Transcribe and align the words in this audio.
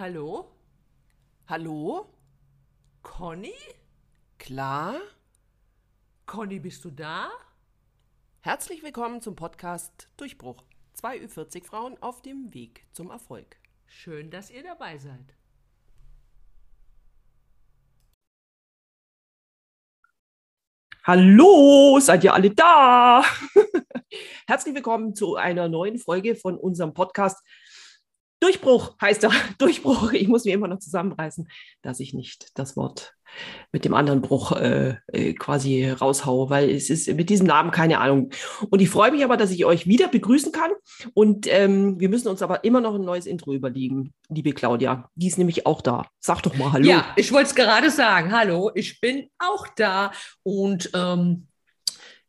Hallo? 0.00 0.46
Hallo? 1.46 2.06
Conny? 3.02 3.52
Klar? 4.38 4.98
Conny, 6.24 6.58
bist 6.58 6.86
du 6.86 6.90
da? 6.90 7.28
Herzlich 8.40 8.82
willkommen 8.82 9.20
zum 9.20 9.36
Podcast 9.36 10.08
Durchbruch. 10.16 10.64
Zwei 10.94 11.18
Ü40 11.18 11.66
Frauen 11.66 12.02
auf 12.02 12.22
dem 12.22 12.54
Weg 12.54 12.86
zum 12.92 13.10
Erfolg. 13.10 13.56
Schön, 13.88 14.30
dass 14.30 14.50
ihr 14.50 14.62
dabei 14.62 14.96
seid. 14.96 15.34
Hallo, 21.04 21.98
seid 22.00 22.24
ihr 22.24 22.32
alle 22.32 22.50
da? 22.52 23.22
Herzlich 24.46 24.74
willkommen 24.74 25.14
zu 25.14 25.36
einer 25.36 25.68
neuen 25.68 25.98
Folge 25.98 26.36
von 26.36 26.56
unserem 26.56 26.94
Podcast 26.94 27.44
Durchbruch 28.40 28.96
heißt 29.00 29.24
er. 29.24 29.32
Durchbruch. 29.58 30.12
Ich 30.12 30.28
muss 30.28 30.44
mir 30.44 30.54
immer 30.54 30.68
noch 30.68 30.78
zusammenreißen, 30.78 31.48
dass 31.82 32.00
ich 32.00 32.14
nicht 32.14 32.58
das 32.58 32.76
Wort 32.76 33.14
mit 33.70 33.84
dem 33.84 33.94
anderen 33.94 34.22
Bruch 34.22 34.52
äh, 34.52 34.96
äh, 35.12 35.34
quasi 35.34 35.88
raushaue, 35.88 36.50
weil 36.50 36.68
es 36.70 36.90
ist 36.90 37.06
mit 37.14 37.30
diesem 37.30 37.46
Namen 37.46 37.70
keine 37.70 37.98
Ahnung. 37.98 38.30
Und 38.70 38.80
ich 38.80 38.90
freue 38.90 39.12
mich 39.12 39.22
aber, 39.22 39.36
dass 39.36 39.50
ich 39.50 39.64
euch 39.64 39.86
wieder 39.86 40.08
begrüßen 40.08 40.52
kann. 40.52 40.72
Und 41.14 41.46
ähm, 41.48 42.00
wir 42.00 42.08
müssen 42.08 42.28
uns 42.28 42.42
aber 42.42 42.64
immer 42.64 42.80
noch 42.80 42.94
ein 42.94 43.04
neues 43.04 43.26
Intro 43.26 43.52
überlegen, 43.52 44.12
liebe 44.28 44.52
Claudia. 44.52 45.08
Die 45.14 45.28
ist 45.28 45.38
nämlich 45.38 45.66
auch 45.66 45.80
da. 45.80 46.06
Sag 46.18 46.42
doch 46.42 46.56
mal 46.56 46.72
Hallo. 46.72 46.88
Ja, 46.88 47.12
ich 47.16 47.32
wollte 47.32 47.50
es 47.50 47.54
gerade 47.54 47.90
sagen. 47.90 48.32
Hallo, 48.32 48.70
ich 48.74 49.00
bin 49.00 49.28
auch 49.38 49.66
da. 49.76 50.12
Und 50.42 50.90
ähm, 50.94 51.46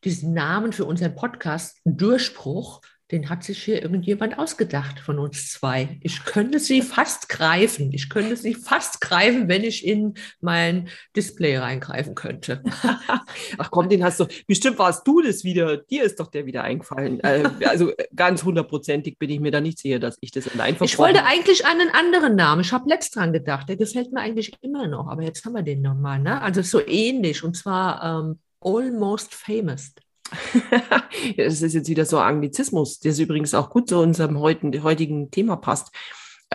diesen 0.03 0.33
Namen 0.33 0.73
für 0.73 0.85
unseren 0.85 1.15
Podcast, 1.15 1.79
Durchbruch, 1.85 2.81
den 3.11 3.29
hat 3.29 3.43
sich 3.43 3.61
hier 3.61 3.81
irgendjemand 3.81 4.39
ausgedacht 4.39 4.99
von 4.99 5.19
uns 5.19 5.51
zwei. 5.51 5.99
Ich 6.01 6.23
könnte 6.23 6.59
sie 6.59 6.81
fast 6.81 7.27
greifen. 7.27 7.91
Ich 7.91 8.09
könnte 8.09 8.37
sie 8.37 8.53
fast 8.53 9.01
greifen, 9.01 9.49
wenn 9.49 9.63
ich 9.63 9.85
in 9.85 10.13
mein 10.39 10.87
Display 11.15 11.57
reingreifen 11.57 12.15
könnte. 12.15 12.63
Ach 13.57 13.69
komm, 13.69 13.89
den 13.89 14.03
hast 14.03 14.21
du. 14.21 14.27
Bestimmt 14.47 14.79
warst 14.79 15.05
du 15.05 15.21
das 15.21 15.43
wieder. 15.43 15.77
Dir 15.77 16.03
ist 16.03 16.19
doch 16.19 16.27
der 16.27 16.45
wieder 16.45 16.63
eingefallen. 16.63 17.19
Äh, 17.19 17.49
also 17.65 17.91
ganz 18.15 18.43
hundertprozentig 18.43 19.19
bin 19.19 19.29
ich 19.29 19.41
mir 19.41 19.51
da 19.51 19.59
nicht 19.59 19.79
sicher, 19.79 19.99
dass 19.99 20.17
ich 20.21 20.31
das 20.31 20.47
allein 20.47 20.77
Ich 20.79 20.97
wollte 20.97 21.25
eigentlich 21.25 21.65
einen 21.65 21.89
anderen 21.89 22.35
Namen. 22.35 22.61
Ich 22.61 22.71
habe 22.71 22.87
letzt 22.87 23.15
dran 23.15 23.33
gedacht. 23.33 23.67
Der 23.67 23.75
gefällt 23.75 24.13
mir 24.13 24.21
eigentlich 24.21 24.53
immer 24.61 24.87
noch. 24.87 25.07
Aber 25.07 25.23
jetzt 25.23 25.43
haben 25.43 25.53
wir 25.53 25.63
den 25.63 25.81
nochmal. 25.81 26.19
Ne? 26.19 26.41
Also 26.41 26.61
so 26.61 26.85
ähnlich. 26.85 27.43
Und 27.43 27.57
zwar 27.57 28.21
ähm, 28.21 28.39
Almost 28.63 29.33
Famous. 29.33 29.91
das 31.37 31.61
ist 31.61 31.73
jetzt 31.73 31.89
wieder 31.89 32.05
so 32.05 32.19
Anglizismus, 32.19 32.99
der 32.99 33.17
übrigens 33.17 33.53
auch 33.53 33.69
gut 33.69 33.89
zu 33.89 33.99
unserem 33.99 34.39
heutigen 34.39 35.31
Thema 35.31 35.57
passt. 35.57 35.91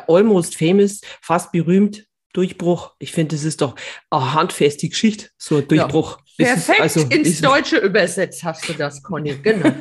Almost 0.08 0.56
famous, 0.56 1.00
fast 1.20 1.52
berühmt, 1.52 2.06
Durchbruch. 2.32 2.94
Ich 2.98 3.12
finde, 3.12 3.34
das 3.34 3.44
ist 3.44 3.62
doch 3.62 3.74
eine 4.10 4.34
handfeste 4.34 4.88
Geschichte, 4.88 5.30
so 5.38 5.56
ein 5.56 5.68
Durchbruch. 5.68 6.18
Ja, 6.36 6.48
perfekt 6.48 6.84
ist, 6.84 6.96
also, 6.98 7.08
ins 7.08 7.40
Deutsche 7.40 7.78
übersetzt 7.78 8.44
hast 8.44 8.68
du 8.68 8.74
das, 8.74 9.02
Conny. 9.02 9.36
Genau. 9.36 9.72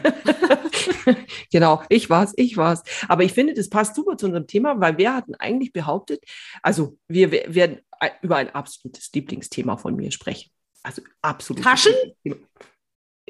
genau, 1.51 1.83
ich 1.89 2.09
war's, 2.09 2.33
ich 2.37 2.55
war's. 2.55 2.83
Aber 3.09 3.23
ich 3.23 3.33
finde, 3.33 3.53
das 3.53 3.69
passt 3.69 3.95
super 3.95 4.15
zu 4.15 4.27
unserem 4.27 4.47
Thema, 4.47 4.79
weil 4.79 4.97
wir 4.97 5.13
hatten 5.13 5.35
eigentlich 5.35 5.73
behauptet, 5.73 6.23
also 6.61 6.97
wir 7.09 7.31
werden 7.31 7.81
über 8.21 8.37
ein 8.37 8.49
absolutes 8.55 9.11
Lieblingsthema 9.13 9.75
von 9.75 9.95
mir 9.95 10.11
sprechen. 10.11 10.49
Also 10.83 11.01
absolut. 11.21 11.63
Taschen? 11.63 11.93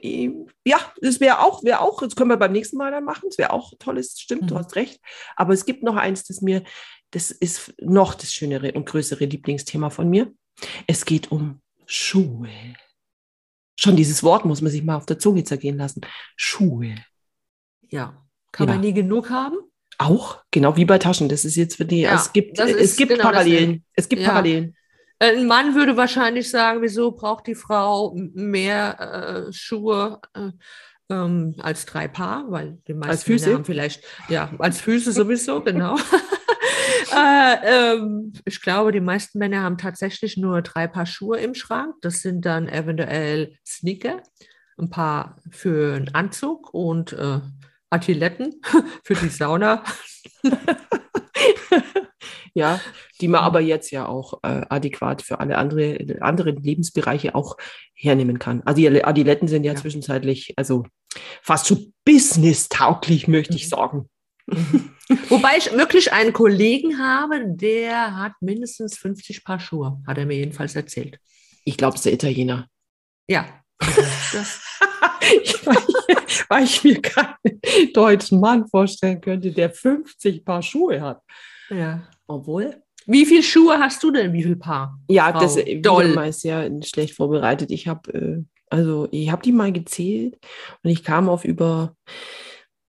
Ja, 0.02 0.80
das 1.02 1.20
wäre 1.20 1.40
auch, 1.40 1.64
wäre 1.64 1.80
auch, 1.80 2.02
das 2.02 2.16
können 2.16 2.30
wir 2.30 2.38
beim 2.38 2.52
nächsten 2.52 2.78
Mal 2.78 2.92
dann 2.92 3.06
machen. 3.06 3.30
Das 3.30 3.38
wäre 3.38 3.52
auch 3.52 3.74
tolles, 3.80 4.20
stimmt, 4.20 4.44
mhm. 4.44 4.48
du 4.48 4.58
hast 4.58 4.76
recht. 4.76 5.00
Aber 5.36 5.54
es 5.54 5.66
gibt 5.66 5.84
noch 5.84 5.96
eins, 5.96 6.24
das 6.26 6.42
mir, 6.42 6.64
das 7.12 7.32
ist 7.32 7.74
noch 7.80 8.14
das 8.14 8.34
schönere 8.34 8.74
und 8.74 8.86
größere 8.86 9.26
Lieblingsthema 9.26 9.90
von 9.90 10.10
mir. 10.10 10.34
Es 10.88 11.06
geht 11.06 11.32
um 11.32 11.62
Schuhe. 11.86 12.50
Schon 13.80 13.96
dieses 13.96 14.24
Wort 14.24 14.46
muss 14.46 14.62
man 14.62 14.72
sich 14.72 14.84
mal 14.84 14.96
auf 14.96 15.06
der 15.06 15.20
Zunge 15.20 15.44
zergehen 15.44 15.78
lassen. 15.78 16.02
Schuhe. 16.36 16.96
Ja. 17.90 18.26
Kann 18.52 18.68
ja. 18.68 18.74
man 18.76 18.82
nie 18.82 18.94
genug 18.94 19.30
haben? 19.30 19.58
Auch, 19.98 20.44
genau 20.52 20.76
wie 20.78 20.86
bei 20.86 20.98
Taschen. 20.98 21.30
Das 21.30 21.46
ist 21.46 21.56
jetzt 21.56 21.76
für 21.76 21.86
die, 21.86 22.02
ja, 22.02 22.16
es 22.16 22.34
gibt, 22.34 22.60
es 22.60 22.96
gibt 22.96 23.12
genau 23.12 23.24
Parallelen. 23.24 23.86
Es 23.94 24.10
gibt 24.10 24.22
ja. 24.22 24.30
Parallelen. 24.30 24.76
Ein 25.26 25.48
Mann 25.48 25.74
würde 25.74 25.98
wahrscheinlich 25.98 26.50
sagen, 26.52 26.82
wieso 26.82 27.12
braucht 27.12 27.48
die 27.48 27.56
Frau 27.56 28.14
mehr 28.16 29.48
äh, 29.48 29.54
Schuhe 29.54 30.20
äh, 30.36 30.52
ähm, 31.10 31.56
als 31.60 31.86
drei 31.86 32.08
Paar, 32.08 32.46
weil 32.50 32.78
die 32.88 32.94
meisten 32.94 33.12
als 33.12 33.24
Füße? 33.24 33.54
haben 33.54 33.66
vielleicht, 33.66 34.04
ja, 34.30 34.52
als 34.60 34.82
Füße 34.82 35.12
sowieso, 35.12 35.62
genau. 35.62 35.98
äh, 37.16 37.56
ähm, 37.96 38.34
ich 38.46 38.62
glaube, 38.62 38.92
die 38.92 39.00
meisten 39.00 39.40
Männer 39.40 39.64
haben 39.64 39.80
tatsächlich 39.80 40.38
nur 40.38 40.62
drei 40.62 40.88
Paar 40.88 41.08
Schuhe 41.08 41.40
im 41.40 41.56
Schrank. 41.56 41.96
Das 42.02 42.22
sind 42.22 42.46
dann 42.46 42.68
eventuell 42.68 43.58
Sneaker, 43.66 44.22
ein 44.78 44.92
paar 44.92 45.38
für 45.50 45.96
einen 45.96 46.14
Anzug 46.14 46.72
und 46.72 47.14
äh, 47.14 47.40
Adiletten 47.90 48.62
für 49.04 49.16
die 49.16 49.30
Sauna. 49.30 49.84
ja, 52.56 52.80
die 53.20 53.28
man 53.28 53.42
aber 53.42 53.60
jetzt 53.60 53.92
ja 53.92 54.08
auch 54.08 54.40
äh, 54.44 54.62
adäquat 54.70 55.22
für 55.22 55.40
alle 55.42 55.58
andere, 55.58 55.98
anderen 56.22 56.56
Lebensbereiche 56.64 57.36
auch 57.36 57.58
hernehmen 57.94 58.40
kann. 58.40 58.64
Also 58.64 58.78
die 58.78 59.04
Adiletten 59.04 59.48
sind 59.48 59.66
ja, 59.66 59.74
ja. 59.74 59.80
zwischenzeitlich, 59.80 60.54
also 60.56 60.86
fast 61.44 61.68
schon 61.68 61.94
business-tauglich, 62.06 63.28
möchte 63.28 63.54
mhm. 63.54 63.58
ich 63.58 63.70
sagen. 63.70 64.10
Mhm. 64.48 64.92
Wobei 65.30 65.58
ich 65.58 65.72
wirklich 65.74 66.14
einen 66.14 66.32
Kollegen 66.32 66.98
habe, 66.98 67.44
der 67.46 68.16
hat 68.16 68.34
mindestens 68.40 68.98
50 68.98 69.44
Paar 69.44 69.60
Schuhe, 69.60 70.02
hat 70.08 70.18
er 70.18 70.26
mir 70.26 70.38
jedenfalls 70.38 70.76
erzählt. 70.76 71.20
Ich 71.66 71.78
glaube, 71.78 71.96
es 71.96 72.00
ist 72.00 72.06
der 72.06 72.14
Italiener. 72.14 72.68
Ja. 73.28 73.46
Das 73.80 74.62
weil, 75.66 75.78
ich, 76.28 76.50
weil 76.50 76.64
ich 76.64 76.84
mir 76.84 77.02
keinen 77.02 77.60
deutschen 77.94 78.40
Mann 78.40 78.68
vorstellen 78.68 79.20
könnte, 79.20 79.52
der 79.52 79.70
50 79.70 80.46
Paar 80.46 80.62
Schuhe 80.62 81.02
hat. 81.02 81.22
Ja. 81.70 82.08
Obwohl. 82.28 82.82
Wie 83.06 83.26
viele 83.26 83.44
Schuhe 83.44 83.80
hast 83.80 84.02
du 84.04 84.12
denn? 84.12 84.34
Wie 84.34 84.44
viele 84.44 84.56
Paar? 84.56 85.00
Ja, 85.08 85.32
Frau 85.32 85.40
das 85.40 85.58
Doll. 85.82 86.18
ist 86.28 86.44
ja 86.44 86.68
schlecht 86.84 87.14
vorbereitet. 87.14 87.70
Ich 87.72 87.88
habe 87.88 88.14
äh, 88.14 88.44
also 88.70 89.08
ich 89.12 89.30
habe 89.32 89.44
die 89.44 89.52
mal 89.52 89.72
gezählt 89.72 90.38
und 90.84 90.90
ich 90.90 91.04
kam 91.04 91.30
auf 91.30 91.46
über 91.46 91.96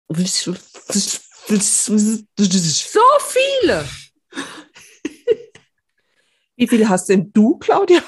so 0.07 0.53
viele. 3.19 3.85
Wie 6.55 6.67
viele 6.67 6.88
hast 6.88 7.09
denn 7.09 7.33
du, 7.33 7.57
Claudia? 7.57 8.01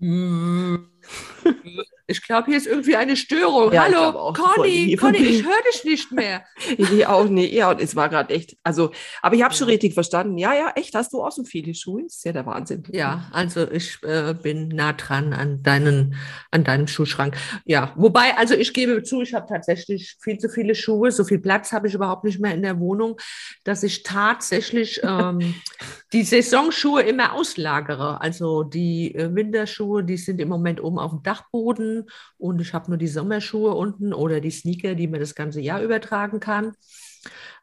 Ich 2.10 2.22
glaube, 2.22 2.46
hier 2.46 2.56
ist 2.56 2.66
irgendwie 2.66 2.96
eine 2.96 3.16
Störung. 3.16 3.70
Ja, 3.70 3.84
Hallo, 3.84 4.32
Conny, 4.32 4.96
Conny, 4.96 5.18
ich 5.18 5.44
höre 5.44 5.62
dich 5.70 5.84
nicht 5.84 6.10
mehr. 6.10 6.42
ich 6.78 7.06
auch 7.06 7.28
nicht. 7.28 7.52
Ja, 7.52 7.70
und 7.70 7.82
es 7.82 7.94
war 7.96 8.08
gerade 8.08 8.32
echt, 8.32 8.56
also, 8.62 8.92
aber 9.20 9.34
ich 9.34 9.42
habe 9.42 9.52
ja. 9.52 9.58
schon 9.58 9.68
richtig 9.68 9.92
verstanden. 9.92 10.38
Ja, 10.38 10.54
ja, 10.54 10.72
echt, 10.74 10.94
hast 10.94 11.12
du 11.12 11.22
auch 11.22 11.30
so 11.30 11.44
viele 11.44 11.74
Schuhe? 11.74 12.06
Ist 12.06 12.24
ja 12.24 12.32
der 12.32 12.46
Wahnsinn. 12.46 12.84
Ja, 12.90 13.28
also 13.30 13.70
ich 13.70 14.02
äh, 14.04 14.34
bin 14.42 14.68
nah 14.68 14.94
dran 14.94 15.34
an, 15.34 15.62
deinen, 15.62 16.16
an 16.50 16.64
deinem 16.64 16.88
Schuhschrank. 16.88 17.36
Ja, 17.66 17.92
wobei, 17.94 18.38
also 18.38 18.54
ich 18.54 18.72
gebe 18.72 19.02
zu, 19.02 19.20
ich 19.20 19.34
habe 19.34 19.46
tatsächlich 19.46 20.16
viel 20.22 20.38
zu 20.38 20.48
viele 20.48 20.74
Schuhe. 20.74 21.12
So 21.12 21.24
viel 21.24 21.40
Platz 21.40 21.72
habe 21.72 21.88
ich 21.88 21.94
überhaupt 21.94 22.24
nicht 22.24 22.40
mehr 22.40 22.54
in 22.54 22.62
der 22.62 22.80
Wohnung, 22.80 23.18
dass 23.64 23.82
ich 23.82 24.02
tatsächlich 24.02 25.00
ähm, 25.02 25.56
die 26.12 26.22
Saisonschuhe 26.22 27.02
immer 27.02 27.34
auslagere. 27.34 28.20
Also 28.20 28.62
die 28.62 29.14
äh, 29.14 29.34
Winterschuhe, 29.34 30.04
die 30.04 30.16
sind 30.16 30.40
im 30.40 30.48
Moment 30.48 30.82
oben 30.82 30.98
auf 30.98 31.10
dem 31.10 31.22
Dachboden 31.22 32.08
und 32.38 32.60
ich 32.60 32.72
habe 32.72 32.90
nur 32.90 32.98
die 32.98 33.08
Sommerschuhe 33.08 33.74
unten 33.74 34.12
oder 34.12 34.40
die 34.40 34.50
Sneaker, 34.50 34.94
die 34.94 35.06
man 35.06 35.20
das 35.20 35.34
ganze 35.34 35.60
Jahr 35.60 35.82
übertragen 35.82 36.40
kann. 36.40 36.72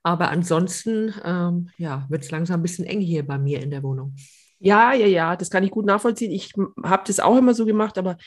Aber 0.04 0.30
ansonsten 0.30 1.14
ähm, 1.24 1.69
ja, 1.78 2.06
wird 2.10 2.24
es 2.24 2.31
langsam 2.31 2.60
ein 2.60 2.64
bisschen 2.64 2.86
eng 2.86 3.02
hier 3.02 3.25
bei 3.25 3.40
mir 3.40 3.62
in 3.62 3.72
der 3.72 3.81
Wohnung. 3.81 4.16
Ja, 4.60 4.94
ja, 4.94 5.08
ja, 5.08 5.36
das 5.36 5.50
kann 5.50 5.64
ich 5.64 5.72
gut 5.72 5.86
nachvollziehen. 5.86 6.31
Ich 6.31 6.54
habe 6.84 7.04
das 7.08 7.19
auch 7.19 7.38
immer 7.38 7.54
so 7.54 7.66
gemacht, 7.66 7.98
aber 7.98 8.18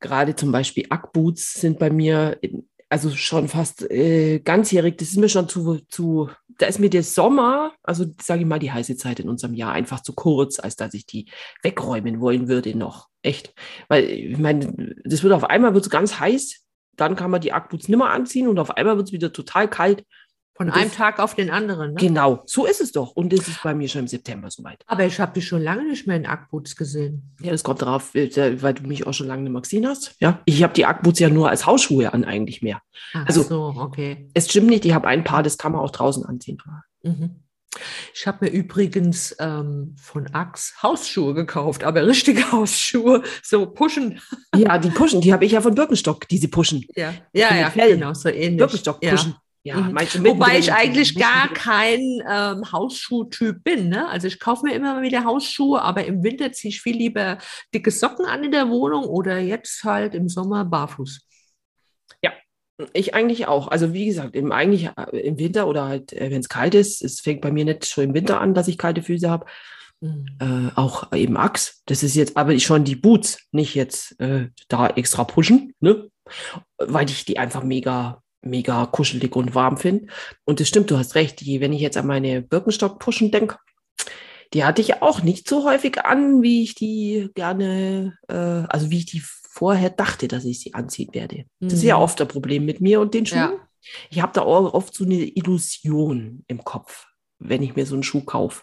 gerade 0.00 0.34
zum 0.34 0.52
Beispiel 0.52 0.86
Ackboots 0.90 1.54
sind 1.54 1.78
bei 1.78 1.90
mir 1.90 2.38
also 2.88 3.10
schon 3.10 3.48
fast 3.48 3.90
äh, 3.90 4.40
ganzjährig. 4.40 4.96
Das 4.96 5.08
ist 5.08 5.16
mir 5.16 5.28
schon 5.28 5.48
zu, 5.48 5.80
zu 5.88 6.30
da 6.58 6.66
ist 6.66 6.78
mir 6.78 6.90
der 6.90 7.02
Sommer, 7.02 7.72
also 7.82 8.06
sage 8.20 8.42
ich 8.42 8.46
mal, 8.46 8.58
die 8.58 8.72
heiße 8.72 8.96
Zeit 8.96 9.20
in 9.20 9.28
unserem 9.28 9.54
Jahr 9.54 9.72
einfach 9.72 10.00
zu 10.00 10.12
kurz, 10.12 10.58
als 10.58 10.76
dass 10.76 10.94
ich 10.94 11.06
die 11.06 11.30
wegräumen 11.62 12.20
wollen 12.20 12.48
würde 12.48 12.76
noch. 12.76 13.08
Echt. 13.22 13.54
Weil, 13.88 14.04
ich 14.04 14.38
meine, 14.38 14.94
das 15.04 15.22
wird 15.22 15.32
auf 15.32 15.44
einmal 15.44 15.74
wird 15.74 15.90
ganz 15.90 16.20
heiß, 16.20 16.64
dann 16.96 17.16
kann 17.16 17.30
man 17.30 17.40
die 17.40 17.52
Ackboots 17.52 17.88
nimmer 17.88 18.10
anziehen 18.10 18.48
und 18.48 18.58
auf 18.58 18.70
einmal 18.70 18.96
wird 18.96 19.08
es 19.08 19.12
wieder 19.12 19.32
total 19.32 19.68
kalt. 19.68 20.04
Von 20.56 20.70
einem 20.70 20.92
Tag 20.92 21.18
auf 21.18 21.34
den 21.34 21.50
anderen. 21.50 21.94
Ne? 21.94 21.96
Genau, 21.98 22.42
so 22.46 22.64
ist 22.64 22.80
es 22.80 22.92
doch. 22.92 23.10
Und 23.10 23.32
das 23.32 23.48
ist 23.48 23.62
bei 23.64 23.74
mir 23.74 23.88
schon 23.88 24.02
im 24.02 24.08
September 24.08 24.50
soweit. 24.52 24.84
Aber 24.86 25.04
ich 25.04 25.18
habe 25.18 25.32
dich 25.32 25.48
schon 25.48 25.60
lange 25.60 25.84
nicht 25.84 26.06
mehr 26.06 26.16
in 26.16 26.26
Ackboots 26.26 26.76
gesehen. 26.76 27.34
Ja, 27.40 27.50
das 27.50 27.64
kommt 27.64 27.82
darauf, 27.82 28.14
äh, 28.14 28.62
weil 28.62 28.74
du 28.74 28.84
mich 28.84 29.04
auch 29.04 29.12
schon 29.12 29.26
lange 29.26 29.42
nicht 29.42 29.52
mehr 29.52 29.62
gesehen 29.62 29.86
hast. 29.86 30.14
Ja, 30.20 30.40
ich 30.44 30.62
habe 30.62 30.72
die 30.72 30.86
Ackboots 30.86 31.18
ja 31.18 31.28
nur 31.28 31.50
als 31.50 31.66
Hausschuhe 31.66 32.12
an 32.12 32.24
eigentlich 32.24 32.62
mehr. 32.62 32.80
Ach 33.14 33.26
also, 33.26 33.42
so, 33.42 33.74
okay. 33.76 34.28
Es 34.34 34.48
stimmt 34.48 34.68
nicht, 34.68 34.84
ich 34.84 34.94
habe 34.94 35.08
ein 35.08 35.24
Paar, 35.24 35.42
das 35.42 35.58
kann 35.58 35.72
man 35.72 35.80
auch 35.80 35.90
draußen 35.90 36.24
anziehen. 36.24 36.58
Mhm. 37.02 37.40
Ich 38.14 38.26
habe 38.26 38.44
mir 38.44 38.50
übrigens 38.52 39.34
ähm, 39.40 39.96
von 40.00 40.32
Axe 40.32 40.74
Hausschuhe 40.82 41.34
gekauft, 41.34 41.82
aber 41.82 42.06
richtige 42.06 42.40
Hausschuhe, 42.52 43.22
so 43.42 43.66
Pushen. 43.66 44.20
Ja, 44.54 44.78
die 44.78 44.90
Pushen, 44.90 45.20
die 45.20 45.32
habe 45.32 45.44
ich 45.44 45.52
ja 45.52 45.60
von 45.60 45.74
Birkenstock, 45.74 46.28
diese 46.28 46.46
Pushen. 46.46 46.84
Ja, 46.94 47.12
ja, 47.32 47.56
ja 47.56 47.86
genau, 47.88 48.14
so 48.14 48.28
ähnlich. 48.28 48.58
Birkenstock 48.58 49.00
Pushen. 49.00 49.30
Ja. 49.32 49.40
Ja, 49.66 49.76
mhm. 49.80 49.96
Wobei 50.24 50.58
ich 50.58 50.74
eigentlich 50.74 51.14
gar 51.14 51.48
kein 51.48 52.22
ähm, 52.30 52.70
Hausschuhtyp 52.70 53.64
bin. 53.64 53.88
Ne? 53.88 54.06
Also 54.10 54.28
ich 54.28 54.38
kaufe 54.38 54.66
mir 54.66 54.74
immer 54.74 55.00
wieder 55.00 55.24
Hausschuhe, 55.24 55.80
aber 55.80 56.04
im 56.04 56.22
Winter 56.22 56.52
ziehe 56.52 56.68
ich 56.68 56.82
viel 56.82 56.96
lieber 56.96 57.38
dicke 57.74 57.90
Socken 57.90 58.26
an 58.26 58.44
in 58.44 58.52
der 58.52 58.68
Wohnung 58.68 59.04
oder 59.04 59.38
jetzt 59.38 59.82
halt 59.82 60.14
im 60.14 60.28
Sommer 60.28 60.66
barfuß. 60.66 61.26
Ja, 62.22 62.32
ich 62.92 63.14
eigentlich 63.14 63.46
auch. 63.46 63.68
Also 63.68 63.94
wie 63.94 64.04
gesagt, 64.04 64.36
im, 64.36 64.52
eigentlich 64.52 64.90
äh, 64.98 65.18
im 65.20 65.38
Winter 65.38 65.66
oder 65.66 65.86
halt, 65.86 66.12
äh, 66.12 66.30
wenn 66.30 66.40
es 66.40 66.50
kalt 66.50 66.74
ist, 66.74 67.02
es 67.02 67.20
fängt 67.20 67.40
bei 67.40 67.50
mir 67.50 67.64
nicht 67.64 67.86
schon 67.86 68.04
im 68.04 68.14
Winter 68.14 68.42
an, 68.42 68.52
dass 68.52 68.68
ich 68.68 68.76
kalte 68.76 69.02
Füße 69.02 69.30
habe. 69.30 69.46
Mhm. 70.02 70.26
Äh, 70.40 70.78
auch 70.78 71.10
eben 71.14 71.38
Axe. 71.38 71.76
Das 71.86 72.02
ist 72.02 72.16
jetzt 72.16 72.36
aber 72.36 72.58
schon 72.58 72.84
die 72.84 72.96
Boots, 72.96 73.38
nicht 73.50 73.74
jetzt 73.74 74.20
äh, 74.20 74.48
da 74.68 74.88
extra 74.88 75.24
pushen, 75.24 75.72
ne? 75.80 76.10
weil 76.76 77.08
ich 77.08 77.24
die 77.24 77.38
einfach 77.38 77.62
mega 77.62 78.22
mega 78.44 78.86
kuschelig 78.86 79.34
und 79.36 79.54
warm 79.54 79.76
finde. 79.76 80.06
Und 80.44 80.60
das 80.60 80.68
stimmt, 80.68 80.90
du 80.90 80.98
hast 80.98 81.14
recht. 81.14 81.40
Die, 81.40 81.60
wenn 81.60 81.72
ich 81.72 81.80
jetzt 81.80 81.96
an 81.96 82.06
meine 82.06 82.42
Birkenstock-Puschen 82.42 83.30
denke, 83.30 83.58
die 84.52 84.64
hatte 84.64 84.80
ich 84.80 85.02
auch 85.02 85.22
nicht 85.22 85.48
so 85.48 85.64
häufig 85.64 86.04
an, 86.04 86.42
wie 86.42 86.62
ich 86.62 86.74
die 86.74 87.30
gerne, 87.34 88.16
äh, 88.28 88.34
also 88.68 88.90
wie 88.90 88.98
ich 88.98 89.06
die 89.06 89.22
vorher 89.54 89.90
dachte, 89.90 90.28
dass 90.28 90.44
ich 90.44 90.60
sie 90.60 90.74
anziehen 90.74 91.12
werde. 91.12 91.44
Mhm. 91.60 91.68
Das 91.68 91.74
ist 91.74 91.82
ja 91.84 91.96
mhm. 91.96 92.02
oft 92.02 92.20
ein 92.20 92.28
Problem 92.28 92.64
mit 92.64 92.80
mir 92.80 93.00
und 93.00 93.14
den 93.14 93.26
Schuhen. 93.26 93.38
Ja. 93.38 93.68
Ich 94.10 94.22
habe 94.22 94.32
da 94.32 94.42
auch 94.42 94.72
oft 94.72 94.94
so 94.94 95.04
eine 95.04 95.22
Illusion 95.22 96.44
im 96.46 96.64
Kopf, 96.64 97.06
wenn 97.38 97.62
ich 97.62 97.76
mir 97.76 97.84
so 97.84 97.94
einen 97.94 98.02
Schuh 98.02 98.24
kaufe. 98.24 98.62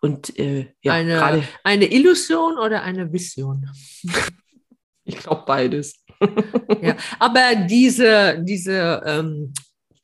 Und 0.00 0.38
äh, 0.38 0.72
ja, 0.82 0.92
eine, 0.92 1.48
eine 1.64 1.90
Illusion 1.90 2.58
oder 2.58 2.82
eine 2.82 3.12
Vision? 3.12 3.70
ich 5.04 5.16
glaube 5.16 5.44
beides 5.46 6.04
ja, 6.82 6.96
aber 7.18 7.54
diese, 7.66 8.42
diese, 8.42 9.02
ähm, 9.04 9.52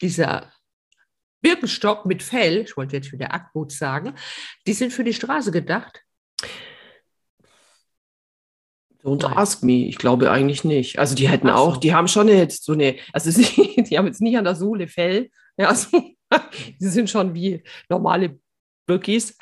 dieser 0.01 0.51
Birkenstock 1.43 2.07
mit 2.07 2.23
Fell, 2.23 2.63
ich 2.63 2.77
wollte 2.77 2.97
jetzt 2.97 3.13
wieder 3.13 3.33
Ackboot 3.33 3.73
sagen, 3.73 4.15
die 4.67 4.73
sind 4.73 4.93
für 4.93 5.05
die 5.05 5.15
Straße 5.15 5.53
gedacht. 5.53 6.03
Don't 9.07 9.25
ask 9.25 9.63
me. 9.63 9.87
Ich 9.87 9.99
glaube 9.99 10.33
eigentlich 10.33 10.65
nicht. 10.65 10.99
Also 10.99 11.15
die 11.15 11.29
hätten 11.29 11.47
so. 11.47 11.55
auch, 11.55 11.77
die 11.77 11.95
haben 11.95 12.09
schon 12.09 12.27
jetzt 12.27 12.65
so 12.65 12.73
eine, 12.73 12.97
also 13.12 13.31
sie, 13.31 13.83
die 13.83 13.97
haben 13.97 14.07
jetzt 14.07 14.21
nicht 14.21 14.37
an 14.37 14.45
der 14.45 14.57
Sohle 14.57 14.89
Fell. 14.89 15.31
Ja, 15.57 15.69
also, 15.69 15.89
die 16.81 16.89
sind 16.89 17.09
schon 17.09 17.33
wie 17.33 17.62
normale 17.89 18.41
Birkis. 18.87 19.39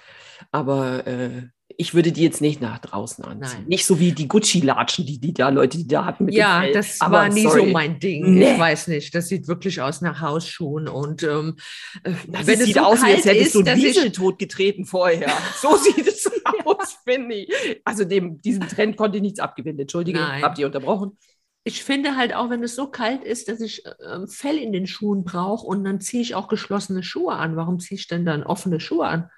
Aber 0.51 1.07
äh, 1.07 1.49
ich 1.77 1.95
würde 1.95 2.13
die 2.13 2.23
jetzt 2.23 2.41
nicht 2.41 2.61
nach 2.61 2.79
draußen 2.79 3.25
anziehen. 3.25 3.59
Nein. 3.61 3.69
Nicht 3.69 3.87
so 3.87 3.99
wie 3.99 4.13
die 4.13 4.29
Gucci-Latschen, 4.29 5.07
die, 5.07 5.19
die 5.19 5.35
da 5.35 5.49
Leute, 5.49 5.79
die 5.79 5.87
da 5.87 6.05
hatten. 6.05 6.29
ja, 6.29 6.71
das 6.73 7.01
Aber 7.01 7.19
war 7.19 7.29
nie 7.29 7.43
sorry. 7.43 7.61
so 7.61 7.67
mein 7.67 7.99
Ding. 7.99 8.35
Nee. 8.35 8.53
Ich 8.53 8.59
weiß 8.59 8.89
nicht. 8.89 9.15
Das 9.15 9.29
sieht 9.29 9.49
wirklich 9.49 9.81
aus 9.81 10.01
nach 10.01 10.21
Hausschuhen. 10.21 10.89
Und 10.89 11.23
ähm, 11.23 11.57
äh, 12.03 12.13
das 12.29 12.47
wenn 12.47 12.61
es 12.61 12.67
sieht 12.67 12.77
so 12.77 12.83
aus, 12.83 13.03
als 13.03 13.25
hättest 13.25 13.55
du 13.55 13.61
einen 13.61 13.81
Wieseltod 13.81 14.39
getreten 14.39 14.85
vorher. 14.85 15.31
so 15.61 15.77
sieht 15.77 16.07
es 16.07 16.31
aus, 16.65 16.99
finde 17.05 17.35
ich. 17.35 17.81
Also 17.85 18.05
dem, 18.05 18.41
diesem 18.41 18.69
Trend 18.69 18.97
konnte 18.97 19.19
ich 19.19 19.23
nichts 19.23 19.41
abgewinnen. 19.41 19.81
Entschuldige, 19.81 20.21
Nein. 20.21 20.43
habt 20.43 20.59
ihr 20.59 20.67
unterbrochen? 20.67 21.19
ich 21.67 21.83
finde 21.83 22.15
halt 22.15 22.35
auch, 22.35 22.51
wenn 22.51 22.63
es 22.63 22.77
so 22.77 22.89
kalt 22.89 23.25
ist, 23.25 23.49
dass 23.49 23.63
ich 23.63 23.87
äh, 23.87 24.27
Fell 24.27 24.59
in 24.59 24.71
den 24.71 24.87
Schuhen 24.87 25.25
brauche 25.25 25.67
und 25.67 25.83
dann 25.83 25.99
ziehe 25.99 26.23
ich 26.23 26.35
auch 26.35 26.49
geschlossene 26.49 27.03
Schuhe 27.03 27.33
an. 27.33 27.57
Warum 27.57 27.81
ziehe 27.81 27.99
ich 27.99 28.07
denn 28.07 28.27
dann 28.27 28.43
offene 28.43 28.81
Schuhe 28.81 29.07
an? 29.07 29.31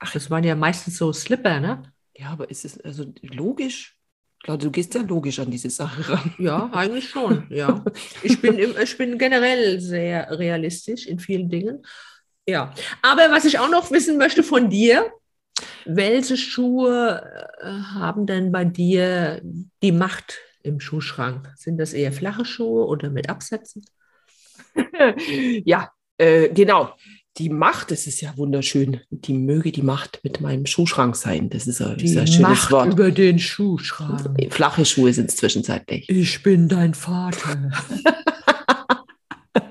Ach, 0.00 0.12
das 0.12 0.30
waren 0.30 0.44
ja 0.44 0.54
meistens 0.54 0.96
so 0.96 1.12
Slipper, 1.12 1.60
ne? 1.60 1.82
Ja, 2.16 2.30
aber 2.30 2.50
ist 2.50 2.64
es 2.64 2.80
also 2.80 3.04
logisch? 3.22 3.96
Ich 4.38 4.44
glaube, 4.44 4.64
du 4.64 4.70
gehst 4.70 4.94
ja 4.94 5.02
logisch 5.02 5.38
an 5.38 5.50
diese 5.50 5.68
Sache 5.68 6.08
ran. 6.08 6.34
Ja, 6.38 6.70
eigentlich 6.72 7.10
schon, 7.10 7.46
ja. 7.50 7.84
Ich 8.22 8.40
bin, 8.40 8.58
im, 8.58 8.74
ich 8.82 8.96
bin 8.96 9.18
generell 9.18 9.78
sehr 9.80 10.38
realistisch 10.38 11.06
in 11.06 11.18
vielen 11.18 11.50
Dingen. 11.50 11.84
Ja, 12.48 12.74
aber 13.02 13.30
was 13.30 13.44
ich 13.44 13.58
auch 13.58 13.68
noch 13.68 13.90
wissen 13.90 14.16
möchte 14.16 14.42
von 14.42 14.70
dir, 14.70 15.12
welche 15.84 16.38
Schuhe 16.38 17.22
äh, 17.60 17.66
haben 17.66 18.26
denn 18.26 18.50
bei 18.50 18.64
dir 18.64 19.42
die 19.82 19.92
Macht 19.92 20.38
im 20.62 20.80
Schuhschrank? 20.80 21.52
Sind 21.56 21.76
das 21.76 21.92
eher 21.92 22.12
flache 22.12 22.46
Schuhe 22.46 22.86
oder 22.86 23.10
mit 23.10 23.28
Absätzen? 23.28 23.84
ja, 25.64 25.90
äh, 26.16 26.48
genau 26.48 26.94
die 27.38 27.48
Macht, 27.48 27.90
das 27.90 28.06
ist 28.06 28.20
ja 28.20 28.36
wunderschön, 28.36 29.00
die 29.10 29.34
möge 29.34 29.72
die 29.72 29.82
Macht 29.82 30.20
mit 30.24 30.40
meinem 30.40 30.66
Schuhschrank 30.66 31.16
sein. 31.16 31.48
Das 31.48 31.66
ist 31.66 31.80
ein, 31.80 31.96
die 31.96 32.06
ist 32.06 32.16
ein 32.16 32.26
schönes 32.26 32.40
Macht 32.40 32.70
Wort. 32.72 32.92
über 32.92 33.10
den 33.10 33.38
Schuhschrank. 33.38 34.52
Flache 34.52 34.84
Schuhe 34.84 35.12
sind 35.12 35.30
es 35.30 35.36
zwischenzeitlich. 35.36 36.08
Ich 36.08 36.42
bin 36.42 36.68
dein 36.68 36.94
Vater. 36.94 37.70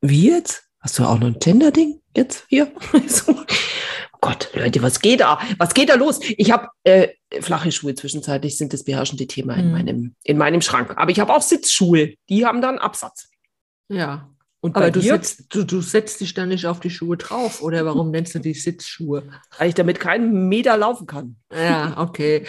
Wie 0.00 0.28
jetzt? 0.28 0.64
Hast 0.80 0.98
du 0.98 1.04
auch 1.04 1.18
noch 1.18 1.28
ein 1.28 1.40
Tinder-Ding 1.40 2.00
jetzt 2.16 2.44
hier? 2.48 2.70
oh 3.28 3.34
Gott, 4.20 4.50
Leute, 4.54 4.82
was 4.82 5.00
geht 5.00 5.20
da? 5.20 5.40
Was 5.58 5.74
geht 5.74 5.88
da 5.88 5.94
los? 5.94 6.20
Ich 6.36 6.50
habe 6.50 6.68
äh, 6.84 7.08
flache 7.40 7.72
Schuhe 7.72 7.94
zwischenzeitlich 7.94 8.58
sind 8.58 8.72
das 8.72 8.84
beherrschende 8.84 9.26
Thema 9.26 9.54
in, 9.54 9.62
hm. 9.62 9.72
meinem, 9.72 10.14
in 10.24 10.36
meinem 10.36 10.60
Schrank. 10.60 10.92
Aber 10.96 11.10
ich 11.10 11.20
habe 11.20 11.32
auch 11.32 11.42
Sitzschuhe, 11.42 12.14
die 12.28 12.44
haben 12.44 12.60
dann 12.60 12.78
Absatz. 12.78 13.30
Ja, 13.88 14.28
und 14.64 14.76
Aber 14.76 14.92
du 14.92 15.00
setzt, 15.00 15.46
du, 15.52 15.64
du 15.64 15.80
setzt 15.80 16.20
dich 16.20 16.34
dann 16.34 16.50
nicht 16.50 16.66
auf 16.66 16.78
die 16.78 16.88
Schuhe 16.88 17.16
drauf, 17.16 17.62
oder 17.62 17.84
warum 17.84 18.12
nennst 18.12 18.36
du 18.36 18.38
die 18.38 18.54
Sitzschuhe? 18.54 19.24
Weil 19.58 19.70
ich 19.70 19.74
damit 19.74 19.98
keinen 19.98 20.48
Meter 20.48 20.76
laufen 20.76 21.08
kann. 21.08 21.34
Ja, 21.52 21.98
okay. 21.98 22.46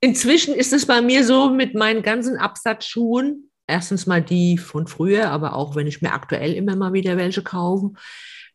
Inzwischen 0.00 0.54
ist 0.54 0.72
es 0.72 0.86
bei 0.86 1.02
mir 1.02 1.24
so 1.24 1.50
mit 1.50 1.74
meinen 1.74 2.02
ganzen 2.02 2.36
Absatzschuhen, 2.36 3.50
erstens 3.66 4.06
mal 4.06 4.22
die 4.22 4.58
von 4.58 4.86
früher, 4.86 5.32
aber 5.32 5.56
auch 5.56 5.74
wenn 5.74 5.88
ich 5.88 6.02
mir 6.02 6.12
aktuell 6.12 6.52
immer 6.52 6.76
mal 6.76 6.92
wieder 6.92 7.16
welche 7.16 7.42
kaufe, 7.42 7.94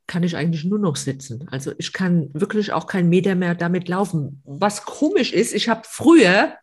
kann 0.08 0.24
ich 0.24 0.38
eigentlich 0.38 0.64
nur 0.64 0.80
noch 0.80 0.96
sitzen. 0.96 1.50
Also 1.52 1.74
ich 1.78 1.92
kann 1.92 2.30
wirklich 2.34 2.72
auch 2.72 2.88
keinen 2.88 3.10
Meter 3.10 3.36
mehr 3.36 3.56
damit 3.56 3.90
laufen. 3.90 4.42
Was 4.46 4.86
komisch 4.86 5.34
ist, 5.34 5.54
ich 5.54 5.68
habe 5.68 5.82
früher, 5.84 6.54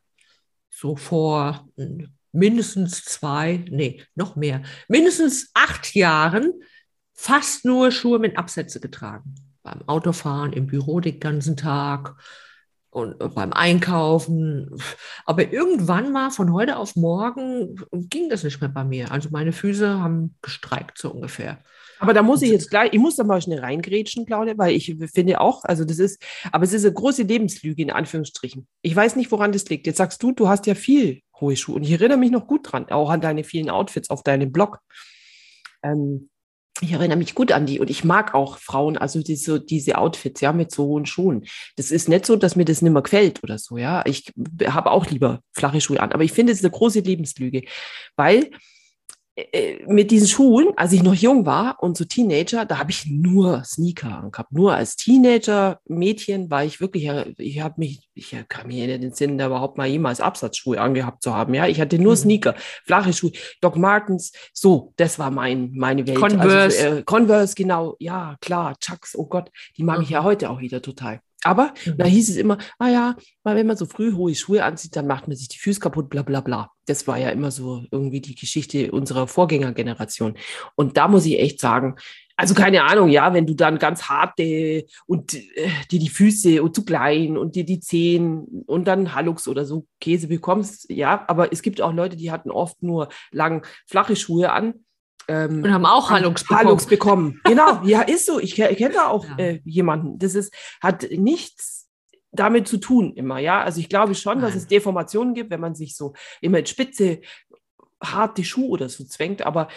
so 0.71 0.97
vor 0.97 1.69
mindestens 2.35 3.05
zwei, 3.05 3.65
nee, 3.71 4.03
noch 4.15 4.37
mehr, 4.37 4.63
mindestens 4.89 5.51
acht 5.55 5.95
Jahren 5.95 6.53
fast 7.15 7.65
nur 7.65 7.91
Schuhe 7.91 8.19
mit 8.19 8.37
Absätze 8.37 8.81
getragen. 8.81 9.35
Beim 9.63 9.83
Autofahren, 9.87 10.53
im 10.53 10.67
Büro 10.67 11.01
den 11.01 11.21
ganzen 11.21 11.57
Tag 11.57 12.17
und 12.95 13.19
beim 13.35 13.53
Einkaufen. 13.53 14.71
Aber 15.27 15.53
irgendwann 15.53 16.13
mal 16.13 16.31
von 16.31 16.53
heute 16.53 16.77
auf 16.77 16.95
morgen 16.95 17.77
ging 17.91 18.29
das 18.29 18.45
nicht 18.45 18.61
mehr 18.61 18.71
bei 18.71 18.85
mir. 18.85 19.11
Also 19.11 19.31
meine 19.33 19.53
Füße 19.53 19.99
haben 19.99 20.37
gestreikt 20.43 20.99
so 20.99 21.11
ungefähr. 21.11 21.59
Aber 21.99 22.15
da 22.15 22.23
muss 22.23 22.43
ich 22.43 22.51
jetzt 22.51 22.71
gleich, 22.71 22.93
ich 22.93 22.99
muss 22.99 23.17
da 23.17 23.25
mal 23.25 23.43
schnell 23.43 23.61
reingrätschen, 23.61 24.27
Claudia, 24.27 24.57
weil 24.59 24.75
ich 24.75 24.97
finde 25.13 25.41
auch, 25.41 25.65
also 25.65 25.85
das 25.85 25.99
ist, 25.99 26.23
aber 26.53 26.65
es 26.65 26.73
ist 26.73 26.85
eine 26.85 26.95
große 26.95 27.23
Lebenslüge 27.23 27.83
in 27.83 27.91
Anführungsstrichen. 27.91 28.67
Ich 28.83 28.95
weiß 28.95 29.17
nicht, 29.17 29.33
woran 29.33 29.53
das 29.53 29.69
liegt. 29.69 29.87
Jetzt 29.87 29.99
sagst 29.99 30.23
du, 30.23 30.33
du 30.33 30.49
hast 30.49 30.67
ja 30.67 30.75
viel 30.75 31.23
hohe 31.41 31.57
Schuhe 31.57 31.77
und 31.77 31.83
ich 31.83 31.93
erinnere 31.93 32.19
mich 32.19 32.31
noch 32.31 32.47
gut 32.47 32.73
dran, 32.73 32.89
auch 32.91 33.11
an 33.11 33.21
deine 33.21 33.43
vielen 33.43 33.71
Outfits 33.71 34.11
auf 34.11 34.23
deinem 34.23 34.53
Blog. 34.53 34.79
Ähm, 35.83 36.31
ich 36.81 36.93
erinnere 36.93 37.19
mich 37.19 37.35
gut 37.35 37.53
an 37.53 37.67
die 37.67 37.79
und 37.79 37.89
ich 37.89 38.05
mag 38.05 38.35
auch 38.35 38.59
Frauen, 38.59 38.97
also 38.99 39.23
diese, 39.23 39.61
diese 39.61 39.97
Outfits, 39.97 40.41
ja, 40.41 40.53
mit 40.53 40.73
so 40.73 40.85
hohen 40.85 41.07
Schuhen. 41.07 41.45
Das 41.77 41.91
ist 41.91 42.09
nicht 42.09 42.27
so, 42.27 42.37
dass 42.37 42.57
mir 42.57 42.65
das 42.65 42.83
nicht 42.83 42.93
mehr 42.93 43.03
gefällt 43.03 43.43
oder 43.45 43.59
so, 43.59 43.77
ja. 43.77 44.03
Ich 44.07 44.33
habe 44.67 44.91
auch 44.91 45.07
lieber 45.07 45.41
flache 45.53 45.81
Schuhe 45.81 46.01
an, 46.01 46.13
aber 46.13 46.25
ich 46.25 46.33
finde, 46.33 46.53
es 46.53 46.59
ist 46.59 46.65
eine 46.65 46.73
große 46.73 47.01
Lebenslüge, 47.01 47.63
weil 48.17 48.51
mit 49.89 50.13
diesen 50.13 50.29
Schuhen, 50.29 50.69
als 50.77 50.93
ich 50.93 51.03
noch 51.03 51.15
jung 51.15 51.45
war 51.45 51.83
und 51.83 51.97
so 51.97 52.05
Teenager, 52.05 52.65
da 52.65 52.79
habe 52.79 52.93
ich 52.93 53.07
nur 53.07 53.65
Sneaker 53.65 54.19
angehabt. 54.19 54.53
Nur 54.53 54.75
als 54.75 54.95
Teenager-Mädchen 54.95 56.51
war 56.51 56.65
ich 56.65 56.81
wirklich, 56.81 57.11
ich 57.39 57.61
habe 57.61 57.75
mich, 57.79 58.09
ich 58.15 58.37
kann 58.49 58.69
mir 58.69 58.85
in 58.89 59.01
den 59.01 59.13
Sinn, 59.13 59.37
da 59.37 59.47
überhaupt 59.47 59.77
mal 59.77 59.89
jemals 59.89 60.21
Absatzschuhe 60.21 60.81
angehabt 60.81 61.25
zu 61.25 61.35
haben. 61.35 61.53
Ja, 61.53 61.67
ich 61.67 61.81
hatte 61.81 61.99
nur 61.99 62.13
mhm. 62.13 62.19
Sneaker, 62.19 62.55
flache 62.85 63.13
Schuhe, 63.13 63.33
Doc 63.61 63.77
Martens, 63.77 64.33
so, 64.53 64.93
das 64.97 65.19
war 65.19 65.33
mein, 65.33 65.73
meine 65.75 66.07
Welt. 66.07 66.19
Converse. 66.19 66.85
Also, 66.85 66.99
äh, 66.99 67.03
Converse, 67.03 67.55
genau, 67.57 67.97
ja, 67.99 68.37
klar, 68.41 68.79
Chucks, 68.79 69.17
oh 69.17 69.27
Gott, 69.27 69.51
die 69.77 69.83
mag 69.83 69.99
mhm. 69.99 70.05
ich 70.05 70.11
ja 70.11 70.21
mhm. 70.21 70.27
heute 70.27 70.51
auch 70.51 70.61
wieder 70.61 70.81
total. 70.81 71.21
Aber 71.45 71.75
mhm. 71.85 71.99
da 71.99 72.07
hieß 72.07 72.31
es 72.31 72.37
immer, 72.37 72.59
ah 72.79 72.89
ja, 72.89 73.17
weil 73.43 73.57
wenn 73.57 73.67
man 73.67 73.77
so 73.77 73.87
früh 73.87 74.15
hohe 74.15 74.35
Schuhe 74.35 74.65
anzieht, 74.65 74.97
dann 74.97 75.07
macht 75.07 75.29
man 75.29 75.37
sich 75.37 75.49
die 75.49 75.59
Füße 75.59 75.79
kaputt, 75.79 76.09
bla 76.11 76.23
bla 76.23 76.41
bla. 76.41 76.71
Das 76.87 77.07
war 77.07 77.19
ja 77.19 77.31
immer 77.31 77.51
so 77.51 77.85
irgendwie 77.91 78.21
die 78.21 78.35
Geschichte 78.35 78.91
unserer 78.91 79.29
Vorgängergeneration. 79.29 80.37
Und 80.75 80.97
da 80.97 81.07
muss 81.09 81.27
ich 81.27 81.39
echt 81.39 81.61
sagen, 81.61 81.97
also 82.37 82.55
keine 82.55 82.83
Ahnung, 82.83 83.11
ja, 83.11 83.33
wenn 83.33 83.47
du 83.47 83.55
dann 83.55 83.79
ganz 83.79 84.05
harte 84.05 84.87
und 85.07 85.35
äh, 85.35 85.69
dir 85.91 86.01
die 86.01 86.09
Füße 86.09 86.63
und 86.63 86.75
zu 86.75 86.85
klein 86.85 87.37
und 87.37 87.55
dir 87.55 87.65
die 87.65 87.79
Zehen 87.79 88.65
und 88.67 88.89
dann 88.89 89.15
Hallux 89.15 89.47
oder 89.47 89.65
so 89.65 89.87
Käse 90.01 90.27
bekommst, 90.27 90.91
ja, 90.91 91.25
aber 91.29 91.53
es 91.53 91.63
gibt 91.63 91.81
auch 91.81 91.93
Leute, 91.93 92.17
die 92.17 92.33
hatten 92.33 92.51
oft 92.51 92.83
nur 92.83 93.09
lang 93.31 93.65
flache 93.87 94.17
Schuhe 94.17 94.51
an 94.51 94.85
ähm, 95.29 95.63
Und 95.63 95.73
haben 95.73 95.87
auch 95.87 96.11
Halux 96.11 96.43
bekommen. 96.43 96.59
Halux 96.61 96.87
bekommen. 96.87 97.41
Genau, 97.45 97.83
ja, 97.85 98.03
ist 98.03 98.27
so. 98.27 98.39
Ich, 98.41 98.59
ich 98.59 98.77
kenne 98.77 98.95
da 98.95 99.07
auch 99.09 99.25
Ja. 99.27 99.37
äh, 99.39 99.61
jemanden. 99.65 100.19
Das 100.19 100.35
ist, 100.35 100.53
hat 100.81 101.07
nichts 101.11 101.89
damit 102.33 102.67
zu 102.67 102.79
tun 102.79 103.15
immer, 103.15 103.39
ja. 103.39 103.63
Also 103.63 103.81
ich 103.81 103.89
glaube 103.89 104.15
schon, 104.15 104.41
dass 104.41 104.51
Nein. 104.51 104.59
es 104.59 104.67
Deformationen 104.67 105.35
gibt, 105.35 105.51
wenn 105.51 105.61
man 105.61 105.75
sich 105.75 105.97
so 105.97 106.15
immer 106.41 106.59
in 106.59 106.67
spitze, 106.67 107.21
harte 108.03 108.45
Schuhe 108.45 108.69
oder 108.69 108.89
so 108.89 109.05
zwängt. 109.05 109.47
Aber, 109.47 109.69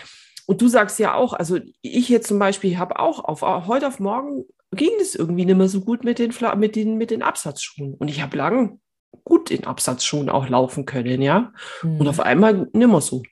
und 0.47 0.61
du 0.61 0.67
sagst 0.67 0.97
ja 0.99 1.13
auch, 1.13 1.33
also 1.33 1.59
ich 1.81 2.09
jetzt 2.09 2.27
zum 2.27 2.39
Beispiel 2.39 2.77
habe 2.77 2.99
auch 2.99 3.23
auf 3.23 3.41
heute 3.67 3.87
auf 3.87 3.99
morgen 3.99 4.45
ging 4.73 4.91
es 4.99 5.15
irgendwie 5.15 5.45
nicht 5.45 5.57
mehr 5.57 5.69
so 5.69 5.81
gut 5.81 6.03
mit 6.03 6.19
den, 6.19 6.33
mit 6.57 6.75
den, 6.75 6.97
mit 6.97 7.11
den 7.11 7.23
Absatzschuhen. 7.23 7.93
Und 7.93 8.09
ich 8.09 8.21
habe 8.21 8.37
lang 8.37 8.79
gut 9.23 9.51
in 9.51 9.65
Absatzschuhen 9.65 10.29
auch 10.29 10.49
laufen 10.49 10.85
können, 10.85 11.21
ja. 11.21 11.53
Mhm. 11.83 11.99
Und 12.01 12.07
auf 12.07 12.19
einmal 12.19 12.67
nicht 12.73 12.73
mehr 12.73 13.01
so. 13.01 13.23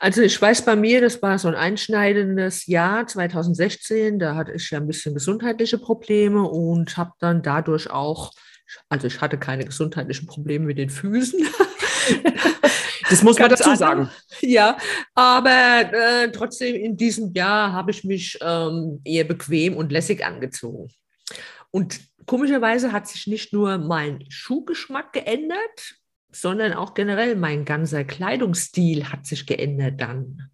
Also 0.00 0.22
ich 0.22 0.40
weiß 0.40 0.64
bei 0.64 0.74
mir, 0.74 1.00
das 1.00 1.22
war 1.22 1.38
so 1.38 1.46
ein 1.48 1.54
einschneidendes 1.54 2.66
Jahr 2.66 3.06
2016. 3.06 4.18
Da 4.18 4.34
hatte 4.34 4.52
ich 4.52 4.70
ja 4.70 4.78
ein 4.78 4.86
bisschen 4.86 5.14
gesundheitliche 5.14 5.78
Probleme 5.78 6.42
und 6.42 6.96
habe 6.96 7.12
dann 7.20 7.42
dadurch 7.42 7.90
auch, 7.90 8.32
also 8.88 9.06
ich 9.06 9.20
hatte 9.20 9.38
keine 9.38 9.64
gesundheitlichen 9.64 10.26
Probleme 10.26 10.66
mit 10.66 10.78
den 10.78 10.90
Füßen. 10.90 11.46
Das 13.10 13.22
muss 13.22 13.38
man 13.38 13.50
dazu 13.50 13.74
sagen. 13.74 14.10
Ja, 14.40 14.78
aber 15.14 15.92
äh, 15.92 16.32
trotzdem 16.32 16.74
in 16.74 16.96
diesem 16.96 17.32
Jahr 17.32 17.72
habe 17.72 17.90
ich 17.90 18.02
mich 18.02 18.38
ähm, 18.40 19.00
eher 19.04 19.24
bequem 19.24 19.76
und 19.76 19.92
lässig 19.92 20.24
angezogen. 20.24 20.88
Und 21.70 22.00
komischerweise 22.26 22.92
hat 22.92 23.06
sich 23.06 23.26
nicht 23.26 23.52
nur 23.52 23.78
mein 23.78 24.24
Schuhgeschmack 24.30 25.12
geändert, 25.12 25.96
sondern 26.34 26.72
auch 26.72 26.94
generell 26.94 27.36
mein 27.36 27.64
ganzer 27.64 28.04
Kleidungsstil 28.04 29.10
hat 29.10 29.26
sich 29.26 29.46
geändert 29.46 30.00
dann. 30.00 30.50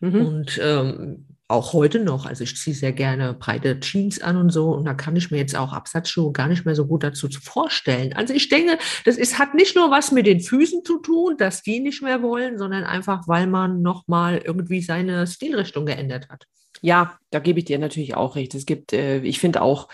Mhm. 0.00 0.26
Und 0.26 0.60
ähm, 0.62 1.26
auch 1.48 1.72
heute 1.72 1.98
noch. 1.98 2.26
Also 2.26 2.44
ich 2.44 2.56
ziehe 2.56 2.76
sehr 2.76 2.92
gerne 2.92 3.32
breite 3.32 3.80
Jeans 3.80 4.20
an 4.20 4.36
und 4.36 4.50
so. 4.50 4.70
Und 4.70 4.84
da 4.84 4.92
kann 4.92 5.16
ich 5.16 5.30
mir 5.30 5.38
jetzt 5.38 5.56
auch 5.56 5.72
Absatzschuhe 5.72 6.30
gar 6.32 6.46
nicht 6.46 6.66
mehr 6.66 6.74
so 6.74 6.86
gut 6.86 7.02
dazu 7.02 7.28
zu 7.28 7.40
vorstellen. 7.40 8.12
Also 8.12 8.34
ich 8.34 8.50
denke, 8.50 8.78
das 9.06 9.16
ist, 9.16 9.38
hat 9.38 9.54
nicht 9.54 9.74
nur 9.74 9.90
was 9.90 10.12
mit 10.12 10.26
den 10.26 10.40
Füßen 10.40 10.84
zu 10.84 10.98
tun, 10.98 11.36
dass 11.38 11.62
die 11.62 11.80
nicht 11.80 12.02
mehr 12.02 12.22
wollen, 12.22 12.58
sondern 12.58 12.84
einfach, 12.84 13.26
weil 13.26 13.46
man 13.46 13.80
nochmal 13.80 14.42
irgendwie 14.44 14.82
seine 14.82 15.26
Stilrichtung 15.26 15.86
geändert 15.86 16.28
hat. 16.28 16.44
Ja, 16.82 17.18
da 17.30 17.38
gebe 17.38 17.58
ich 17.58 17.64
dir 17.64 17.78
natürlich 17.78 18.14
auch 18.14 18.36
recht. 18.36 18.54
Es 18.54 18.66
gibt, 18.66 18.92
äh, 18.92 19.20
ich 19.20 19.40
finde 19.40 19.62
auch, 19.62 19.88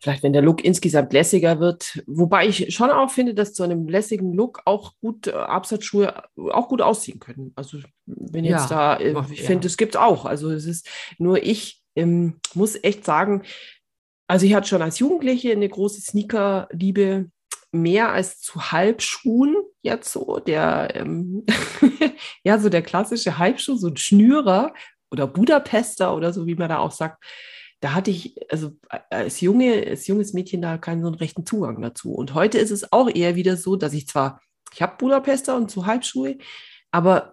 vielleicht 0.00 0.22
wenn 0.22 0.32
der 0.32 0.42
Look 0.42 0.64
insgesamt 0.64 1.12
lässiger 1.12 1.60
wird, 1.60 2.02
wobei 2.06 2.46
ich 2.46 2.74
schon 2.74 2.90
auch 2.90 3.10
finde, 3.10 3.34
dass 3.34 3.52
zu 3.52 3.62
einem 3.62 3.86
lässigen 3.86 4.32
Look 4.32 4.62
auch 4.64 4.94
gut 5.00 5.26
äh, 5.26 5.32
Absatzschuhe 5.32 6.22
auch 6.36 6.68
gut 6.68 6.82
aussehen 6.82 7.20
können. 7.20 7.52
Also 7.54 7.78
wenn 8.06 8.44
jetzt 8.44 8.70
Ja, 8.70 8.96
da, 8.96 9.04
äh, 9.04 9.12
ja. 9.12 9.26
ich 9.30 9.42
finde, 9.42 9.66
es 9.66 9.76
gibt 9.76 9.96
auch. 9.96 10.24
Also 10.24 10.50
es 10.50 10.64
ist 10.64 10.88
nur 11.18 11.42
ich 11.42 11.82
ähm, 11.96 12.40
muss 12.54 12.82
echt 12.82 13.04
sagen, 13.04 13.42
also 14.26 14.46
ich 14.46 14.54
hatte 14.54 14.68
schon 14.68 14.82
als 14.82 14.98
Jugendliche 14.98 15.52
eine 15.52 15.68
große 15.68 16.00
Sneaker-Liebe, 16.00 17.30
mehr 17.72 18.10
als 18.10 18.40
zu 18.40 18.72
Halbschuhen 18.72 19.56
jetzt 19.82 20.12
so. 20.12 20.38
Der, 20.38 20.94
ähm, 20.94 21.44
ja, 22.44 22.58
so 22.58 22.68
der 22.68 22.82
klassische 22.82 23.38
Halbschuh, 23.38 23.76
so 23.76 23.88
ein 23.88 23.96
Schnürer 23.96 24.72
oder 25.10 25.26
Budapester 25.26 26.14
oder 26.14 26.32
so, 26.32 26.46
wie 26.46 26.54
man 26.54 26.68
da 26.68 26.78
auch 26.78 26.92
sagt. 26.92 27.22
Da 27.80 27.94
hatte 27.94 28.10
ich, 28.10 28.36
also 28.50 28.72
als, 29.08 29.40
junge, 29.40 29.86
als 29.86 30.06
junges 30.06 30.32
Mädchen 30.34 30.60
da 30.62 30.78
keinen 30.78 31.00
so 31.00 31.06
einen 31.08 31.16
rechten 31.16 31.46
Zugang 31.46 31.80
dazu. 31.80 32.12
Und 32.12 32.34
heute 32.34 32.58
ist 32.58 32.70
es 32.70 32.92
auch 32.92 33.08
eher 33.08 33.36
wieder 33.36 33.56
so, 33.56 33.76
dass 33.76 33.94
ich 33.94 34.06
zwar, 34.06 34.40
ich 34.72 34.82
habe 34.82 34.96
Budapester 34.98 35.56
und 35.56 35.70
so 35.70 35.86
Halbschuhe, 35.86 36.36
aber 36.90 37.32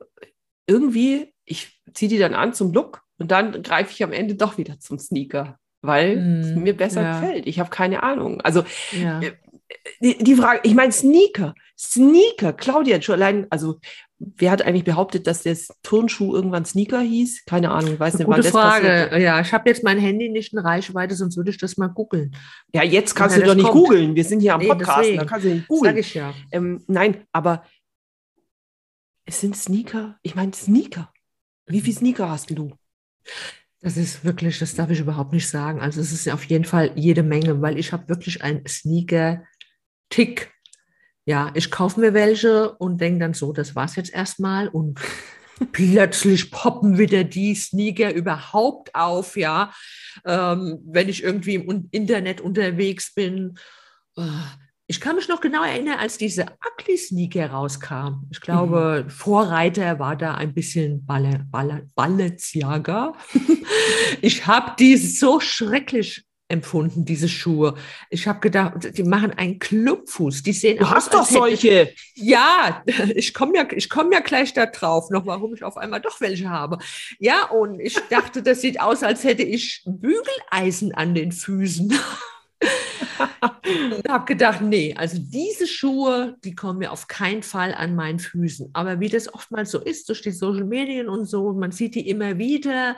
irgendwie, 0.68 1.34
ich 1.46 1.82
ziehe 1.94 2.10
die 2.10 2.18
dann 2.18 2.34
an 2.34 2.54
zum 2.54 2.74
Look 2.74 3.04
und 3.18 3.32
dann 3.32 3.62
greife 3.64 3.92
ich 3.92 4.04
am 4.04 4.14
Ende 4.14 4.36
doch 4.36 4.58
wieder 4.58 4.80
zum 4.80 5.00
Sneaker, 5.00 5.60
weil 5.82 6.18
es 6.42 6.56
Mm, 6.56 6.64
mir 6.64 6.76
besser 6.78 7.02
ja. 7.02 7.20
gefällt. 7.20 7.48
Ich 7.48 7.60
habe 7.60 7.70
keine 7.70 8.04
Ahnung. 8.04 8.42
Also 8.42 8.64
Ja. 8.92 9.22
Äh, 9.22 9.34
die, 10.02 10.18
die 10.18 10.36
Frage, 10.36 10.62
ich 10.64 10.74
meine 10.76 10.94
Sneaker, 10.94 11.54
Sneaker, 11.78 12.54
Claudia, 12.54 13.02
schon 13.02 13.16
allein, 13.16 13.48
also 13.50 13.80
wer 14.20 14.52
hat 14.52 14.62
eigentlich 14.64 14.84
behauptet, 14.84 15.28
dass 15.28 15.44
der 15.44 15.56
Turnschuh 15.84 16.34
irgendwann 16.36 16.66
Sneaker 16.66 17.02
hieß? 17.02 17.46
Keine 17.46 17.72
Ahnung, 17.72 17.94
ich 17.94 18.00
weiß 18.00 18.16
nicht, 18.16 18.26
Gute 18.26 18.38
wann 18.38 18.44
das 18.44 18.52
Frage. 18.52 18.88
passiert. 18.88 19.22
Ja, 19.22 19.40
ich 19.42 19.54
habe 19.54 19.70
jetzt 19.70 19.84
mein 19.84 20.00
Handy 20.00 20.30
nicht 20.30 20.54
in 20.54 20.60
Reichweite, 20.60 21.16
sonst 21.16 21.38
würde 21.38 21.52
ich 21.52 21.58
das 21.58 21.78
mal 21.78 21.88
googeln. 21.88 22.36
Ja, 22.74 22.84
jetzt 22.84 23.16
kannst 23.16 23.36
Ja, 23.38 23.42
du 23.44 23.48
doch 23.50 23.56
nicht 23.56 23.66
kommt. 23.68 23.76
googeln. 23.86 24.16
Wir 24.16 24.24
sind 24.24 24.40
hier 24.40 24.54
am 24.56 24.62
Nee, 24.62 24.68
Podcast, 24.68 25.00
deswegen. 25.00 25.18
da 25.20 25.26
kannst 25.26 25.46
du 25.46 25.50
nicht 25.50 25.62
Sag 25.62 25.68
googeln. 25.68 25.98
ich 25.98 26.14
ja. 26.14 26.34
Ähm, 26.52 26.84
nein, 26.88 27.26
aber 27.32 27.64
es 29.26 29.42
sind 29.42 29.56
Sneaker. 29.56 30.18
Ich 30.24 30.36
meine 30.36 30.54
Sneaker. 30.54 31.12
Wie 31.66 31.82
viele 31.82 31.98
Sneaker 31.98 32.30
hast 32.30 32.50
du? 32.50 32.72
Das 33.82 33.98
ist 33.98 34.24
wirklich, 34.26 34.58
das 34.58 34.74
darf 34.74 34.90
ich 34.90 35.00
überhaupt 35.00 35.34
nicht 35.34 35.48
sagen. 35.48 35.80
Also 35.82 36.02
es 36.02 36.12
ist 36.12 36.28
auf 36.32 36.44
jeden 36.46 36.66
Fall 36.66 36.92
jede 36.96 37.22
Menge, 37.24 37.62
weil 37.62 37.78
ich 37.78 37.92
habe 37.94 38.10
wirklich 38.10 38.42
einen 38.42 38.66
Sneaker-Tick. 38.66 40.52
Ja, 41.28 41.52
ich 41.56 41.70
kaufe 41.70 42.00
mir 42.00 42.14
welche 42.14 42.72
und 42.78 43.02
denke 43.02 43.20
dann 43.20 43.34
so, 43.34 43.52
das 43.52 43.76
war's 43.76 43.98
jetzt 43.98 44.14
erstmal 44.14 44.70
und 44.70 44.98
plötzlich 45.74 46.52
poppen 46.52 46.98
wieder 46.98 47.26
die 47.26 47.54
Sneaker 47.54 48.14
überhaupt 48.14 48.96
auf, 48.96 49.36
ja. 49.36 49.74
Ähm, 50.26 50.80
wenn 50.86 51.10
ich 51.10 51.24
irgendwie 51.24 51.56
im 51.56 51.90
Internet 51.92 52.40
unterwegs 52.40 53.14
bin. 53.14 53.60
Äh, 54.18 54.22
Ich 54.90 55.02
kann 55.02 55.18
mich 55.18 55.28
noch 55.28 55.42
genau 55.42 55.66
erinnern, 55.66 56.00
als 56.00 56.18
diese 56.18 56.46
Ugly-Sneaker 56.46 57.52
rauskam. 57.52 58.24
Ich 58.32 58.40
glaube, 58.40 59.04
Vorreiter 59.10 60.00
war 60.00 60.16
da 60.16 60.36
ein 60.36 60.54
bisschen 60.54 61.06
Balle, 61.06 61.46
Balle, 61.52 61.88
Balenciaga. 61.94 63.12
ich 64.22 64.48
habe 64.48 64.78
die 64.80 64.96
so 64.96 65.42
schrecklich 65.42 66.24
empfunden, 66.50 67.06
diese 67.06 67.28
Schuhe. 67.28 67.76
Ich 68.10 68.28
habe 68.28 68.40
gedacht, 68.40 68.98
die 68.98 69.04
machen 69.04 69.32
einen 69.32 69.60
Clubfuß. 69.60 70.44
Die 70.44 70.54
sehen 70.54 70.78
Du 70.80 70.90
hast 70.90 71.14
doch 71.14 71.26
solche. 71.26 71.94
ja, 72.16 72.84
ich 73.16 73.34
komme 73.34 73.58
ja, 73.58 73.68
ich 73.72 73.90
komme 73.90 74.14
ja 74.14 74.22
gleich 74.22 74.54
da 74.54 74.66
drauf, 74.66 75.10
noch 75.10 75.26
warum 75.26 75.54
ich 75.54 75.64
auf 75.64 75.78
einmal 75.78 76.02
doch 76.02 76.22
welche 76.22 76.50
habe. 76.50 76.78
Ja, 77.20 77.46
und 77.50 77.80
ich 77.80 77.98
dachte, 78.10 78.42
das 78.42 78.62
sieht 78.62 78.80
aus, 78.80 79.04
als 79.04 79.24
hätte 79.24 79.44
ich 79.44 79.84
Bügeleisen 79.86 80.94
an 80.94 81.14
den 81.14 81.32
Füßen. 81.32 81.94
und 82.62 84.10
habe 84.10 84.26
gedacht, 84.26 84.62
nee, 84.62 84.94
also 84.96 85.18
diese 85.20 85.68
Schuhe, 85.68 86.38
die 86.44 86.56
kommen 86.56 86.80
mir 86.80 86.92
auf 86.92 87.08
keinen 87.08 87.44
Fall 87.44 87.74
an 87.74 87.96
meinen 87.96 88.20
Füßen. 88.20 88.70
Aber 88.74 89.00
wie 89.00 89.10
das 89.10 89.34
oftmals 89.34 89.72
so 89.72 89.80
ist, 89.80 90.10
durch 90.10 90.22
die 90.22 90.32
Social 90.32 90.66
Medien 90.66 91.10
und 91.10 91.26
so, 91.26 91.54
man 91.54 91.72
sieht 91.72 91.96
die 91.96 92.08
immer 92.10 92.38
wieder. 92.38 92.98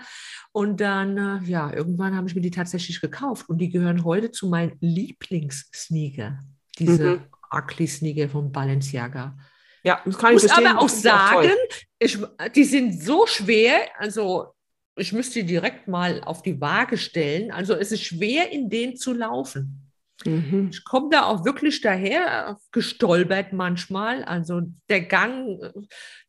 Und 0.51 0.79
dann, 0.81 1.17
äh, 1.17 1.49
ja, 1.49 1.71
irgendwann 1.73 2.15
habe 2.15 2.27
ich 2.27 2.35
mir 2.35 2.41
die 2.41 2.51
tatsächlich 2.51 3.01
gekauft. 3.01 3.49
Und 3.49 3.59
die 3.59 3.69
gehören 3.69 4.03
heute 4.03 4.31
zu 4.31 4.47
meinen 4.47 4.77
Lieblingssneaker. 4.79 6.39
Diese 6.77 7.03
Mhm. 7.17 7.21
Ugly-Sneaker 7.51 8.29
von 8.29 8.51
Balenciaga. 8.51 9.37
Ja, 9.83 10.01
das 10.05 10.17
kann 10.17 10.31
ich 10.35 10.43
muss 10.43 10.45
verstehen. 10.51 10.67
aber 10.67 10.79
auch 10.81 10.85
ich 10.87 10.91
sagen, 10.91 11.51
ich, 11.99 12.17
die 12.55 12.63
sind 12.63 13.01
so 13.01 13.25
schwer, 13.25 13.79
also 13.97 14.53
ich 14.99 15.13
müsste 15.13 15.39
die 15.39 15.45
direkt 15.45 15.87
mal 15.87 16.21
auf 16.23 16.41
die 16.41 16.59
Waage 16.59 16.97
stellen. 16.97 17.51
Also 17.51 17.73
es 17.73 17.91
ist 17.91 18.03
schwer, 18.03 18.51
in 18.51 18.69
denen 18.69 18.95
zu 18.95 19.13
laufen. 19.13 19.89
Mhm. 20.25 20.69
Ich 20.71 20.83
komme 20.83 21.09
da 21.11 21.23
auch 21.23 21.45
wirklich 21.45 21.81
daher, 21.81 22.57
gestolpert 22.71 23.53
manchmal. 23.53 24.23
Also 24.23 24.61
der 24.89 25.01
Gang, 25.01 25.59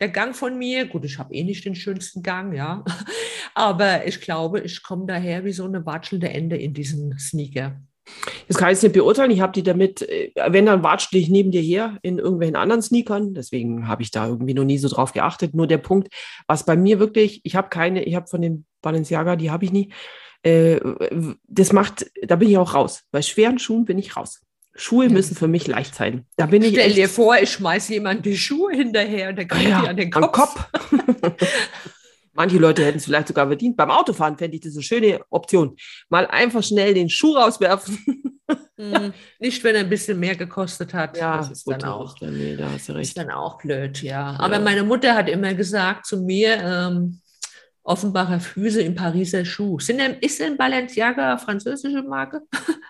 der 0.01 0.09
Gang 0.09 0.35
von 0.35 0.57
mir, 0.57 0.87
gut, 0.87 1.05
ich 1.05 1.19
habe 1.19 1.35
eh 1.35 1.43
nicht 1.43 1.65
den 1.65 1.75
schönsten 1.75 2.23
Gang, 2.23 2.55
ja. 2.55 2.85
Aber 3.55 4.07
ich 4.07 4.21
glaube, 4.21 4.61
ich 4.61 4.83
komme 4.83 5.07
daher 5.07 5.45
wie 5.45 5.53
so 5.53 5.65
eine 5.65 5.85
watschelnde 5.85 6.29
Ende 6.29 6.57
in 6.57 6.73
diesen 6.73 7.19
Sneaker. 7.19 7.81
Das 8.49 8.57
kann 8.57 8.69
ich 8.69 8.75
jetzt 8.75 8.83
nicht 8.83 8.93
beurteilen. 8.93 9.31
Ich 9.31 9.41
habe 9.41 9.53
die 9.53 9.63
damit, 9.63 10.03
äh, 10.03 10.31
wenn 10.49 10.67
dann 10.67 10.83
watschel 10.83 11.19
ich 11.19 11.29
neben 11.29 11.51
dir 11.51 11.63
her 11.63 11.99
in 12.03 12.19
irgendwelchen 12.19 12.57
anderen 12.57 12.83
Sneakern. 12.83 13.35
Deswegen 13.35 13.89
habe 13.89 14.03
ich 14.03 14.11
da 14.11 14.27
irgendwie 14.27 14.55
noch 14.55 14.65
nie 14.65 14.79
so 14.79 14.89
drauf 14.89 15.13
geachtet. 15.13 15.55
Nur 15.55 15.67
der 15.67 15.79
Punkt, 15.79 16.09
was 16.47 16.65
bei 16.65 16.77
mir 16.77 16.99
wirklich, 16.99 17.41
ich 17.45 17.57
habe 17.57 17.69
keine, 17.69 18.05
ich 18.05 18.15
habe 18.15 18.27
von 18.27 18.43
den 18.43 18.67
Balenciaga, 18.83 19.37
die 19.37 19.51
habe 19.51 19.65
ich 19.65 19.73
nie. 19.73 19.93
Äh, 20.43 20.81
das 21.49 21.73
macht, 21.73 22.11
da 22.23 22.37
bin 22.37 22.49
ich 22.49 22.59
auch 22.59 22.75
raus. 22.75 23.03
Bei 23.11 23.23
schweren 23.23 23.59
Schuhen 23.59 23.85
bin 23.85 23.99
ich 23.99 24.17
raus. 24.17 24.41
Schuhe 24.75 25.09
müssen 25.09 25.35
für 25.37 25.49
mich 25.49 25.67
leicht 25.67 25.95
sein. 25.95 26.27
Da 26.37 26.47
bin 26.47 26.63
ich 26.63 26.71
Stell 26.71 26.93
dir 26.93 27.09
vor, 27.09 27.37
ich 27.37 27.51
schmeiße 27.51 27.93
jemand 27.95 28.25
die 28.25 28.37
Schuhe 28.37 28.73
hinterher 28.73 29.31
und 29.31 29.37
der 29.37 29.47
kriegt 29.47 29.69
ja, 29.69 29.83
die 29.83 29.89
an 29.89 29.97
den 29.97 30.11
Kopf. 30.11 30.33
Kopf. 30.33 30.69
Manche 32.33 32.59
Leute 32.59 32.85
hätten 32.85 32.99
es 32.99 33.05
vielleicht 33.05 33.29
sogar 33.29 33.47
verdient. 33.49 33.77
Beim 33.77 33.91
Autofahren 33.91 34.39
fände 34.39 34.57
ich 34.57 34.63
das 34.63 34.75
eine 34.75 34.83
schöne 34.83 35.21
Option. 35.31 35.77
Mal 36.09 36.27
einfach 36.27 36.63
schnell 36.63 36.95
den 36.95 37.09
Schuh 37.09 37.35
rauswerfen. 37.37 37.99
Hm, 38.77 39.13
Nicht, 39.39 39.63
wenn 39.63 39.75
er 39.75 39.83
ein 39.83 39.91
bisschen 39.91 40.19
mehr 40.19 40.35
gekostet 40.35 40.95
hat. 40.95 41.17
das 41.21 41.51
ist 41.51 41.71
dann, 41.71 41.85
auch, 41.85 42.15
Richter, 42.15 42.31
nee, 42.33 42.57
da 42.57 42.71
hast 42.73 42.89
du 42.89 42.93
ist 42.95 42.99
recht. 42.99 43.19
dann 43.19 43.31
auch 43.31 43.59
blöd, 43.59 44.03
ja. 44.03 44.35
Aber 44.41 44.55
Ja. 44.55 44.61
meine 44.61 44.83
Mutter 44.85 45.15
hat 45.15 45.29
immer 45.29 45.53
gesagt 45.55 46.07
zu 46.07 46.23
mir, 46.23 46.57
ähm, 46.57 47.21
Offenbacher 47.83 48.41
Füße 48.41 48.81
im 48.83 48.95
Pariser 48.95 49.45
Schuh. 49.45 49.79
Sind 49.81 49.99
denn, 49.99 50.15
ist 50.21 50.41
denn 50.41 50.57
Balenciaga 50.57 51.37
französische 51.37 52.03
Marke? 52.03 52.41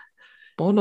Bon, 0.56 0.74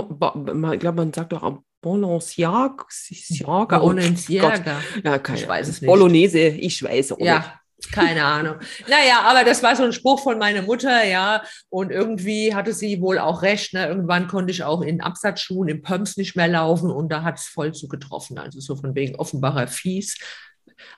man- 0.54 0.74
ich 0.74 0.80
glaube, 0.80 0.98
man 0.98 1.12
sagt 1.14 1.32
doch 1.32 1.42
auch 1.44 1.60
Balenciaga. 1.82 2.86
Siaga. 2.90 3.82
Oh. 3.82 3.88
Balenciaga. 3.88 4.82
Ja, 5.04 5.18
keine 5.20 5.40
Ich 5.40 5.48
weiß 5.48 5.68
es 5.70 5.82
nicht. 5.82 5.88
Bolognese, 5.90 6.40
ich 6.40 6.84
weiß 6.84 7.14
auch 7.14 7.20
Ja, 7.20 7.38
nicht. 7.40 7.50
Keine 7.92 8.26
Ahnung. 8.26 8.56
Naja, 8.88 9.22
aber 9.24 9.44
das 9.44 9.64
war 9.64 9.76
so 9.76 9.84
ein 9.84 9.94
Spruch 9.94 10.22
von 10.22 10.38
meiner 10.38 10.62
Mutter, 10.62 11.06
ja. 11.06 11.44
Und 11.70 11.92
irgendwie 11.92 12.54
hatte 12.54 12.74
sie 12.74 13.02
wohl 13.02 13.20
auch 13.20 13.42
recht. 13.42 13.74
Ne? 13.74 13.88
Irgendwann 13.88 14.28
konnte 14.28 14.52
ich 14.52 14.64
auch 14.64 14.82
in 14.82 15.02
Absatzschuhen, 15.02 15.70
im 15.70 15.82
Pumps 15.82 16.18
nicht 16.18 16.36
mehr 16.36 16.48
laufen 16.48 16.92
und 16.92 17.10
da 17.10 17.24
hat 17.24 17.40
es 17.40 17.46
voll 17.46 17.74
zu 17.74 17.88
getroffen. 17.88 18.38
Also 18.38 18.60
so 18.60 18.76
von 18.76 18.96
wegen 18.96 19.16
Offenbacher 19.16 19.68
Fies. 19.68 20.18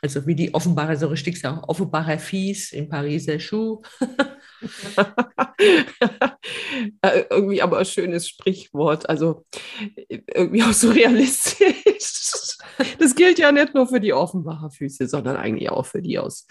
Also 0.02 0.26
wie 0.28 0.36
die 0.36 0.54
Offenbacher 0.54 0.96
so 0.96 1.08
richtig 1.08 1.40
sagen, 1.40 1.60
Offenbacher 1.60 2.20
Fies 2.20 2.72
im 2.72 2.90
Pariser 2.90 3.40
Schuh. 3.40 3.82
äh, 7.02 7.24
irgendwie 7.30 7.62
aber 7.62 7.80
ein 7.80 7.86
schönes 7.86 8.28
Sprichwort. 8.28 9.10
Also 9.10 9.46
irgendwie 10.08 10.64
auch 10.64 10.74
so 10.74 10.92
realistisch. 10.92 11.66
Das 12.98 13.14
gilt 13.16 13.38
ja 13.38 13.52
nicht 13.52 13.76
nur 13.76 13.86
für 13.88 14.00
die 14.00 14.14
Offenbacher 14.14 14.72
Füße, 14.72 15.08
sondern 15.08 15.38
eigentlich 15.38 15.70
auch 15.70 15.86
für 15.86 16.02
die 16.02 16.18
aus 16.18 16.48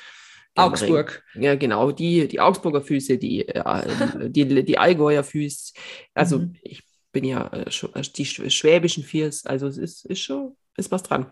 Augsburg. 0.55 1.23
Ja, 1.35 1.55
genau, 1.55 1.93
die, 1.93 2.29
die 2.29 2.41
Augsburger 2.41 2.83
Füße, 2.83 3.19
die, 3.19 3.49
äh, 3.49 4.31
die, 4.31 4.65
die 4.65 4.79
Allgäuer 4.79 5.23
Füße. 5.23 5.73
Also 6.15 6.41
mhm. 6.41 6.57
ich 6.63 6.83
bin 7.13 7.25
ja 7.25 7.47
äh, 7.49 7.69
äh 7.69 8.03
die 8.17 8.27
schwäbischen 8.27 9.05
Füße, 9.05 9.49
also 9.49 9.67
es 9.67 9.79
ist, 9.79 10.05
ist 10.07 10.21
schon 10.21 10.57
ist 10.77 10.91
was 10.91 11.03
dran. 11.03 11.31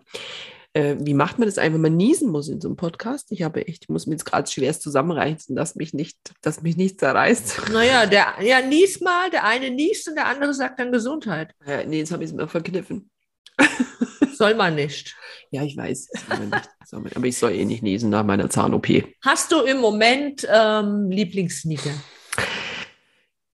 Äh, 0.74 0.96
wie 1.00 1.14
macht 1.14 1.38
man 1.38 1.48
das 1.48 1.58
einfach, 1.58 1.74
wenn 1.74 1.80
man 1.80 1.96
niesen 1.96 2.30
muss 2.30 2.48
in 2.48 2.60
so 2.60 2.68
einem 2.68 2.76
Podcast? 2.76 3.32
Ich 3.32 3.42
habe 3.42 3.66
echt, 3.66 3.84
ich 3.84 3.88
muss 3.88 4.06
mir 4.06 4.14
jetzt 4.14 4.26
gerade 4.26 4.50
schwerst 4.50 4.82
zusammenreißen, 4.82 5.56
dass 5.56 5.74
mich 5.74 5.94
nicht, 5.94 6.18
dass 6.42 6.62
mich 6.62 6.76
nicht 6.76 7.00
zerreißt. 7.00 7.62
Naja, 7.72 8.06
der, 8.06 8.34
ja, 8.42 8.60
nies 8.60 9.00
mal, 9.00 9.30
der 9.30 9.44
eine 9.44 9.70
niest 9.70 10.08
und 10.08 10.16
der 10.16 10.26
andere 10.26 10.52
sagt 10.52 10.78
dann 10.78 10.92
Gesundheit. 10.92 11.54
Ja, 11.66 11.84
nee, 11.84 11.98
jetzt 11.98 12.12
habe 12.12 12.22
ich 12.22 12.30
es 12.30 12.36
mir 12.36 12.48
verkniffen. 12.48 13.10
Soll 14.34 14.54
man 14.54 14.74
nicht. 14.74 15.16
Ja, 15.50 15.62
ich 15.62 15.76
weiß. 15.76 16.08
Nicht, 16.50 17.16
aber 17.16 17.26
ich 17.26 17.38
soll 17.38 17.52
eh 17.52 17.64
nicht 17.64 17.82
niesen 17.82 18.10
nach 18.10 18.24
meiner 18.24 18.50
Zahn-OP. 18.50 18.88
Hast 19.22 19.50
du 19.50 19.60
im 19.62 19.78
Moment 19.78 20.46
ähm, 20.50 21.10
Lieblingssneaker? 21.10 21.90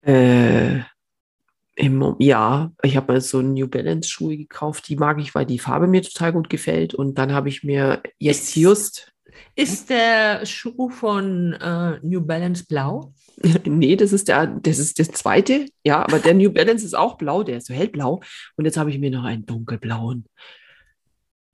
Äh, 0.03 0.81
im, 1.75 2.17
ja, 2.19 2.73
ich 2.83 2.97
habe 2.97 3.13
mir 3.13 3.21
so 3.21 3.41
New 3.41 3.69
Balance 3.69 4.09
Schuhe 4.09 4.37
gekauft. 4.37 4.89
Die 4.89 4.97
mag 4.97 5.19
ich, 5.21 5.35
weil 5.35 5.47
die 5.47 5.59
Farbe 5.59 5.87
mir 5.87 6.03
total 6.03 6.33
gut 6.33 6.51
gefällt. 6.51 6.95
Und 6.95 7.19
dann 7.19 7.33
habe 7.33 7.49
ich 7.49 7.65
mir 7.65 8.03
jetzt 8.19 8.57
just. 8.57 9.13
Ist 9.55 9.91
der 9.91 10.47
Schuh 10.47 10.89
von 10.91 11.53
äh, 11.55 11.99
New 12.03 12.21
Balance 12.21 12.65
blau? 12.69 13.13
nee, 13.65 13.97
das 13.97 14.13
ist 14.13 14.29
der, 14.29 14.47
das 14.47 14.79
ist 14.79 14.99
das 14.99 15.09
zweite. 15.09 15.67
Ja, 15.85 16.03
aber 16.03 16.19
der 16.19 16.35
New 16.35 16.53
Balance 16.53 16.85
ist 16.85 16.95
auch 16.95 17.19
blau, 17.19 17.43
der 17.43 17.59
ist 17.59 17.67
so 17.67 17.75
hellblau. 17.75 18.21
Und 18.57 18.65
jetzt 18.65 18.77
habe 18.77 18.91
ich 18.91 18.99
mir 18.99 19.11
noch 19.11 19.25
einen 19.25 19.47
dunkelblauen 19.47 20.25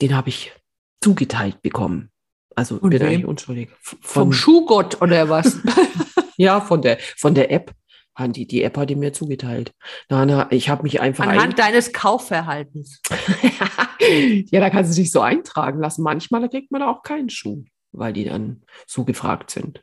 den 0.00 0.14
habe 0.14 0.28
ich 0.28 0.52
zugeteilt 1.00 1.62
bekommen. 1.62 2.10
Also 2.54 2.76
Und 2.76 2.90
bin 2.90 3.00
wem? 3.00 3.08
eigentlich 3.08 3.26
unschuldig. 3.26 3.70
Von, 3.80 3.98
Vom 4.02 4.32
Schuhgott 4.32 5.00
oder 5.02 5.28
was? 5.28 5.58
ja, 6.36 6.60
von 6.60 6.82
der, 6.82 6.98
von 7.16 7.34
der 7.34 7.50
App. 7.50 7.72
Die, 8.16 8.46
die 8.46 8.62
App 8.62 8.76
hat 8.76 8.90
die 8.90 8.94
mir 8.94 9.12
zugeteilt. 9.12 9.72
Na, 10.08 10.24
na, 10.24 10.46
ich 10.52 10.68
habe 10.68 10.84
mich 10.84 11.00
einfach. 11.00 11.26
Anhand 11.26 11.58
deines 11.58 11.92
Kaufverhaltens. 11.92 13.02
ja, 14.52 14.60
da 14.60 14.70
kannst 14.70 14.92
du 14.92 15.02
dich 15.02 15.10
so 15.10 15.20
eintragen 15.20 15.80
lassen. 15.80 16.04
Manchmal 16.04 16.48
kriegt 16.48 16.70
man 16.70 16.82
auch 16.82 17.02
keinen 17.02 17.28
Schuh, 17.28 17.64
weil 17.96 18.12
die 18.12 18.24
dann 18.24 18.62
so 18.86 19.04
gefragt 19.04 19.50
sind. 19.50 19.82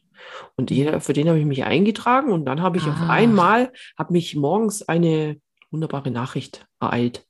Und 0.55 0.71
jeder, 0.71 1.01
für 1.01 1.13
den 1.13 1.27
habe 1.27 1.39
ich 1.39 1.45
mich 1.45 1.63
eingetragen 1.63 2.31
und 2.31 2.45
dann 2.45 2.61
habe 2.61 2.77
ich 2.77 2.83
ah. 2.83 2.91
auf 2.91 3.09
einmal, 3.09 3.71
habe 3.97 4.13
mich 4.13 4.35
morgens 4.35 4.87
eine 4.87 5.39
wunderbare 5.71 6.11
Nachricht 6.11 6.67
ereilt 6.79 7.25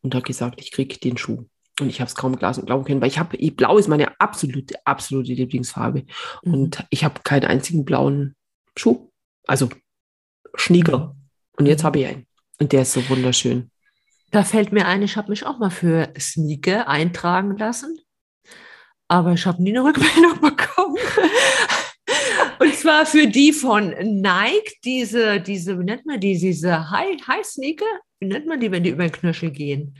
und 0.00 0.14
habe 0.14 0.24
gesagt, 0.24 0.60
ich 0.60 0.72
kriege 0.72 0.98
den 0.98 1.18
Schuh. 1.18 1.46
Und 1.80 1.88
ich 1.88 2.00
habe 2.00 2.08
es 2.08 2.14
kaum 2.14 2.36
glauben 2.36 2.84
können, 2.84 3.00
weil 3.00 3.08
ich 3.08 3.18
habe, 3.18 3.36
blau 3.52 3.78
ist 3.78 3.88
meine 3.88 4.20
absolute, 4.20 4.74
absolute 4.84 5.32
Lieblingsfarbe. 5.32 6.04
Mhm. 6.42 6.54
Und 6.54 6.84
ich 6.90 7.04
habe 7.04 7.20
keinen 7.24 7.46
einzigen 7.46 7.84
blauen 7.84 8.36
Schuh. 8.76 9.10
Also 9.46 9.70
Schnieger. 10.54 11.16
Und 11.56 11.66
jetzt 11.66 11.82
mhm. 11.82 11.86
habe 11.86 12.00
ich 12.00 12.06
einen. 12.06 12.26
Und 12.60 12.72
der 12.72 12.82
ist 12.82 12.92
so 12.92 13.08
wunderschön. 13.08 13.70
Da 14.30 14.44
fällt 14.44 14.72
mir 14.72 14.86
ein, 14.86 15.02
ich 15.02 15.16
habe 15.16 15.30
mich 15.30 15.44
auch 15.44 15.58
mal 15.58 15.70
für 15.70 16.12
Sneaker 16.18 16.88
eintragen 16.88 17.56
lassen. 17.56 17.98
Aber 19.12 19.34
ich 19.34 19.44
habe 19.44 19.62
nie 19.62 19.76
eine 19.76 19.84
Rückmeldung 19.84 20.40
bekommen. 20.40 20.96
Und 22.58 22.74
zwar 22.76 23.04
für 23.04 23.26
die 23.26 23.52
von 23.52 23.90
Nike, 23.90 24.78
diese, 24.86 25.38
diese, 25.38 25.78
wie 25.78 25.84
nennt 25.84 26.06
man 26.06 26.18
die, 26.18 26.38
diese 26.38 26.88
High, 26.90 27.20
High 27.26 27.44
Sneaker? 27.44 27.84
Wie 28.20 28.28
nennt 28.28 28.46
man 28.46 28.58
die, 28.58 28.70
wenn 28.70 28.82
die 28.82 28.88
über 28.88 29.06
den 29.06 29.12
Knöchel 29.12 29.50
gehen? 29.50 29.98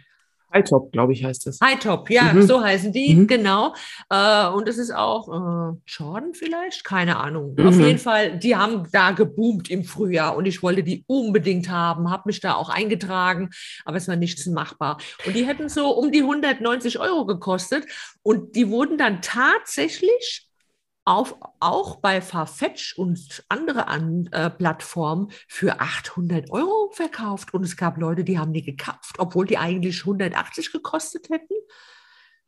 High 0.53 0.65
Top, 0.65 0.93
glaube 0.93 1.13
ich, 1.13 1.25
heißt 1.25 1.47
es. 1.47 1.61
High 1.61 1.79
Top, 1.79 2.11
ja, 2.11 2.33
mhm. 2.33 2.43
so 2.43 2.63
heißen 2.63 2.93
die, 2.93 3.15
mhm. 3.15 3.27
genau. 3.27 3.75
Äh, 4.11 4.49
und 4.49 4.69
es 4.69 4.79
ist 4.79 4.95
auch 4.95 5.29
äh, 5.29 5.77
Jordan 5.87 6.35
vielleicht, 6.35 6.85
keine 6.85 7.17
Ahnung. 7.17 7.55
Mhm. 7.57 7.67
Auf 7.67 7.79
jeden 7.79 7.99
Fall, 7.99 8.39
die 8.39 8.57
haben 8.57 8.87
da 8.93 9.13
geboomt 9.13 9.71
im 9.71 9.85
Frühjahr 9.85 10.37
und 10.37 10.47
ich 10.47 10.63
wollte 10.63 10.83
die 10.83 11.05
unbedingt 11.07 11.71
haben, 11.71 12.11
habe 12.11 12.25
mich 12.27 12.41
da 12.41 12.55
auch 12.55 12.69
eingetragen, 12.69 13.51
aber 13.85 13.97
es 13.97 14.09
war 14.09 14.17
nichts 14.17 14.47
machbar. 14.47 14.99
Und 15.27 15.35
die 15.35 15.47
hätten 15.47 15.69
so 15.69 15.91
um 15.91 16.13
die 16.13 16.21
190 16.21 16.99
Euro 16.99 17.27
gekostet 17.27 17.87
und 18.23 18.55
die 18.57 18.69
wurden 18.69 18.99
dann 18.99 19.23
tatsächlich 19.23 20.49
auf, 21.05 21.37
auch 21.61 21.97
bei 21.97 22.21
Farfetch 22.21 22.97
und 22.97 23.45
andere 23.49 23.89
an, 23.89 24.29
äh, 24.33 24.51
Plattformen 24.51 25.31
für 25.49 25.81
800 25.81 26.51
Euro 26.51 26.91
verkauft. 26.93 27.55
Und 27.55 27.65
es 27.65 27.77
gab 27.77 27.99
Leute, 27.99 28.25
die 28.25 28.39
haben 28.39 28.53
die 28.53 28.63
gekauft, 28.63 29.17
obwohl 29.19 29.47
die 29.47 29.59
eigentlich 29.59 30.01
180 30.01 30.73
gekostet 30.73 31.29
hätten. 31.31 31.55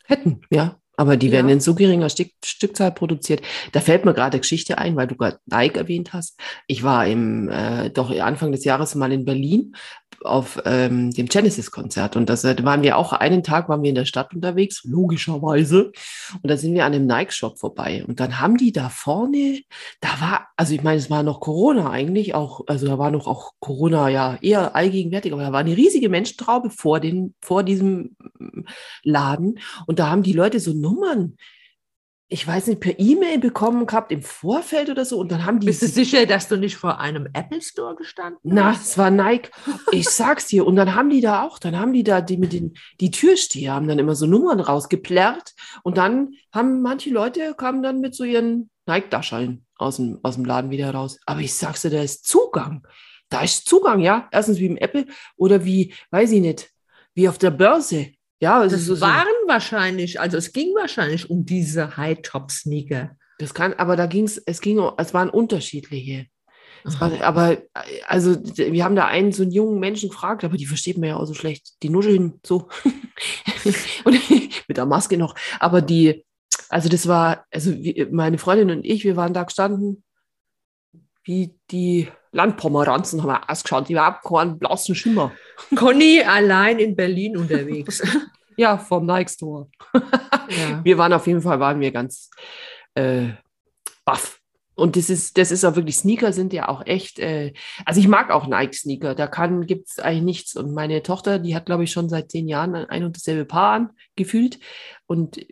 Hätten, 0.04 0.40
ja. 0.50 0.78
Aber 0.96 1.16
die 1.16 1.32
werden 1.32 1.48
ja. 1.48 1.54
in 1.54 1.60
so 1.60 1.74
geringer 1.74 2.08
Stück, 2.08 2.30
Stückzahl 2.44 2.92
produziert. 2.92 3.42
Da 3.72 3.80
fällt 3.80 4.04
mir 4.04 4.14
gerade 4.14 4.38
Geschichte 4.38 4.78
ein, 4.78 4.96
weil 4.96 5.06
du 5.06 5.16
gerade 5.16 5.38
Nike 5.46 5.76
erwähnt 5.76 6.12
hast. 6.12 6.38
Ich 6.66 6.82
war 6.82 7.06
im 7.06 7.48
äh, 7.48 7.90
doch 7.90 8.10
Anfang 8.18 8.52
des 8.52 8.64
Jahres 8.64 8.94
mal 8.94 9.12
in 9.12 9.24
Berlin 9.24 9.74
auf 10.24 10.60
ähm, 10.64 11.10
dem 11.10 11.26
Genesis-Konzert. 11.26 12.16
Und 12.16 12.28
das 12.28 12.44
äh, 12.44 12.56
waren 12.64 12.82
wir 12.82 12.96
auch 12.96 13.12
einen 13.12 13.42
Tag 13.42 13.68
waren 13.68 13.82
wir 13.82 13.90
in 13.90 13.94
der 13.94 14.04
Stadt 14.04 14.34
unterwegs, 14.34 14.82
logischerweise. 14.84 15.92
Und 16.42 16.50
da 16.50 16.56
sind 16.56 16.74
wir 16.74 16.84
an 16.84 16.94
einem 16.94 17.06
Nike-Shop 17.06 17.58
vorbei. 17.58 18.04
Und 18.06 18.20
dann 18.20 18.40
haben 18.40 18.56
die 18.56 18.72
da 18.72 18.88
vorne, 18.88 19.60
da 20.00 20.08
war, 20.20 20.48
also 20.56 20.74
ich 20.74 20.82
meine, 20.82 20.98
es 20.98 21.10
war 21.10 21.22
noch 21.22 21.40
Corona 21.40 21.90
eigentlich, 21.90 22.34
auch, 22.34 22.62
also 22.66 22.86
da 22.86 22.98
war 22.98 23.10
noch 23.10 23.26
auch 23.26 23.52
Corona 23.60 24.08
ja 24.08 24.38
eher 24.40 24.74
allgegenwärtig, 24.74 25.32
aber 25.32 25.42
da 25.42 25.52
war 25.52 25.60
eine 25.60 25.76
riesige 25.76 26.08
Menschentraube 26.08 26.70
vor, 26.70 27.00
den, 27.00 27.34
vor 27.40 27.62
diesem 27.62 28.16
Laden. 29.02 29.58
Und 29.86 29.98
da 29.98 30.10
haben 30.10 30.22
die 30.22 30.32
Leute 30.32 30.60
so 30.60 30.72
Nummern 30.84 31.36
ich 32.34 32.46
weiß 32.46 32.68
nicht, 32.68 32.80
per 32.80 32.98
E-Mail 32.98 33.38
bekommen 33.38 33.86
gehabt 33.86 34.10
im 34.10 34.22
Vorfeld 34.22 34.88
oder 34.88 35.04
so. 35.04 35.18
Und 35.18 35.30
dann 35.30 35.44
haben 35.44 35.60
die. 35.60 35.66
Bist 35.66 35.82
du 35.82 35.86
sicher, 35.86 36.24
dass 36.26 36.48
du 36.48 36.56
nicht 36.56 36.76
vor 36.76 36.98
einem 36.98 37.28
Apple 37.32 37.60
Store 37.60 37.94
gestanden 37.94 38.40
hast? 38.42 38.54
Na, 38.54 38.72
es 38.72 38.98
war 38.98 39.10
Nike. 39.10 39.50
Ich 39.92 40.08
sag's 40.08 40.46
dir. 40.46 40.66
Und 40.66 40.76
dann 40.76 40.94
haben 40.94 41.10
die 41.10 41.20
da 41.20 41.42
auch, 41.42 41.58
dann 41.60 41.78
haben 41.78 41.92
die 41.92 42.02
da 42.02 42.20
die 42.20 42.38
mit 42.38 42.52
den, 42.52 42.74
die 43.00 43.10
Türsteher 43.10 43.74
haben 43.74 43.86
dann 43.86 43.98
immer 43.98 44.14
so 44.14 44.26
Nummern 44.26 44.60
rausgeplärrt. 44.60 45.54
Und 45.82 45.98
dann 45.98 46.32
haben 46.52 46.80
manche 46.80 47.10
Leute 47.10 47.54
kamen 47.54 47.82
dann 47.82 48.00
mit 48.00 48.14
so 48.14 48.24
ihren 48.24 48.70
Nike-Daschallen 48.86 49.64
aus 49.76 49.96
dem, 49.96 50.18
aus 50.22 50.34
dem 50.34 50.44
Laden 50.44 50.70
wieder 50.70 50.90
raus. 50.92 51.20
Aber 51.26 51.40
ich 51.40 51.54
sag's 51.54 51.82
dir, 51.82 51.90
da 51.90 52.02
ist 52.02 52.26
Zugang. 52.26 52.86
Da 53.28 53.42
ist 53.42 53.68
Zugang, 53.68 54.00
ja. 54.00 54.28
Erstens 54.32 54.58
wie 54.58 54.66
im 54.66 54.76
Apple 54.78 55.06
oder 55.36 55.64
wie, 55.64 55.92
weiß 56.10 56.32
ich 56.32 56.40
nicht, 56.40 56.70
wie 57.14 57.28
auf 57.28 57.36
der 57.36 57.50
Börse. 57.50 58.13
Ja, 58.40 58.60
also 58.60 58.76
das 58.76 58.84
so 58.84 59.00
waren 59.00 59.26
so. 59.42 59.48
wahrscheinlich, 59.48 60.20
also 60.20 60.36
es 60.36 60.52
ging 60.52 60.74
wahrscheinlich 60.74 61.30
um 61.30 61.44
diese 61.44 61.96
High-Top-Sneaker. 61.96 63.16
Das 63.38 63.54
kann, 63.54 63.74
aber 63.74 63.96
da 63.96 64.06
ging 64.06 64.24
es, 64.24 64.38
es 64.38 64.60
ging, 64.60 64.80
es 64.96 65.14
waren 65.14 65.30
unterschiedliche. 65.30 66.26
Es 66.86 67.00
war, 67.00 67.18
aber 67.22 67.62
also 68.06 68.36
wir 68.42 68.84
haben 68.84 68.94
da 68.94 69.06
einen 69.06 69.32
so 69.32 69.42
einen 69.42 69.52
jungen 69.52 69.80
Menschen 69.80 70.10
gefragt, 70.10 70.44
aber 70.44 70.58
die 70.58 70.66
versteht 70.66 70.98
man 70.98 71.08
ja 71.08 71.16
auch 71.16 71.24
so 71.24 71.32
schlecht. 71.32 71.82
Die 71.82 71.88
nuscheln 71.88 72.40
so 72.44 72.68
und 74.04 74.30
mit 74.68 74.76
der 74.76 74.84
Maske 74.84 75.16
noch. 75.16 75.34
Aber 75.60 75.80
die, 75.80 76.26
also 76.68 76.90
das 76.90 77.08
war, 77.08 77.46
also 77.50 77.74
meine 78.10 78.36
Freundin 78.36 78.70
und 78.70 78.84
ich, 78.84 79.04
wir 79.04 79.16
waren 79.16 79.32
da 79.32 79.44
gestanden 79.44 80.04
wie 81.24 81.58
die 81.70 82.08
Landpomeranzen 82.34 83.22
haben 83.22 83.28
wir 83.28 83.48
ausgeschaut, 83.48 83.88
die 83.88 83.92
überhaupt 83.92 84.24
keinen 84.24 84.58
blassen 84.58 84.94
Schimmer. 84.94 85.32
Conny 85.76 86.20
allein 86.20 86.78
in 86.78 86.96
Berlin 86.96 87.36
unterwegs. 87.36 88.02
ja, 88.56 88.76
vom 88.76 89.06
Nike 89.06 89.30
Store. 89.30 89.68
ja. 89.94 90.80
Wir 90.82 90.98
waren 90.98 91.12
auf 91.12 91.26
jeden 91.26 91.40
Fall, 91.40 91.60
waren 91.60 91.80
wir 91.80 91.92
ganz 91.92 92.30
äh, 92.94 93.28
baff. 94.04 94.40
Und 94.76 94.96
das 94.96 95.08
ist, 95.08 95.38
das 95.38 95.52
ist 95.52 95.64
auch 95.64 95.76
wirklich, 95.76 95.96
Sneaker 95.96 96.32
sind 96.32 96.52
ja 96.52 96.68
auch 96.68 96.84
echt, 96.84 97.20
äh, 97.20 97.52
also 97.84 98.00
ich 98.00 98.08
mag 98.08 98.32
auch 98.32 98.48
Nike-Sneaker, 98.48 99.14
da 99.14 99.28
kann, 99.28 99.66
gibt 99.66 99.88
es 99.88 100.00
eigentlich 100.00 100.24
nichts. 100.24 100.56
Und 100.56 100.74
meine 100.74 101.00
Tochter, 101.04 101.38
die 101.38 101.54
hat, 101.54 101.66
glaube 101.66 101.84
ich, 101.84 101.92
schon 101.92 102.08
seit 102.08 102.32
zehn 102.32 102.48
Jahren 102.48 102.74
ein 102.74 103.04
und 103.04 103.14
dasselbe 103.14 103.44
Paar 103.44 103.72
an, 103.74 103.90
gefühlt. 104.16 104.58
Und 105.06 105.46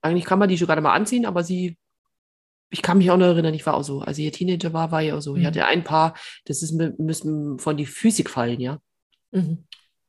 eigentlich 0.00 0.24
kann 0.24 0.38
man 0.38 0.48
die 0.48 0.56
schon 0.56 0.68
gerade 0.68 0.80
mal 0.80 0.94
anziehen, 0.94 1.26
aber 1.26 1.44
sie 1.44 1.76
ich 2.70 2.82
kann 2.82 2.98
mich 2.98 3.10
auch 3.10 3.16
noch 3.16 3.26
erinnern, 3.26 3.54
ich 3.54 3.64
war 3.66 3.74
auch 3.74 3.82
so, 3.84 4.00
als 4.00 4.18
ich 4.18 4.30
Teenager 4.32 4.72
war, 4.72 4.90
war 4.90 5.02
ich 5.02 5.12
auch 5.12 5.20
so. 5.20 5.32
Mhm. 5.34 5.40
Ich 5.40 5.46
hatte 5.46 5.66
ein 5.66 5.84
paar, 5.84 6.14
das 6.44 6.62
ist, 6.62 6.72
müssen 6.98 7.58
von 7.58 7.76
die 7.76 7.86
Physik 7.86 8.30
fallen, 8.30 8.60
ja. 8.60 8.78
Mhm. 9.30 9.64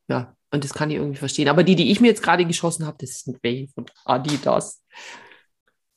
Ja, 0.08 0.34
und 0.50 0.64
das 0.64 0.72
kann 0.72 0.90
ich 0.90 0.96
irgendwie 0.96 1.18
verstehen. 1.18 1.48
Aber 1.48 1.62
die, 1.62 1.76
die 1.76 1.90
ich 1.90 2.00
mir 2.00 2.08
jetzt 2.08 2.22
gerade 2.22 2.44
geschossen 2.44 2.86
habe, 2.86 2.96
das 3.00 3.20
sind 3.20 3.38
welche 3.42 3.68
von 3.72 3.86
Adidas. 4.04 4.82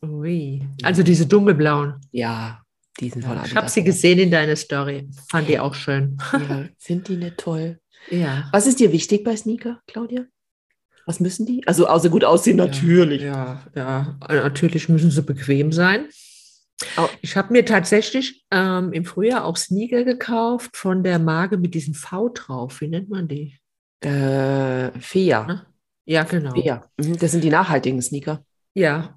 Ui. 0.04 0.62
Also 0.84 1.04
diese 1.04 1.26
dunkelblauen. 1.26 1.96
Ja, 2.12 2.62
die 3.00 3.10
sind 3.10 3.24
von 3.24 3.34
Ich 3.34 3.40
Adidas. 3.40 3.56
habe 3.56 3.70
sie 3.70 3.84
gesehen 3.84 4.20
in 4.20 4.32
deiner 4.32 4.56
Story. 4.56 5.10
Fand 5.30 5.48
die 5.48 5.60
auch 5.60 5.76
schön. 5.76 6.18
Ja, 6.34 6.66
sind 6.78 7.08
die 7.08 7.18
nicht 7.18 7.38
toll? 7.38 7.80
Ja. 8.10 8.50
Was 8.52 8.68
ist 8.68 8.80
dir 8.80 8.92
wichtig 8.92 9.24
bei 9.24 9.36
Sneaker, 9.36 9.80
Claudia? 9.88 10.26
Was 11.06 11.20
müssen 11.20 11.46
die? 11.46 11.66
Also 11.68 11.88
außer 11.88 12.10
gut 12.10 12.24
aussehen, 12.24 12.58
natürlich. 12.58 13.22
Ja, 13.22 13.66
ja, 13.76 14.18
natürlich 14.28 14.90
müssen 14.90 15.12
sie 15.12 15.22
bequem 15.24 15.72
sein. 15.72 16.08
Au- 16.98 17.10
Ich 17.22 17.36
habe 17.38 17.54
mir 17.54 17.66
tatsächlich 17.66 18.44
ähm, 18.52 18.94
im 18.94 19.06
Frühjahr 19.06 19.46
auch 19.46 19.58
Sneaker 19.58 20.04
gekauft 20.04 20.76
von 20.78 21.04
der 21.04 21.20
Marke 21.20 21.58
mit 21.58 21.74
diesem 21.74 21.94
V 21.94 22.30
drauf. 22.30 22.82
Wie 22.82 22.88
nennt 22.88 23.10
man 23.10 23.28
die? 23.28 23.58
Äh, 24.04 24.92
Fea. 25.00 25.46
Ne? 25.46 25.66
Ja, 26.06 26.24
genau. 26.24 26.54
Fea. 26.54 26.84
Mhm, 26.98 27.18
Das 27.20 27.32
sind 27.32 27.44
die 27.44 27.50
nachhaltigen 27.50 28.02
Sneaker. 28.02 28.44
Ja. 28.74 29.16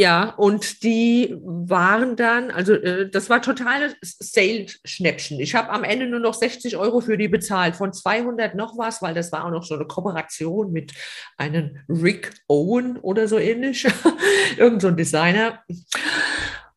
Ja, 0.00 0.30
und 0.36 0.84
die 0.84 1.34
waren 1.42 2.14
dann, 2.14 2.52
also 2.52 2.72
äh, 2.74 3.10
das 3.10 3.28
war 3.28 3.42
totales 3.42 3.96
Sale-Schnäppchen. 4.00 5.40
Ich 5.40 5.56
habe 5.56 5.70
am 5.70 5.82
Ende 5.82 6.06
nur 6.06 6.20
noch 6.20 6.34
60 6.34 6.76
Euro 6.76 7.00
für 7.00 7.18
die 7.18 7.26
bezahlt, 7.26 7.74
von 7.74 7.92
200 7.92 8.54
noch 8.54 8.78
was, 8.78 9.02
weil 9.02 9.12
das 9.14 9.32
war 9.32 9.44
auch 9.44 9.50
noch 9.50 9.64
so 9.64 9.74
eine 9.74 9.86
Kooperation 9.86 10.70
mit 10.70 10.92
einem 11.36 11.78
Rick 11.88 12.30
Owen 12.46 12.96
oder 12.98 13.26
so 13.26 13.38
ähnlich, 13.38 13.88
irgend 14.56 14.82
so 14.82 14.86
ein 14.88 14.96
Designer. 14.96 15.64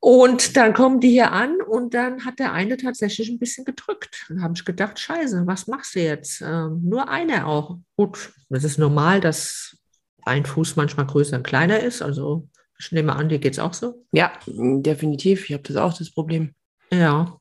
Und 0.04 0.58
dann 0.58 0.74
kommen 0.74 1.00
die 1.00 1.10
hier 1.10 1.32
an 1.32 1.62
und 1.62 1.94
dann 1.94 2.26
hat 2.26 2.40
der 2.40 2.54
eine 2.54 2.76
tatsächlich 2.76 3.30
ein 3.30 3.38
bisschen 3.38 3.66
gedrückt. 3.66 4.26
Dann 4.30 4.42
habe 4.42 4.56
ich 4.56 4.66
gedacht, 4.66 5.00
scheiße, 5.00 5.46
was 5.46 5.68
machst 5.68 5.94
du 5.94 6.00
jetzt? 6.00 6.42
Ähm, 6.42 6.82
nur 6.84 7.08
einer 7.08 7.46
auch. 7.46 7.78
Gut, 7.96 8.34
das 8.50 8.64
ist 8.64 8.80
normal, 8.80 9.22
dass 9.22 9.78
ein 10.24 10.44
Fuß 10.44 10.76
manchmal 10.76 11.06
größer 11.06 11.38
und 11.38 11.44
kleiner 11.44 11.82
ist. 11.82 12.02
Also 12.02 12.50
ich 12.80 12.92
nehme 12.92 13.16
an, 13.16 13.30
dir 13.30 13.38
geht 13.38 13.54
es 13.54 13.60
auch 13.60 13.76
so. 13.76 14.04
Ja, 14.12 14.34
definitiv. 14.48 15.48
Ich 15.48 15.54
habe 15.54 15.64
das 15.64 15.78
auch 15.78 15.96
das 15.96 16.12
Problem. 16.12 16.56
Ja. 16.92 17.38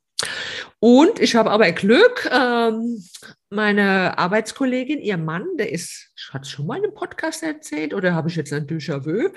Und 0.78 1.20
ich 1.20 1.36
habe 1.36 1.50
aber 1.50 1.70
Glück, 1.72 2.28
ähm, 2.32 3.04
meine 3.50 4.16
Arbeitskollegin, 4.16 5.00
ihr 5.00 5.18
Mann, 5.18 5.46
der 5.58 5.72
ist, 5.72 6.12
es 6.14 6.48
schon 6.48 6.66
mal 6.66 6.78
in 6.78 6.84
einem 6.84 6.94
Podcast 6.94 7.42
erzählt 7.42 7.92
oder 7.92 8.14
habe 8.14 8.28
ich 8.28 8.36
jetzt 8.36 8.52
ein 8.52 8.66
Déjà-vu? 8.66 9.28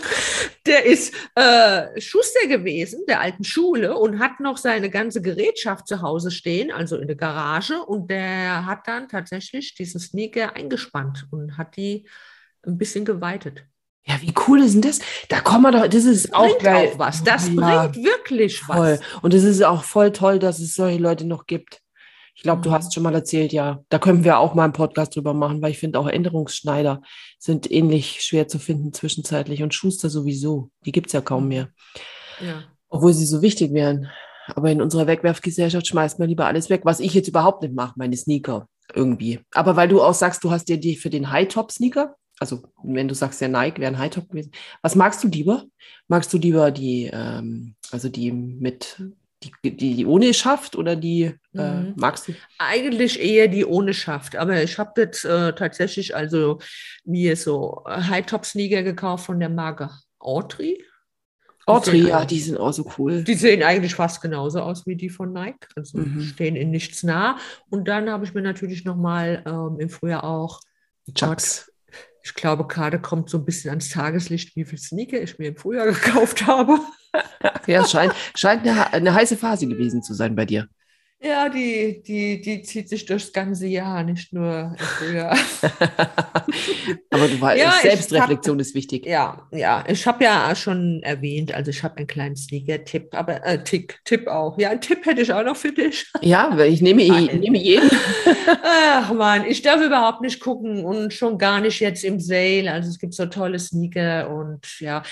der 0.66 0.84
ist 0.84 1.14
äh, 1.34 2.00
Schuster 2.00 2.46
gewesen, 2.48 3.04
der 3.08 3.20
alten 3.20 3.44
Schule 3.44 3.96
und 3.96 4.18
hat 4.18 4.40
noch 4.40 4.56
seine 4.56 4.90
ganze 4.90 5.22
Gerätschaft 5.22 5.88
zu 5.88 6.02
Hause 6.02 6.30
stehen, 6.30 6.70
also 6.70 6.96
in 6.98 7.06
der 7.06 7.16
Garage. 7.16 7.82
Und 7.82 8.10
der 8.10 8.66
hat 8.66 8.86
dann 8.86 9.08
tatsächlich 9.08 9.74
diesen 9.74 10.00
Sneaker 10.00 10.54
eingespannt 10.54 11.26
und 11.30 11.56
hat 11.56 11.76
die 11.76 12.06
ein 12.66 12.78
bisschen 12.78 13.04
geweitet. 13.04 13.64
Ja, 14.08 14.14
wie 14.20 14.32
cool 14.46 14.62
ist 14.62 14.74
denn 14.74 14.82
das? 14.82 15.00
Da 15.28 15.40
kommen 15.40 15.62
wir 15.62 15.72
doch, 15.72 15.88
das 15.88 16.04
ist 16.04 16.32
auch 16.32 16.58
geil. 16.58 16.90
auch 16.94 16.98
was. 16.98 17.24
Das 17.24 17.48
Ja, 17.48 17.86
bringt 17.88 18.04
wirklich 18.06 18.60
voll. 18.60 18.76
was. 19.00 19.00
Und 19.22 19.34
es 19.34 19.42
ist 19.44 19.62
auch 19.64 19.82
voll 19.82 20.12
toll, 20.12 20.38
dass 20.38 20.60
es 20.60 20.74
solche 20.76 20.98
Leute 20.98 21.26
noch 21.26 21.46
gibt. 21.46 21.80
Ich 22.36 22.42
glaube, 22.42 22.60
du 22.62 22.68
Mhm. 22.68 22.74
hast 22.74 22.94
schon 22.94 23.02
mal 23.02 23.14
erzählt, 23.14 23.52
ja. 23.52 23.82
Da 23.88 23.98
können 23.98 24.22
wir 24.22 24.38
auch 24.38 24.54
mal 24.54 24.64
einen 24.64 24.72
Podcast 24.74 25.16
drüber 25.16 25.32
machen, 25.34 25.60
weil 25.62 25.70
ich 25.72 25.78
finde 25.78 25.98
auch 25.98 26.06
Änderungsschneider 26.06 27.00
sind 27.38 27.70
ähnlich 27.70 28.20
schwer 28.22 28.46
zu 28.46 28.58
finden 28.58 28.92
zwischenzeitlich 28.92 29.62
und 29.62 29.74
Schuster 29.74 30.08
sowieso. 30.10 30.70
Die 30.84 30.92
gibt 30.92 31.06
es 31.08 31.12
ja 31.14 31.20
kaum 31.22 31.48
mehr, 31.48 31.70
Ja. 32.40 32.62
obwohl 32.88 33.12
sie 33.14 33.26
so 33.26 33.40
wichtig 33.42 33.72
wären. 33.72 34.08
Aber 34.54 34.70
in 34.70 34.80
unserer 34.82 35.08
Wegwerfgesellschaft 35.08 35.88
schmeißt 35.88 36.18
man 36.20 36.28
lieber 36.28 36.46
alles 36.46 36.70
weg, 36.70 36.82
was 36.84 37.00
ich 37.00 37.14
jetzt 37.14 37.26
überhaupt 37.26 37.62
nicht 37.62 37.74
mache, 37.74 37.94
meine 37.96 38.16
Sneaker 38.16 38.68
irgendwie. 38.94 39.40
Aber 39.52 39.74
weil 39.74 39.88
du 39.88 40.00
auch 40.00 40.14
sagst, 40.14 40.44
du 40.44 40.52
hast 40.52 40.68
dir 40.68 40.78
die 40.78 40.94
für 40.96 41.10
den 41.10 41.32
High-Top-Sneaker, 41.32 42.14
also 42.38 42.62
wenn 42.82 43.08
du 43.08 43.14
sagst, 43.14 43.40
der 43.40 43.48
Nike 43.48 43.80
wäre 43.80 43.92
ein 43.92 43.98
High-Top 43.98 44.28
gewesen, 44.28 44.52
was 44.82 44.94
magst 44.94 45.22
du 45.24 45.28
lieber? 45.28 45.64
Magst 46.08 46.32
du 46.32 46.38
lieber 46.38 46.70
die, 46.70 47.10
ähm, 47.12 47.74
also 47.90 48.08
die 48.08 48.30
mit, 48.32 49.02
die, 49.42 49.52
die, 49.76 49.94
die 49.96 50.06
ohne 50.06 50.32
Schaft 50.34 50.76
oder 50.76 50.96
die, 50.96 51.34
äh, 51.54 51.80
Mhm. 51.82 51.94
magst 51.96 52.28
du? 52.28 52.34
Eigentlich 52.58 53.20
eher 53.20 53.48
die 53.48 53.64
ohne 53.64 53.94
Schaft. 53.94 54.36
Aber 54.36 54.62
ich 54.62 54.78
habe 54.78 55.00
jetzt 55.00 55.24
äh, 55.24 55.54
tatsächlich 55.54 56.14
also 56.14 56.58
mir 57.04 57.36
so 57.36 57.82
äh, 57.86 58.00
High-Top-Sneaker 58.02 58.82
gekauft 58.82 59.26
von 59.26 59.40
der 59.40 59.48
Marke 59.50 59.90
Autry. 60.18 60.84
Autry, 61.66 62.06
ja, 62.06 62.24
die 62.24 62.38
sind 62.38 62.58
auch 62.58 62.72
so 62.72 62.88
cool. 62.96 63.24
Die 63.24 63.34
sehen 63.34 63.62
eigentlich 63.64 63.94
fast 63.94 64.20
genauso 64.20 64.60
aus 64.60 64.86
wie 64.86 64.94
die 64.94 65.10
von 65.10 65.32
Nike. 65.32 65.66
Also 65.74 65.98
Mhm. 65.98 66.20
stehen 66.20 66.54
in 66.54 66.70
nichts 66.70 67.02
nah. 67.02 67.38
Und 67.70 67.88
dann 67.88 68.08
habe 68.08 68.24
ich 68.24 68.34
mir 68.34 68.42
natürlich 68.42 68.84
nochmal 68.84 69.42
ähm, 69.46 69.80
im 69.80 69.88
Frühjahr 69.88 70.24
auch, 70.24 70.60
Chucks. 71.14 71.72
Ich 72.26 72.34
glaube, 72.34 72.66
gerade 72.66 72.98
kommt 72.98 73.30
so 73.30 73.38
ein 73.38 73.44
bisschen 73.44 73.70
ans 73.70 73.88
Tageslicht, 73.88 74.56
wie 74.56 74.64
viel 74.64 74.78
Sneaker 74.78 75.22
ich 75.22 75.38
mir 75.38 75.48
im 75.48 75.56
Frühjahr 75.56 75.86
gekauft 75.92 76.44
habe. 76.44 76.78
Ja, 77.68 77.82
es 77.82 77.92
scheint, 77.92 78.12
scheint 78.34 78.66
eine, 78.66 78.92
eine 78.92 79.14
heiße 79.14 79.36
Phase 79.36 79.68
gewesen 79.68 80.02
zu 80.02 80.12
sein 80.12 80.34
bei 80.34 80.44
dir. 80.44 80.66
Ja, 81.20 81.48
die, 81.48 82.02
die, 82.02 82.40
die 82.40 82.62
zieht 82.62 82.88
sich 82.88 83.06
durchs 83.06 83.32
ganze 83.32 83.66
Jahr, 83.66 84.02
nicht 84.02 84.32
nur 84.32 84.74
im 84.76 84.84
Frühjahr. 84.84 85.38
Aber 87.26 87.34
du 87.34 87.40
weißt, 87.40 87.62
Ja, 87.62 87.72
Selbstreflexion 87.82 88.58
ist 88.60 88.74
wichtig. 88.74 89.06
Ja, 89.06 89.46
ja, 89.50 89.84
ich 89.88 90.06
habe 90.06 90.24
ja 90.24 90.54
schon 90.54 91.02
erwähnt, 91.02 91.52
also 91.54 91.70
ich 91.70 91.82
habe 91.82 91.96
einen 91.98 92.06
kleinen 92.06 92.36
Sneaker-Tipp, 92.36 93.08
aber 93.12 93.44
äh, 93.44 93.62
Tick, 93.62 93.98
Tipp 94.04 94.26
auch. 94.28 94.58
Ja, 94.58 94.70
einen 94.70 94.80
Tipp 94.80 95.04
hätte 95.06 95.22
ich 95.22 95.32
auch 95.32 95.44
noch 95.44 95.56
für 95.56 95.72
dich. 95.72 96.06
Ja, 96.20 96.56
ich 96.58 96.80
nehme, 96.82 97.02
ich 97.02 97.32
nehme 97.32 97.58
jeden. 97.58 97.90
Ach 98.64 99.12
man, 99.12 99.44
ich 99.46 99.62
darf 99.62 99.82
überhaupt 99.82 100.20
nicht 100.20 100.40
gucken 100.40 100.84
und 100.84 101.12
schon 101.12 101.38
gar 101.38 101.60
nicht 101.60 101.80
jetzt 101.80 102.04
im 102.04 102.20
Sale. 102.20 102.70
Also 102.70 102.90
es 102.90 102.98
gibt 102.98 103.14
so 103.14 103.26
tolle 103.26 103.58
Sneaker 103.58 104.30
und 104.30 104.80
ja, 104.80 105.02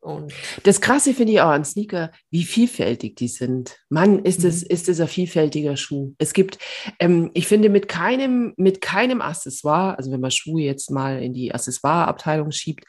und 0.00 0.32
Das 0.62 0.80
Krasse 0.80 1.12
finde 1.14 1.34
ich 1.34 1.40
auch 1.40 1.50
an 1.50 1.64
Sneaker, 1.64 2.10
wie 2.30 2.44
vielfältig 2.44 3.16
die 3.16 3.28
sind. 3.28 3.78
Mann, 3.90 4.20
ist 4.24 4.44
es, 4.44 4.62
Mhm. 4.62 4.68
ist 4.70 4.88
es 4.88 5.00
ein 5.00 5.08
vielfältiger 5.08 5.76
Schuh. 5.76 6.14
Es 6.18 6.32
gibt, 6.32 6.58
ähm, 6.98 7.30
ich 7.34 7.46
finde, 7.46 7.68
mit 7.68 7.86
keinem, 7.88 8.54
mit 8.56 8.80
keinem 8.80 9.20
Accessoire, 9.20 9.98
also 9.98 10.10
wenn 10.10 10.20
man 10.20 10.30
Schuhe 10.30 10.62
jetzt 10.62 10.90
mal 10.90 11.22
in 11.22 11.34
die 11.34 11.52
Accessoire-Abteilung 11.54 12.50
schiebt, 12.50 12.84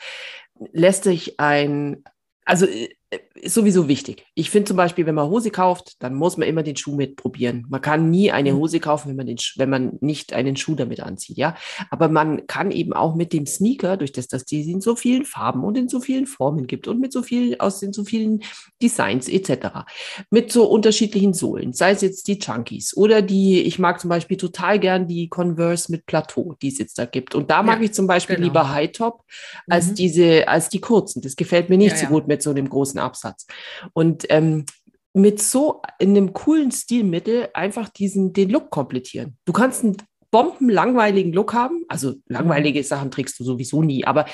lässt 0.72 1.04
sich 1.04 1.40
ein, 1.40 2.04
also 2.46 2.66
äh, 2.66 2.90
ist 3.36 3.56
sowieso 3.56 3.88
wichtig. 3.90 4.26
Ich 4.36 4.50
finde 4.50 4.68
zum 4.70 4.78
Beispiel, 4.78 5.06
wenn 5.06 5.16
man 5.16 5.30
Hose 5.30 5.52
kauft, 5.52 6.02
dann 6.02 6.14
muss 6.16 6.38
man 6.38 6.48
immer 6.48 6.64
den 6.64 6.78
Schuh 6.78 6.96
mitprobieren. 6.96 7.66
Man 7.70 7.82
kann 7.82 8.10
nie 8.10 8.32
eine 8.32 8.54
Mhm. 8.54 8.58
Hose 8.58 8.80
kaufen, 8.80 9.10
wenn 9.10 9.16
man, 9.18 9.26
den, 9.28 9.38
wenn 9.58 9.70
man 9.70 9.98
nicht 10.00 10.32
einen 10.34 10.56
Schuh 10.56 10.76
damit 10.76 11.02
anzieht, 11.02 11.38
ja. 11.38 11.56
Aber 11.90 12.08
man 12.08 12.48
kann 12.48 12.72
eben 12.72 12.94
auch 12.94 13.16
mit 13.16 13.34
dem 13.34 13.46
Sneaker, 13.46 13.98
durch 13.98 14.14
das, 14.14 14.28
dass 14.28 14.46
die 14.46 14.62
in 14.72 14.80
so 14.80 14.96
vielen 14.96 15.26
Farben 15.26 15.64
und 15.66 15.78
in 15.78 15.90
so 15.90 16.00
vielen 16.00 16.26
Formen 16.26 16.68
gibt 16.68 16.88
und 16.88 17.02
mit 17.02 17.12
so 17.12 17.22
viel, 17.24 17.58
aus 17.60 17.80
den 17.82 17.92
so 17.92 18.06
vielen 18.06 18.44
Designs 18.82 19.28
etc., 19.28 19.86
mit 20.30 20.52
so 20.52 20.66
unterschiedlichen 20.66 21.34
Sohlen, 21.34 21.74
sei 21.74 21.92
es 21.92 22.02
jetzt 22.02 22.28
die 22.28 22.40
Chunkies 22.40 22.96
oder 22.96 23.22
die, 23.22 23.62
ich 23.62 23.78
mag 23.80 24.00
zum 24.00 24.10
Beispiel 24.10 24.38
total 24.38 24.80
gern 24.80 25.08
die 25.08 25.28
Converse 25.28 25.92
mit 25.92 26.06
Plateau, 26.06 26.56
die 26.62 26.70
es 26.70 26.78
jetzt 26.78 26.98
da 26.98 27.06
gibt. 27.06 27.36
Und 27.36 27.50
da 27.52 27.62
mag 27.64 27.80
Ja, 27.80 27.86
ich 27.86 27.94
zum 27.94 28.08
Beispiel 28.08 28.36
genau. 28.38 28.48
lieber 28.48 28.70
High 28.72 28.92
Top 28.94 29.24
als 29.68 29.88
Mhm. 29.88 29.96
diese, 29.96 30.48
als 30.48 30.70
die 30.70 30.80
kurzen. 30.80 31.22
Das 31.22 31.36
gefällt 31.36 31.70
mir 31.70 31.78
nicht 31.78 31.94
Ja, 31.94 31.98
so 31.98 32.06
gut 32.08 32.28
mit 32.28 32.42
so 32.42 32.52
einem 32.52 32.70
großen 32.70 33.01
Absatz. 33.02 33.48
Und 33.94 34.26
ähm, 34.30 34.66
mit 35.14 35.42
so 35.42 35.82
in 36.00 36.12
einem 36.12 36.34
coolen 36.34 36.72
Stilmittel 36.72 37.50
einfach 37.54 37.90
diesen, 37.90 38.34
den 38.34 38.50
Look 38.50 38.70
komplettieren. 38.70 39.38
Du 39.46 39.54
kannst 39.54 39.84
einen 39.84 39.98
bombenlangweiligen 40.32 41.34
Look 41.34 41.54
haben. 41.54 41.84
Also 41.90 42.16
langweilige 42.28 42.84
Sachen 42.84 43.12
trägst 43.12 43.40
du 43.40 43.44
sowieso 43.44 43.84
nie, 43.84 44.06
aber 44.06 44.26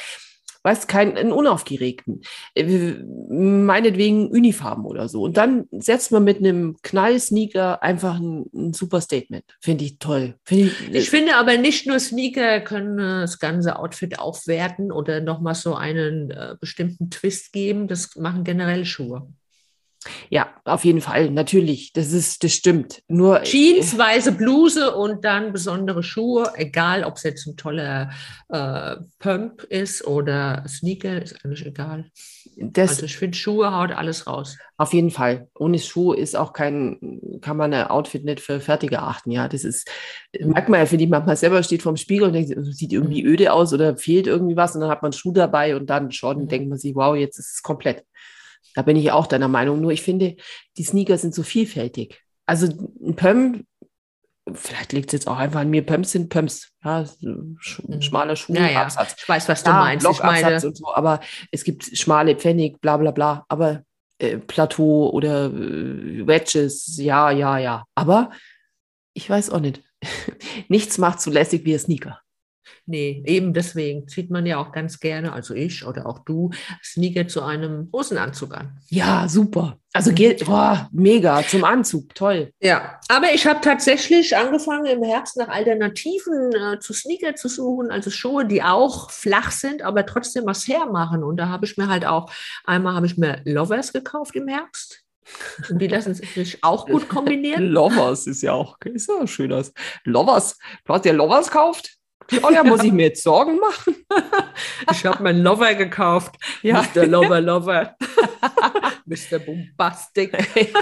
weißt, 0.68 0.88
keinen 0.90 1.18
einen 1.18 1.32
unaufgeregten. 1.32 2.22
Äh, 2.56 2.96
Meinetwegen 3.30 4.28
Unifarben 4.30 4.86
oder 4.86 5.08
so. 5.08 5.22
Und 5.24 5.38
dann 5.38 5.66
setzt 5.72 6.12
man 6.12 6.26
mit 6.26 6.40
einem 6.40 6.76
Knall-Sneaker 6.84 7.82
einfach 7.82 8.20
ein, 8.20 8.46
ein 8.54 8.74
super 8.74 9.00
Statement. 9.00 9.46
Finde 9.62 9.86
ich 9.86 9.98
toll. 9.98 10.36
Finde 10.44 10.66
ich, 10.66 10.94
ich 10.94 11.10
finde 11.10 11.38
aber 11.38 11.58
nicht 11.58 11.88
nur 11.88 12.00
Sneaker 12.00 12.60
können 12.62 13.00
äh, 13.00 13.22
das 13.22 13.40
ganze 13.40 13.80
Outfit 13.80 14.20
aufwerten 14.20 14.92
oder 14.92 15.22
nochmal 15.22 15.56
so 15.56 15.76
einen 15.76 16.32
äh, 16.32 16.56
bestimmten 16.60 17.10
Twist 17.10 17.54
geben. 17.54 17.88
Das 17.88 18.16
machen 18.18 18.44
generell 18.44 18.84
Schuhe. 18.84 19.28
Ja, 20.30 20.48
auf 20.66 20.86
jeden 20.86 21.02
Fall, 21.02 21.30
natürlich. 21.32 21.94
Das 21.94 22.12
ist, 22.14 22.44
das 22.44 22.54
stimmt. 22.54 23.02
Nur 23.08 23.44
Jeans, 23.44 23.98
weiße 23.98 24.32
Bluse 24.34 24.96
und 24.96 25.24
dann 25.26 25.54
besondere 25.54 26.04
Schuhe, 26.04 26.52
egal 26.56 27.04
ob 27.04 27.16
es 27.18 27.24
jetzt 27.24 27.46
ein 27.48 27.58
toller 27.58 28.10
äh, 28.50 28.96
Pump 29.20 29.64
ist 29.64 30.06
oder 30.06 30.64
Sneaker, 30.68 31.22
ist 31.22 31.44
eigentlich 31.44 31.66
egal. 31.66 32.06
das, 32.58 32.90
Also 32.90 33.04
ich 33.06 33.18
finde, 33.18 33.38
Schuhe 33.38 33.74
haut 33.76 33.92
alles 33.92 34.28
raus. 34.28 34.58
Auf 34.78 34.94
jeden 34.94 35.10
Fall. 35.12 35.48
Ohne 35.58 35.80
Schuh 35.80 36.14
ist 36.14 36.36
auch 36.36 36.54
kein, 36.54 37.20
kann 37.42 37.58
man 37.58 37.74
ein 37.74 37.88
Outfit 37.88 38.24
nicht 38.26 38.40
für 38.42 38.60
fertig 38.60 38.92
erachten. 38.92 39.32
Ja, 39.32 39.48
das 39.48 39.64
ist, 39.64 39.90
merkt 40.40 40.70
man 40.70 40.80
ja, 40.80 40.86
finde 40.86 41.04
ich, 41.06 41.10
manchmal 41.10 41.36
selber 41.36 41.64
steht 41.64 41.82
vorm 41.82 41.98
Spiegel 41.98 42.28
und 42.28 42.34
denkt, 42.34 42.56
das 42.56 42.66
sieht 42.78 42.94
irgendwie 42.94 43.24
öde 43.26 43.54
aus 43.54 43.74
oder 43.74 43.98
fehlt 43.98 44.28
irgendwie 44.28 44.56
was 44.56 44.76
und 44.76 44.82
dann 44.82 44.90
hat 44.90 45.02
man 45.02 45.08
einen 45.12 45.18
Schuh 45.18 45.32
dabei 45.32 45.76
und 45.76 45.90
dann 45.90 46.12
schon 46.12 46.44
Mhm. 46.44 46.48
denkt 46.48 46.70
man 46.70 46.78
sich, 46.78 46.94
wow, 46.96 47.16
jetzt 47.16 47.40
ist 47.40 47.56
es 47.56 47.62
komplett. 47.64 48.04
Da 48.76 48.82
bin 48.84 48.96
ich 48.98 49.12
auch 49.12 49.28
deiner 49.28 49.48
Meinung. 49.48 49.82
Nur 49.82 49.92
ich 49.92 50.02
finde, 50.02 50.36
die 50.78 50.84
Sneaker 50.84 51.18
sind 51.18 51.34
so 51.34 51.44
vielfältig. 51.44 52.22
Also 52.46 52.68
ein 53.02 53.16
Pump 53.16 53.66
vielleicht 54.54 54.94
liegt 54.94 55.08
es 55.10 55.14
jetzt 55.14 55.28
auch 55.28 55.38
einfach 55.38 55.62
an 55.62 55.70
mir. 55.70 55.86
Pumps 55.86 56.12
sind 56.12 56.30
Pumps. 56.30 56.70
Ja, 56.84 57.06
sch 57.60 57.82
Mhm. 57.86 58.02
schmaler 58.02 58.36
Schuh, 58.36 58.54
Ja, 58.54 58.70
ja. 58.70 58.82
Absatz. 58.84 59.16
Ich 59.18 59.28
weiß, 59.28 59.50
was 59.50 59.64
du 59.64 59.72
Ja, 59.72 59.80
meinst. 59.80 60.08
Ich 60.10 60.24
meine, 60.24 60.56
und 60.56 60.78
so, 60.78 60.94
aber 60.94 61.20
es 61.52 61.64
gibt 61.64 61.86
schmale 61.98 62.36
Pfennig, 62.36 62.80
bla 62.80 62.98
bla 62.98 63.12
bla. 63.12 63.46
Aber 63.50 63.84
äh, 64.20 64.38
Plateau 64.38 65.10
oder 65.10 65.48
äh, 65.48 66.26
Wedges, 66.28 66.98
ja, 66.98 67.32
ja, 67.32 67.58
ja. 67.58 67.84
Aber 67.96 68.32
ich 69.14 69.30
weiß 69.30 69.50
auch 69.50 69.60
nicht. 69.60 69.84
Nichts 70.70 70.98
macht 70.98 71.20
so 71.22 71.32
lässig 71.32 71.66
wie 71.66 71.74
ein 71.74 71.80
Sneaker. 71.80 72.22
Nee, 72.88 73.24
eben 73.26 73.54
deswegen 73.54 74.08
zieht 74.08 74.32
man 74.32 74.46
ja 74.46 74.58
auch 74.58 74.72
ganz 74.72 75.00
gerne, 75.00 75.34
also 75.34 75.54
ich 75.54 75.86
oder 75.86 76.06
auch 76.06 76.20
du, 76.20 76.50
Sneaker 76.84 77.28
zu 77.28 77.44
einem 77.44 77.90
Hosenanzug 77.94 78.56
an. 78.56 78.80
Ja, 78.90 79.28
super. 79.28 79.78
Also 79.94 80.12
Mhm. 80.12 80.16
geht, 80.16 80.46
boah, 80.46 80.90
mega, 80.92 81.44
zum 81.48 81.64
Anzug, 81.64 82.14
toll. 82.16 82.52
Ja, 82.60 83.00
aber 83.10 83.34
ich 83.34 83.46
habe 83.48 83.62
tatsächlich 83.62 84.36
angefangen 84.36 84.86
im 84.86 85.04
Herbst 85.04 85.38
nach 85.38 85.50
Alternativen 85.50 86.52
äh, 86.54 86.80
zu 86.80 86.94
Sneaker 86.94 87.36
zu 87.36 87.48
suchen, 87.50 87.92
also 87.92 88.10
Schuhe, 88.10 88.46
die 88.46 88.64
auch 88.64 89.12
flach 89.12 89.52
sind, 89.52 89.82
aber 89.82 90.06
trotzdem 90.06 90.46
was 90.46 90.68
hermachen. 90.68 91.24
Und 91.24 91.38
da 91.38 91.50
habe 91.50 91.66
ich 91.66 91.78
mir 91.78 91.88
halt 91.88 92.06
auch, 92.06 92.32
einmal 92.66 92.96
habe 92.96 93.06
ich 93.06 93.18
mir 93.18 93.42
Lovers 93.46 93.94
gekauft 93.94 94.36
im 94.36 94.48
Herbst. 94.48 95.04
Und 95.70 95.80
die 95.80 95.88
lassen 95.88 96.14
sich 96.14 96.64
auch 96.64 96.86
gut 96.86 97.10
kombinieren. 97.10 97.66
Lovers 97.66 98.28
ist 98.28 98.44
ja 98.44 98.54
auch, 98.54 98.78
ist 98.86 99.10
ja 99.10 99.28
schön 99.28 99.52
aus. 99.52 99.74
Lovers, 100.06 100.58
du 100.86 100.94
hast 100.94 101.06
dir 101.06 101.14
Lovers 101.14 101.48
gekauft? 101.48 101.97
Oh 102.44 102.50
ja, 102.52 102.64
muss 102.64 102.84
ich 102.84 102.92
mir 102.92 103.08
jetzt 103.08 103.24
Sorgen 103.24 103.58
machen? 103.60 103.96
Ich 104.92 105.06
habe 105.06 105.22
mir 105.22 105.30
einen 105.30 105.44
Lover 105.44 105.76
gekauft. 105.76 106.36
Ja. 106.62 106.82
Mr. 106.82 107.06
Lover 107.06 107.42
Lover. 107.42 107.96
Mr. 109.06 109.40
Bombastic. 109.40 110.32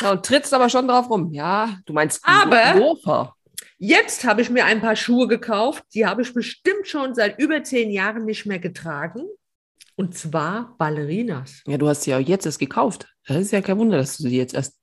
Ja, 0.00 0.10
und 0.12 0.24
trittst 0.26 0.52
aber 0.52 0.68
schon 0.68 0.88
drauf 0.88 1.08
rum. 1.08 1.32
Ja, 1.32 1.76
du 1.86 1.92
meinst 1.92 2.20
Aber- 2.24 2.74
Lofer. 2.74 3.34
Jetzt 3.78 4.24
habe 4.24 4.42
ich 4.42 4.50
mir 4.50 4.64
ein 4.64 4.80
paar 4.80 4.94
Schuhe 4.96 5.26
gekauft, 5.26 5.84
die 5.94 6.06
habe 6.06 6.22
ich 6.22 6.32
bestimmt 6.34 6.86
schon 6.86 7.14
seit 7.14 7.38
über 7.40 7.62
zehn 7.64 7.90
Jahren 7.90 8.24
nicht 8.24 8.46
mehr 8.46 8.58
getragen. 8.60 9.24
Und 9.94 10.16
zwar 10.16 10.74
Ballerinas. 10.78 11.62
Ja, 11.66 11.76
du 11.76 11.86
hast 11.88 12.02
sie 12.02 12.10
ja 12.10 12.18
jetzt 12.18 12.46
erst 12.46 12.58
gekauft. 12.58 13.08
Das 13.26 13.36
ist 13.36 13.52
ja 13.52 13.60
kein 13.60 13.78
Wunder, 13.78 13.98
dass 13.98 14.16
du 14.16 14.24
sie 14.24 14.36
jetzt 14.36 14.54
erst 14.54 14.74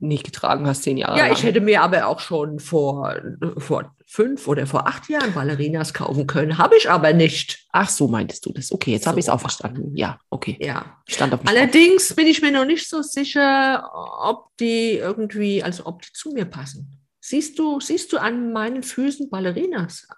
nicht 0.00 0.24
getragen 0.24 0.66
hast, 0.66 0.82
zehn 0.82 0.96
Jahre 0.96 1.16
Ja, 1.18 1.24
lang. 1.26 1.32
ich 1.34 1.44
hätte 1.44 1.60
mir 1.60 1.80
aber 1.82 2.06
auch 2.08 2.18
schon 2.18 2.58
vor, 2.58 3.14
vor 3.58 3.94
fünf 4.06 4.48
oder 4.48 4.66
vor 4.66 4.88
acht 4.88 5.08
Jahren 5.08 5.32
Ballerinas 5.32 5.94
kaufen 5.94 6.26
können. 6.26 6.58
Habe 6.58 6.76
ich 6.76 6.90
aber 6.90 7.12
nicht. 7.12 7.66
Ach, 7.72 7.88
so 7.88 8.08
meintest 8.08 8.46
du 8.46 8.52
das. 8.52 8.72
Okay, 8.72 8.92
jetzt 8.92 9.06
habe 9.06 9.14
So. 9.16 9.18
ich 9.20 9.24
es 9.26 9.28
auch 9.28 9.40
verstanden. 9.40 9.94
Ja, 9.96 10.18
okay. 10.30 10.58
Ja. 10.60 10.96
Stand 11.08 11.34
auf. 11.34 11.40
Allerdings 11.44 12.14
bin 12.14 12.26
ich 12.26 12.42
mir 12.42 12.50
noch 12.50 12.64
nicht 12.64 12.88
so 12.88 13.02
sicher, 13.02 13.88
ob 14.22 14.48
die 14.58 14.92
irgendwie, 14.96 15.62
also 15.62 15.86
ob 15.86 16.02
die 16.02 16.12
zu 16.12 16.32
mir 16.32 16.46
passen. 16.46 17.00
Siehst 17.20 17.58
du, 17.58 17.80
siehst 17.80 18.12
du 18.12 18.18
an 18.18 18.52
meinen 18.52 18.82
Füßen 18.82 19.30
Ballerinas? 19.30 20.08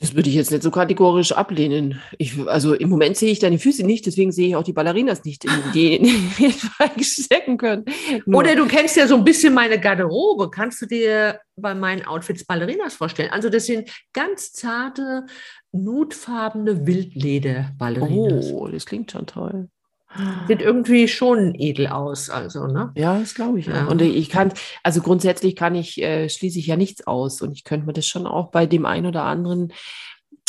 Das 0.00 0.14
würde 0.14 0.28
ich 0.28 0.34
jetzt 0.34 0.50
nicht 0.50 0.62
so 0.62 0.70
kategorisch 0.70 1.32
ablehnen. 1.32 2.00
Ich, 2.18 2.36
also 2.46 2.74
im 2.74 2.88
Moment 2.88 3.16
sehe 3.16 3.30
ich 3.30 3.38
deine 3.38 3.58
Füße 3.58 3.84
nicht, 3.86 4.06
deswegen 4.06 4.32
sehe 4.32 4.48
ich 4.48 4.56
auch 4.56 4.64
die 4.64 4.72
Ballerinas 4.72 5.24
nicht, 5.24 5.44
in 5.44 5.52
die 5.72 5.96
in 5.96 6.52
stecken 7.02 7.56
können. 7.56 7.84
Nur- 8.26 8.40
Oder 8.40 8.56
du 8.56 8.66
kennst 8.66 8.96
ja 8.96 9.06
so 9.06 9.16
ein 9.16 9.24
bisschen 9.24 9.54
meine 9.54 9.78
Garderobe. 9.78 10.50
Kannst 10.50 10.82
du 10.82 10.86
dir 10.86 11.38
bei 11.56 11.74
meinen 11.74 12.04
Outfits 12.06 12.44
Ballerinas 12.44 12.94
vorstellen? 12.94 13.30
Also 13.30 13.48
das 13.48 13.66
sind 13.66 13.88
ganz 14.12 14.52
zarte, 14.52 15.26
nudefarbene 15.72 16.86
Wildleder-Ballerinas. 16.86 18.52
oh, 18.52 18.68
das 18.68 18.86
klingt 18.86 19.12
schon 19.12 19.26
toll. 19.26 19.68
Sieht 20.46 20.62
irgendwie 20.62 21.08
schon 21.08 21.54
edel 21.54 21.88
aus, 21.88 22.30
also, 22.30 22.66
ne? 22.66 22.92
Ja, 22.94 23.18
das 23.18 23.34
glaube 23.34 23.58
ich. 23.58 23.66
Ja. 23.66 23.86
Und 23.86 24.00
ich 24.00 24.28
kann, 24.30 24.52
also 24.82 25.00
grundsätzlich 25.00 25.56
kann 25.56 25.74
ich, 25.74 26.00
äh, 26.00 26.28
schließe 26.28 26.58
ich 26.58 26.66
ja 26.66 26.76
nichts 26.76 27.06
aus. 27.06 27.42
Und 27.42 27.52
ich 27.52 27.64
könnte 27.64 27.86
mir 27.86 27.92
das 27.92 28.06
schon 28.06 28.26
auch 28.26 28.50
bei 28.50 28.66
dem 28.66 28.86
einen 28.86 29.06
oder 29.06 29.24
anderen 29.24 29.72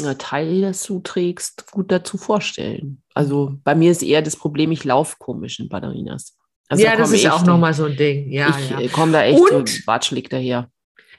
äh, 0.04 0.16
Teil, 0.16 0.62
das 0.62 0.84
du 0.84 1.00
trägst, 1.00 1.72
gut 1.72 1.92
dazu 1.92 2.18
vorstellen. 2.18 3.02
Also 3.14 3.58
bei 3.64 3.76
mir 3.76 3.92
ist 3.92 4.04
eher 4.04 4.22
das 4.22 4.36
Problem, 4.36 4.72
ich 4.72 4.84
laufe 4.84 5.16
komisch 5.18 5.60
in 5.60 5.70
Ballerinas. 5.70 6.38
Also 6.68 6.84
ja, 6.84 6.92
da 6.92 6.98
das 6.98 7.12
ist 7.12 7.30
auch 7.30 7.46
nochmal 7.46 7.74
so 7.74 7.86
ein 7.86 7.96
Ding. 7.96 8.32
Ja, 8.32 8.56
ich 8.60 8.70
ja. 8.70 8.80
äh, 8.80 8.88
komme 8.88 9.12
da 9.14 9.24
echt 9.24 9.40
Und- 9.40 9.70
so 9.70 9.88
watschelig 9.88 10.30
daher. 10.30 10.70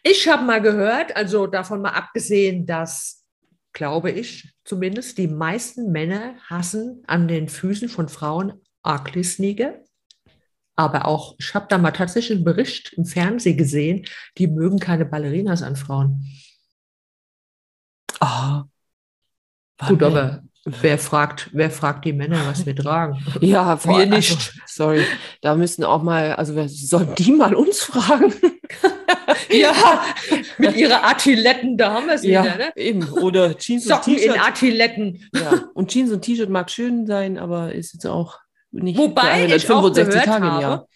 Ich 0.02 0.28
habe 0.28 0.44
mal 0.44 0.61
gehört, 0.62 1.16
also 1.16 1.48
davon 1.48 1.82
mal 1.82 1.90
abgesehen, 1.90 2.64
dass, 2.64 3.24
glaube 3.72 4.12
ich, 4.12 4.52
zumindest 4.66 5.16
die 5.16 5.29
meisten 5.29 5.90
Männer 5.92 6.35
hassen 6.48 7.02
an 7.07 7.29
den 7.29 7.48
Füßen 7.48 7.88
von 7.88 8.09
Frauen 8.09 8.61
Sneaker. 9.22 9.81
Aber 10.74 11.07
auch, 11.07 11.37
ich 11.38 11.55
habe 11.55 11.66
da 11.70 11.79
mal 11.79 11.92
tatsächlich 11.92 12.37
einen 12.37 12.44
Bericht 12.44 12.92
im 12.94 13.07
Fernsehen 13.07 13.57
gesehen, 13.57 14.05
die 14.37 14.46
mögen 14.46 14.79
keine 14.79 15.07
Ballerinas 15.07 15.62
an 15.62 15.76
Frauen. 15.76 16.26
Ah. 18.20 18.64
Gut, 19.88 20.00
Warte. 20.00 20.07
aber 20.07 20.42
wer 20.64 20.98
fragt, 20.98 21.50
wer 21.52 21.70
fragt 21.70 22.05
die 22.05 22.12
Männer, 22.12 22.46
was 22.46 22.66
wir 22.66 22.76
tragen? 22.76 23.24
Ja, 23.40 23.83
Wir 23.85 24.07
nicht. 24.07 24.33
Also, 24.33 24.50
sorry, 24.66 25.05
da 25.40 25.55
müssen 25.55 25.85
auch 25.85 26.02
mal, 26.02 26.35
also 26.35 26.66
sollen 26.68 27.14
die 27.16 27.33
mal 27.33 27.55
uns 27.55 27.83
fragen? 27.83 28.35
ja, 29.50 30.04
mit 30.59 30.76
ihrer 30.76 31.02
Artiletten, 31.04 31.76
da 31.76 31.92
haben 31.92 32.06
wir 32.06 32.14
es 32.14 32.24
ja, 32.24 32.44
wieder, 32.44 32.56
ne? 32.56 32.72
eben. 32.76 33.09
Oder 33.09 33.56
Jeans 33.56 33.85
und 33.87 33.88
Socken 33.90 34.14
in 34.14 34.20
T-Shirt. 34.20 34.40
Artiletten. 34.40 35.28
Ja. 35.35 35.68
Und 35.74 35.90
Jeans 35.90 36.12
und 36.12 36.22
T-Shirt 36.22 36.50
mag 36.50 36.70
schön 36.70 37.06
sein, 37.06 37.38
aber 37.38 37.72
ist 37.72 37.92
jetzt 37.92 38.06
auch 38.06 38.38
nicht 38.70 38.98
Wobei 38.98 39.46
ich 39.46 39.70
auch 39.70 39.82
365 39.82 40.12
gehört 40.12 40.26
Tage 40.26 40.44
habe, 40.44 40.62
Jahr. 40.62 40.88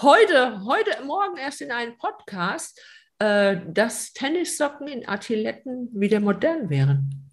heute, 0.00 0.64
heute 0.64 1.04
Morgen 1.04 1.36
erst 1.36 1.60
in 1.60 1.70
einem 1.70 1.96
Podcast, 1.96 2.80
äh, 3.18 3.58
dass 3.68 4.12
Tennissocken 4.12 4.88
in 4.88 5.06
Artiletten 5.06 5.88
wieder 5.92 6.20
modern 6.20 6.70
wären. 6.70 7.30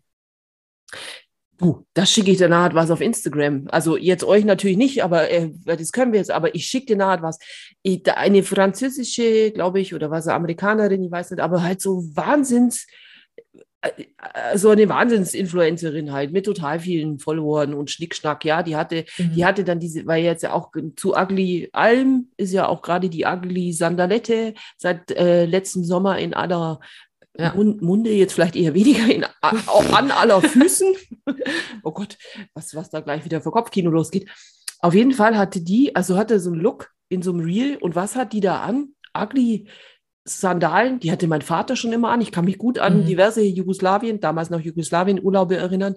Du, 1.58 1.86
das 1.94 2.12
schicke 2.12 2.32
ich 2.32 2.38
dir 2.38 2.50
nachher 2.50 2.76
was 2.76 2.92
auf 2.92 3.02
Instagram. 3.02 3.68
Also 3.72 3.98
jetzt 3.98 4.24
euch 4.24 4.46
natürlich 4.46 4.78
nicht, 4.78 5.04
aber 5.04 5.30
äh, 5.32 5.50
das 5.66 5.92
können 5.92 6.12
wir 6.12 6.20
jetzt, 6.20 6.30
aber 6.30 6.54
ich 6.54 6.66
schicke 6.66 6.88
dir 6.88 6.98
nachher 6.98 7.24
was. 7.24 7.40
Ich, 7.82 8.04
da 8.04 8.14
eine 8.14 8.44
französische, 8.44 9.52
glaube 9.52 9.80
ich, 9.80 9.96
oder 9.96 10.12
was, 10.12 10.28
eine 10.28 10.36
Amerikanerin, 10.36 11.04
ich 11.04 11.12
weiß 11.12 11.32
nicht, 11.32 11.40
aber 11.40 11.64
halt 11.64 11.82
so 11.82 12.04
Wahnsinns, 12.14 12.86
äh, 13.82 13.90
äh, 14.52 14.58
so 14.58 14.70
eine 14.70 14.88
Wahnsinnsinfluencerin 14.88 16.12
halt 16.12 16.32
mit 16.32 16.46
total 16.46 16.80
vielen 16.80 17.18
Followern 17.18 17.74
und 17.74 17.90
Schnickschnack, 17.90 18.46
ja, 18.46 18.62
die 18.62 18.76
hatte, 18.76 19.06
die 19.18 19.44
hatte 19.44 19.64
dann 19.64 19.80
diese, 19.80 20.06
weil 20.06 20.24
jetzt 20.24 20.44
ja 20.44 20.54
auch 20.54 20.72
zu 20.96 21.16
Ugly 21.16 21.70
Alm 21.74 22.28
ist 22.38 22.54
ja 22.54 22.68
auch 22.68 22.84
gerade 22.84 23.10
die 23.10 23.26
Ugly 23.26 23.74
Sandalette 23.74 24.54
seit 24.78 25.12
äh, 25.12 25.46
letztem 25.46 25.84
Sommer 25.84 26.20
in 26.20 26.36
aller 26.36 26.80
Ja. 27.38 27.54
Mund, 27.54 27.82
Munde, 27.82 28.10
jetzt 28.12 28.34
vielleicht 28.34 28.56
eher 28.56 28.74
weniger 28.74 29.14
in, 29.14 29.26
auch 29.42 29.94
an 29.94 30.12
aller 30.12 30.42
Füßen. 30.42 30.94
oh 31.84 31.92
Gott, 31.92 32.18
was, 32.54 32.74
was 32.76 32.90
da 32.90 33.00
gleich 33.00 33.26
wieder 33.26 33.42
für 33.42 33.52
Kopfkino 33.52 33.90
losgeht. 33.92 34.30
Auf 34.80 34.94
jeden 34.94 35.14
Fall 35.14 35.38
hatte 35.38 35.62
die, 35.62 35.96
also 35.96 36.18
hatte 36.18 36.40
so 36.40 36.52
einen 36.52 36.62
Look 36.62 36.90
in 37.10 37.22
so 37.22 37.32
einem 37.32 37.42
Reel 37.42 37.78
und 37.78 37.96
was 37.96 38.16
hat 38.16 38.34
die 38.34 38.42
da 38.42 38.62
an? 38.62 38.90
Ugly 39.18 39.68
Sandalen, 40.26 41.00
die 41.00 41.12
hatte 41.12 41.28
mein 41.28 41.42
Vater 41.42 41.76
schon 41.76 41.94
immer 41.94 42.10
an. 42.10 42.22
Ich 42.22 42.32
kann 42.32 42.46
mich 42.46 42.58
gut 42.58 42.80
an 42.80 43.02
Mhm. 43.02 43.06
diverse 43.06 43.42
Jugoslawien, 43.42 44.20
damals 44.20 44.50
noch 44.50 44.60
Jugoslawien-Urlaube 44.60 45.56
erinnern. 45.56 45.96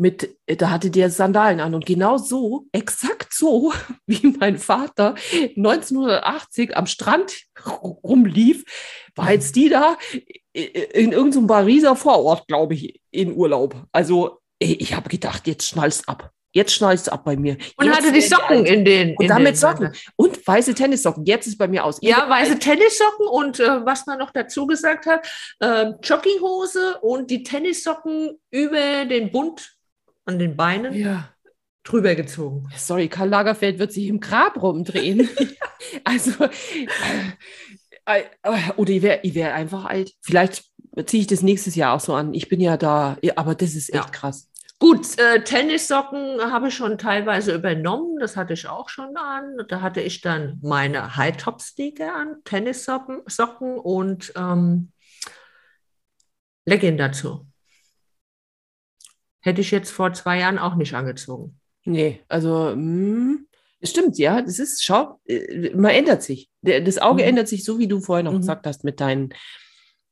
Mit, 0.00 0.36
da 0.46 0.70
hatte 0.70 0.92
der 0.92 1.10
Sandalen 1.10 1.58
an 1.58 1.74
und 1.74 1.84
genau 1.84 2.18
so, 2.18 2.66
exakt 2.70 3.34
so, 3.34 3.72
wie 4.06 4.36
mein 4.38 4.56
Vater 4.58 5.16
1980 5.56 6.76
am 6.76 6.86
Strand 6.86 7.32
rumlief, 8.04 8.64
war 9.16 9.32
jetzt 9.32 9.56
die 9.56 9.68
da 9.68 9.96
in 10.52 11.12
irgendeinem 11.12 11.46
Pariser 11.46 11.94
Vorort, 11.96 12.46
glaube 12.48 12.74
ich, 12.74 13.00
in 13.10 13.34
Urlaub. 13.36 13.76
Also 13.92 14.40
ich 14.58 14.94
habe 14.94 15.08
gedacht, 15.08 15.46
jetzt 15.46 15.66
schnallst 15.68 16.08
ab. 16.08 16.32
Jetzt 16.52 16.72
schnallst 16.72 17.12
ab 17.12 17.24
bei 17.24 17.36
mir. 17.36 17.58
Und 17.76 17.86
jetzt 17.86 17.98
hatte 17.98 18.12
die 18.12 18.22
Socken 18.22 18.64
in 18.64 18.84
den. 18.84 19.14
Und 19.16 19.24
in 19.24 19.28
damit 19.28 19.48
den 19.48 19.56
Socken. 19.56 19.92
Und 20.16 20.44
weiße 20.46 20.74
Tennissocken. 20.74 21.24
Jetzt 21.26 21.46
ist 21.46 21.58
bei 21.58 21.68
mir 21.68 21.84
aus. 21.84 21.98
Ja, 22.00 22.28
weiße 22.28 22.58
Tennissocken 22.58 23.28
und 23.28 23.60
äh, 23.60 23.84
was 23.84 24.06
man 24.06 24.18
noch 24.18 24.30
dazu 24.30 24.66
gesagt 24.66 25.06
hat, 25.06 25.28
äh, 25.60 25.92
Jogginghose 26.02 26.98
und 27.02 27.30
die 27.30 27.42
Tennissocken 27.42 28.38
über 28.50 29.04
den 29.04 29.30
Bund 29.30 29.76
an 30.24 30.38
den 30.38 30.56
Beinen 30.56 30.94
Ja. 30.94 31.28
drüber 31.84 32.14
gezogen. 32.14 32.68
Sorry, 32.76 33.08
Karl 33.08 33.28
Lagerfeld 33.28 33.78
wird 33.78 33.92
sich 33.92 34.06
im 34.06 34.18
Grab 34.18 34.60
rumdrehen. 34.60 35.28
also, 36.04 36.44
äh, 36.44 36.48
oder 38.76 38.90
ich 38.90 39.02
wäre 39.02 39.20
ich 39.22 39.34
wär 39.34 39.54
einfach 39.54 39.84
alt. 39.84 40.12
Vielleicht 40.22 40.64
ziehe 41.06 41.20
ich 41.22 41.26
das 41.26 41.42
nächstes 41.42 41.74
Jahr 41.74 41.94
auch 41.94 42.00
so 42.00 42.14
an. 42.14 42.34
Ich 42.34 42.48
bin 42.48 42.60
ja 42.60 42.76
da, 42.76 43.16
aber 43.36 43.54
das 43.54 43.74
ist 43.74 43.90
echt 43.92 44.04
Ja. 44.04 44.10
krass. 44.10 44.50
Gut, 44.80 45.18
äh, 45.18 45.42
Tennissocken 45.42 46.40
habe 46.40 46.68
ich 46.68 46.74
schon 46.74 46.98
teilweise 46.98 47.52
übernommen, 47.52 48.16
das 48.20 48.36
hatte 48.36 48.52
ich 48.52 48.68
auch 48.68 48.88
schon 48.88 49.16
an. 49.16 49.56
Da 49.68 49.80
hatte 49.80 50.00
ich 50.00 50.20
dann 50.20 50.60
meine 50.62 51.16
High-Top-Sneaker 51.16 52.14
an, 52.14 52.36
Tennissocken 52.44 53.22
Socken 53.26 53.76
und 53.76 54.32
ähm, 54.36 54.92
Legging 56.64 56.96
dazu. 56.96 57.48
Hätte 59.40 59.62
ich 59.62 59.72
jetzt 59.72 59.90
vor 59.90 60.12
zwei 60.12 60.38
Jahren 60.38 60.58
auch 60.58 60.76
nicht 60.76 60.94
angezogen. 60.94 61.58
Nee, 61.84 62.22
also, 62.28 62.74
mm, 62.76 63.47
Stimmt, 63.82 64.18
ja, 64.18 64.42
das 64.42 64.58
ist, 64.58 64.82
schau, 64.82 65.20
äh, 65.26 65.70
man 65.74 65.92
ändert 65.92 66.22
sich. 66.22 66.48
Das 66.62 66.98
Auge 66.98 67.22
Mhm. 67.22 67.28
ändert 67.28 67.48
sich, 67.48 67.64
so 67.64 67.78
wie 67.78 67.86
du 67.86 68.00
vorhin 68.00 68.24
noch 68.26 68.32
Mhm. 68.32 68.38
gesagt 68.38 68.66
hast, 68.66 68.82
mit 68.84 69.00
deinen, 69.00 69.32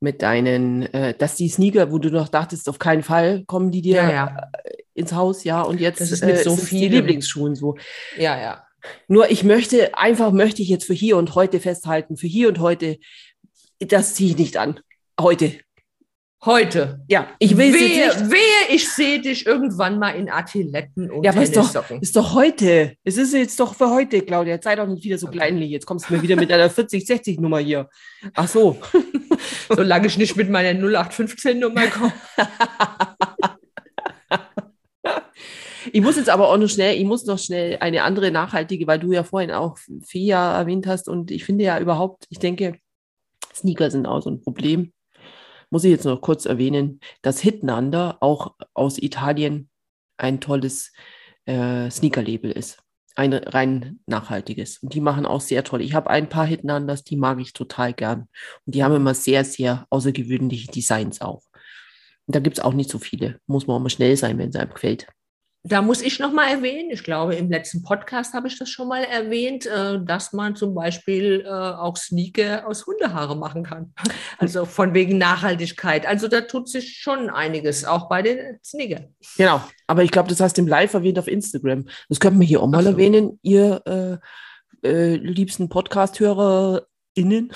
mit 0.00 0.22
deinen, 0.22 0.82
äh, 0.94 1.14
dass 1.16 1.34
die 1.36 1.48
Sneaker, 1.48 1.90
wo 1.90 1.98
du 1.98 2.10
noch 2.10 2.28
dachtest, 2.28 2.68
auf 2.68 2.78
keinen 2.78 3.02
Fall 3.02 3.44
kommen 3.46 3.70
die 3.72 3.82
dir 3.82 3.96
Ja, 3.96 4.10
ja. 4.12 4.50
ins 4.94 5.12
Haus, 5.12 5.42
ja, 5.44 5.62
und 5.62 5.80
jetzt 5.80 6.00
Das 6.00 6.12
ist 6.12 6.24
mit 6.24 6.38
so 6.38 6.50
sind's 6.50 6.62
die 6.70 6.78
vielem. 6.78 6.92
Lieblingsschuhen 6.92 7.54
so. 7.54 7.76
Ja, 8.16 8.38
ja. 8.40 8.62
Nur 9.08 9.30
ich 9.30 9.42
möchte, 9.42 9.96
einfach 9.98 10.30
möchte 10.32 10.62
ich 10.62 10.68
jetzt 10.68 10.84
für 10.84 10.94
hier 10.94 11.16
und 11.16 11.34
heute 11.34 11.58
festhalten, 11.58 12.16
für 12.16 12.28
hier 12.28 12.48
und 12.48 12.60
heute, 12.60 12.98
das 13.80 14.14
ziehe 14.14 14.30
ich 14.30 14.38
nicht 14.38 14.56
an. 14.58 14.78
Heute. 15.20 15.52
Heute. 16.44 17.00
Ja, 17.08 17.28
ich 17.38 17.56
will 17.56 17.72
wehe, 17.72 17.96
jetzt 17.96 18.20
nicht. 18.20 18.32
wehe, 18.32 18.76
ich 18.76 18.88
sehe 18.88 19.20
dich 19.20 19.46
irgendwann 19.46 19.98
mal 19.98 20.10
in 20.10 20.28
Artiletten 20.28 21.10
und 21.10 21.24
Ja, 21.24 21.32
aber 21.32 21.42
ist 21.42 21.56
doch, 21.56 21.90
ist 22.00 22.14
doch 22.14 22.34
heute. 22.34 22.94
Es 23.04 23.16
ist 23.16 23.32
jetzt 23.32 23.58
doch 23.58 23.74
für 23.74 23.90
heute, 23.90 24.20
Claudia. 24.20 24.54
Jetzt 24.54 24.64
sei 24.64 24.76
doch 24.76 24.86
nicht 24.86 25.02
wieder 25.02 25.18
so 25.18 25.28
kleinlich. 25.28 25.70
Jetzt 25.70 25.86
kommst 25.86 26.08
du 26.08 26.14
mir 26.14 26.22
wieder 26.22 26.36
mit 26.36 26.52
einer 26.52 26.70
40-60-Nummer 26.70 27.58
hier. 27.60 27.88
Ach 28.34 28.46
so. 28.46 28.76
Solange 29.70 30.06
ich 30.06 30.18
nicht 30.18 30.36
mit 30.36 30.50
meiner 30.50 30.78
0815-Nummer 30.78 31.86
komme. 31.88 32.12
Ich 35.92 36.02
muss 36.02 36.16
jetzt 36.16 36.28
aber 36.28 36.50
auch 36.50 36.58
noch 36.58 36.68
schnell, 36.68 36.98
ich 36.98 37.04
muss 37.04 37.26
noch 37.26 37.38
schnell 37.38 37.78
eine 37.80 38.02
andere 38.02 38.32
nachhaltige, 38.32 38.88
weil 38.88 38.98
du 38.98 39.12
ja 39.12 39.22
vorhin 39.22 39.52
auch 39.52 39.78
FIA 40.04 40.58
erwähnt 40.58 40.86
hast 40.86 41.08
und 41.08 41.30
ich 41.30 41.44
finde 41.44 41.64
ja 41.64 41.78
überhaupt, 41.78 42.26
ich 42.28 42.40
denke, 42.40 42.78
Sneaker 43.54 43.90
sind 43.90 44.04
auch 44.04 44.20
so 44.20 44.30
ein 44.30 44.40
Problem. 44.42 44.92
Muss 45.76 45.84
ich 45.84 45.90
jetzt 45.90 46.06
noch 46.06 46.22
kurz 46.22 46.46
erwähnen, 46.46 47.00
dass 47.20 47.38
Hitnander 47.38 48.16
auch 48.22 48.54
aus 48.72 48.96
Italien 48.96 49.68
ein 50.16 50.40
tolles 50.40 50.94
äh, 51.44 51.90
Sneaker-Label 51.90 52.50
ist. 52.50 52.78
Ein 53.14 53.34
rein 53.34 54.00
nachhaltiges. 54.06 54.78
Und 54.78 54.94
die 54.94 55.02
machen 55.02 55.26
auch 55.26 55.42
sehr 55.42 55.64
toll. 55.64 55.82
Ich 55.82 55.92
habe 55.92 56.08
ein 56.08 56.30
paar 56.30 56.46
Hitnanders, 56.46 57.04
die 57.04 57.18
mag 57.18 57.40
ich 57.40 57.52
total 57.52 57.92
gern. 57.92 58.20
Und 58.64 58.74
die 58.74 58.84
haben 58.84 58.96
immer 58.96 59.12
sehr, 59.12 59.44
sehr 59.44 59.86
außergewöhnliche 59.90 60.70
Designs 60.70 61.20
auch. 61.20 61.42
Und 62.24 62.34
da 62.34 62.40
gibt 62.40 62.56
es 62.56 62.64
auch 62.64 62.72
nicht 62.72 62.88
so 62.88 62.98
viele. 62.98 63.38
Muss 63.46 63.66
man 63.66 63.76
auch 63.76 63.80
mal 63.80 63.90
schnell 63.90 64.16
sein, 64.16 64.38
wenn 64.38 64.48
es 64.48 64.56
einem 64.56 64.72
gefällt. 64.72 65.06
Da 65.68 65.82
muss 65.82 66.00
ich 66.00 66.20
noch 66.20 66.32
mal 66.32 66.48
erwähnen, 66.48 66.90
ich 66.92 67.02
glaube, 67.02 67.34
im 67.34 67.50
letzten 67.50 67.82
Podcast 67.82 68.34
habe 68.34 68.46
ich 68.46 68.56
das 68.56 68.68
schon 68.68 68.86
mal 68.86 69.02
erwähnt, 69.02 69.66
äh, 69.66 69.98
dass 70.00 70.32
man 70.32 70.54
zum 70.54 70.74
Beispiel 70.74 71.44
äh, 71.44 71.48
auch 71.50 71.96
Sneaker 71.96 72.68
aus 72.68 72.86
Hundehaare 72.86 73.36
machen 73.36 73.64
kann. 73.64 73.92
Also 74.38 74.66
von 74.66 74.92
wegen 74.92 75.16
Nachhaltigkeit. 75.16 76.04
Also 76.04 76.28
da 76.28 76.42
tut 76.42 76.68
sich 76.68 76.98
schon 76.98 77.30
einiges, 77.30 77.86
auch 77.86 78.08
bei 78.08 78.20
den 78.20 78.58
Sneaker. 78.62 79.06
Genau, 79.38 79.62
aber 79.86 80.04
ich 80.04 80.10
glaube, 80.10 80.28
das 80.28 80.40
hast 80.40 80.58
du 80.58 80.62
im 80.62 80.68
Live 80.68 80.92
erwähnt 80.92 81.18
auf 81.18 81.26
Instagram. 81.26 81.86
Das 82.10 82.20
könnten 82.20 82.38
wir 82.38 82.46
hier 82.46 82.62
auch 82.62 82.68
mal 82.68 82.82
so. 82.82 82.90
erwähnen, 82.90 83.38
ihr 83.42 83.82
äh, 83.86 84.86
äh, 84.86 85.16
liebsten 85.16 85.70
Podcast-HörerInnen. 85.70 87.50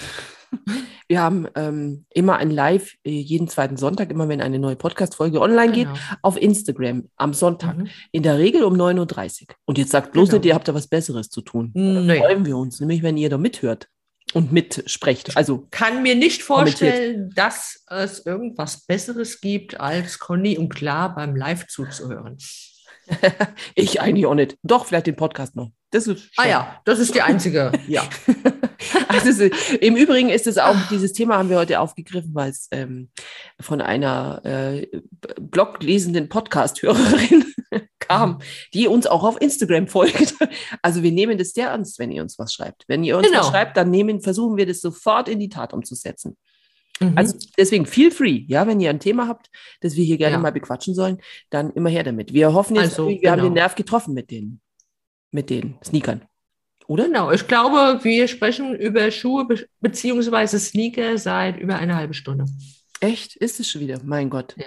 Wir 1.08 1.20
haben 1.20 1.46
ähm, 1.56 2.06
immer 2.10 2.36
ein 2.36 2.50
Live, 2.50 2.94
äh, 3.04 3.10
jeden 3.10 3.48
zweiten 3.48 3.76
Sonntag, 3.76 4.10
immer 4.10 4.28
wenn 4.28 4.40
eine 4.40 4.58
neue 4.58 4.76
Podcast-Folge 4.76 5.40
online 5.40 5.72
geht, 5.72 5.86
Genau. 5.88 5.98
auf 6.22 6.40
Instagram 6.40 7.08
am 7.16 7.34
Sonntag. 7.34 7.76
Mhm. 7.78 7.88
In 8.12 8.22
der 8.22 8.38
Regel 8.38 8.64
um 8.64 8.74
9.30 8.74 9.42
Uhr. 9.48 9.54
Und 9.64 9.78
jetzt 9.78 9.90
sagt 9.90 10.12
bloß 10.12 10.28
Genau. 10.30 10.38
nicht, 10.38 10.46
ihr 10.48 10.54
habt 10.54 10.68
da 10.68 10.74
was 10.74 10.86
Besseres 10.88 11.28
zu 11.30 11.40
tun. 11.40 11.70
Nee. 11.74 12.18
Freuen 12.18 12.44
wir 12.46 12.56
uns, 12.56 12.80
nämlich 12.80 13.02
wenn 13.02 13.16
ihr 13.16 13.28
da 13.30 13.38
mithört 13.38 13.88
und 14.34 14.52
mitsprecht. 14.52 15.36
Also, 15.36 15.66
Kann 15.70 16.02
mir 16.02 16.14
nicht 16.14 16.46
Kommentiert. 16.46 16.78
vorstellen, 16.78 17.30
dass 17.34 17.84
es 17.88 18.24
irgendwas 18.24 18.86
Besseres 18.86 19.40
gibt, 19.40 19.80
als 19.80 20.18
Conny 20.20 20.58
und 20.58 20.68
Klar 20.68 21.14
beim 21.14 21.34
Live 21.34 21.66
zuzuhören. 21.66 22.38
ich 23.74 24.00
eigentlich 24.00 24.26
auch 24.26 24.34
nicht. 24.34 24.56
Doch, 24.62 24.86
vielleicht 24.86 25.08
den 25.08 25.16
Podcast 25.16 25.56
noch. 25.56 25.72
Das 25.90 26.06
ist 26.06 26.30
Ah 26.36 26.46
ja, 26.46 26.80
das 26.84 27.00
ist 27.00 27.14
die 27.14 27.22
einzige. 27.22 27.72
ja. 27.88 28.04
Also 29.08 29.28
es 29.44 29.70
Im 29.80 29.96
Übrigen 29.96 30.28
ist 30.30 30.46
es 30.46 30.58
auch, 30.58 30.76
dieses 30.90 31.12
Thema 31.12 31.36
haben 31.38 31.50
wir 31.50 31.58
heute 31.58 31.80
aufgegriffen, 31.80 32.34
weil 32.34 32.50
es 32.50 32.68
ähm, 32.70 33.10
von 33.60 33.80
einer 33.80 34.40
äh, 34.44 34.86
bloglesenden 35.40 36.28
Podcast-Hörerin 36.28 37.44
kam, 37.98 38.40
die 38.74 38.88
uns 38.88 39.06
auch 39.06 39.22
auf 39.24 39.40
Instagram 39.40 39.86
folgt. 39.86 40.34
Also 40.82 41.02
wir 41.02 41.12
nehmen 41.12 41.38
das 41.38 41.50
sehr 41.50 41.68
ernst, 41.68 41.98
wenn 41.98 42.10
ihr 42.10 42.22
uns 42.22 42.38
was 42.38 42.52
schreibt. 42.52 42.84
Wenn 42.88 43.04
ihr 43.04 43.16
uns 43.16 43.26
Genau. 43.26 43.40
was 43.40 43.48
schreibt, 43.48 43.76
dann 43.76 43.90
nehmen, 43.90 44.20
versuchen 44.20 44.56
wir 44.56 44.66
das 44.66 44.80
sofort 44.80 45.28
in 45.28 45.38
die 45.38 45.48
Tat 45.48 45.72
umzusetzen. 45.72 46.36
Mhm. 47.00 47.12
Also 47.16 47.36
deswegen 47.56 47.86
feel 47.86 48.10
free, 48.10 48.44
ja, 48.48 48.66
wenn 48.66 48.80
ihr 48.80 48.90
ein 48.90 49.00
Thema 49.00 49.28
habt, 49.28 49.48
das 49.80 49.96
wir 49.96 50.04
hier 50.04 50.18
gerne 50.18 50.34
Ja. 50.36 50.40
mal 50.40 50.52
bequatschen 50.52 50.94
sollen, 50.94 51.18
dann 51.50 51.70
immer 51.72 51.90
her 51.90 52.04
damit. 52.04 52.32
Wir 52.32 52.52
hoffen 52.52 52.76
jetzt, 52.76 52.98
Also, 52.98 53.08
wir 53.08 53.30
haben 53.30 53.38
genau. 53.38 53.48
den 53.50 53.54
Nerv 53.54 53.74
getroffen 53.74 54.14
mit 54.14 54.30
den, 54.30 54.60
mit 55.30 55.50
den 55.50 55.78
Sneakern. 55.84 56.22
Oder? 56.90 57.04
Genau, 57.04 57.30
ich 57.30 57.46
glaube, 57.46 58.00
wir 58.02 58.26
sprechen 58.26 58.74
über 58.74 59.12
Schuhe 59.12 59.44
be 59.44 59.64
beziehungsweise 59.80 60.58
Sneaker 60.58 61.18
seit 61.18 61.56
über 61.56 61.76
eine 61.76 61.94
halbe 61.94 62.14
Stunde. 62.14 62.46
Echt? 62.98 63.36
Ist 63.36 63.60
es 63.60 63.70
schon 63.70 63.82
wieder? 63.82 64.00
Mein 64.02 64.28
Gott. 64.28 64.56
Ja. 64.56 64.66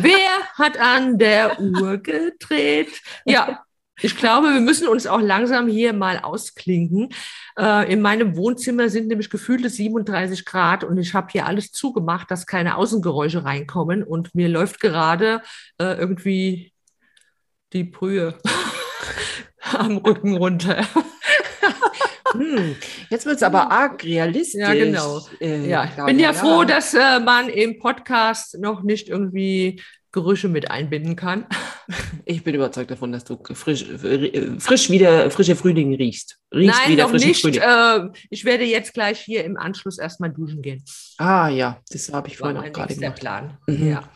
Wer 0.00 0.30
hat 0.54 0.80
an 0.80 1.16
der 1.16 1.60
Uhr 1.60 1.98
gedreht? 1.98 3.00
Ja, 3.24 3.62
ich 4.00 4.16
glaube, 4.16 4.48
wir 4.52 4.60
müssen 4.60 4.88
uns 4.88 5.06
auch 5.06 5.20
langsam 5.20 5.68
hier 5.68 5.92
mal 5.92 6.18
ausklinken. 6.18 7.10
Äh, 7.56 7.92
in 7.92 8.02
meinem 8.02 8.36
Wohnzimmer 8.36 8.88
sind 8.88 9.06
nämlich 9.06 9.30
gefühlte 9.30 9.70
37 9.70 10.44
Grad 10.44 10.82
und 10.82 10.98
ich 10.98 11.14
habe 11.14 11.28
hier 11.30 11.46
alles 11.46 11.70
zugemacht, 11.70 12.32
dass 12.32 12.48
keine 12.48 12.76
Außengeräusche 12.76 13.44
reinkommen 13.44 14.02
und 14.02 14.34
mir 14.34 14.48
läuft 14.48 14.80
gerade 14.80 15.40
äh, 15.78 15.96
irgendwie 15.96 16.72
die 17.72 17.84
Brühe 17.84 18.40
am 19.62 19.98
Rücken 19.98 20.36
runter. 20.36 20.84
Hm, 22.34 22.76
jetzt 23.10 23.26
wird 23.26 23.36
es 23.36 23.42
aber 23.42 23.70
arg 23.70 24.04
realistisch. 24.04 24.60
Ja, 24.60 24.74
genau. 24.74 25.20
Äh, 25.40 25.68
Ja, 25.68 25.84
ich 25.84 26.04
bin 26.04 26.18
ja 26.18 26.32
froh, 26.32 26.64
dass 26.64 26.94
äh, 26.94 27.20
man 27.20 27.48
im 27.48 27.78
Podcast 27.78 28.58
noch 28.58 28.82
nicht 28.82 29.08
irgendwie 29.08 29.80
Gerüche 30.12 30.48
mit 30.48 30.70
einbinden 30.70 31.16
kann. 31.16 31.46
Ich 32.26 32.42
bin 32.42 32.54
überzeugt 32.54 32.90
davon, 32.90 33.12
dass 33.12 33.24
du 33.24 33.38
frisch, 33.52 33.82
äh, 33.82 34.58
frisch 34.58 34.88
wieder 34.88 35.30
frische 35.30 35.54
Frühling 35.56 35.94
riechst. 35.94 36.38
Riechst 36.54 36.80
Nein, 36.80 36.92
wieder 36.92 37.06
noch 37.06 37.12
nicht. 37.12 37.42
Frühling. 37.42 37.60
Äh, 37.60 38.08
ich 38.30 38.46
werde 38.46 38.64
jetzt 38.64 38.94
gleich 38.94 39.20
hier 39.20 39.44
im 39.44 39.58
Anschluss 39.58 39.98
erstmal 39.98 40.30
duschen 40.32 40.62
gehen. 40.62 40.82
ah 41.18 41.48
ja, 41.48 41.82
das 41.90 42.10
habe 42.10 42.28
ich 42.28 42.40
War 42.40 42.52
vorhin 42.52 42.70
auch 42.70 42.72
gerade 42.72 42.94
gemacht. 42.94 43.20
Plan. 43.20 43.58
Mhm. 43.66 43.90
Ja. 43.90 44.08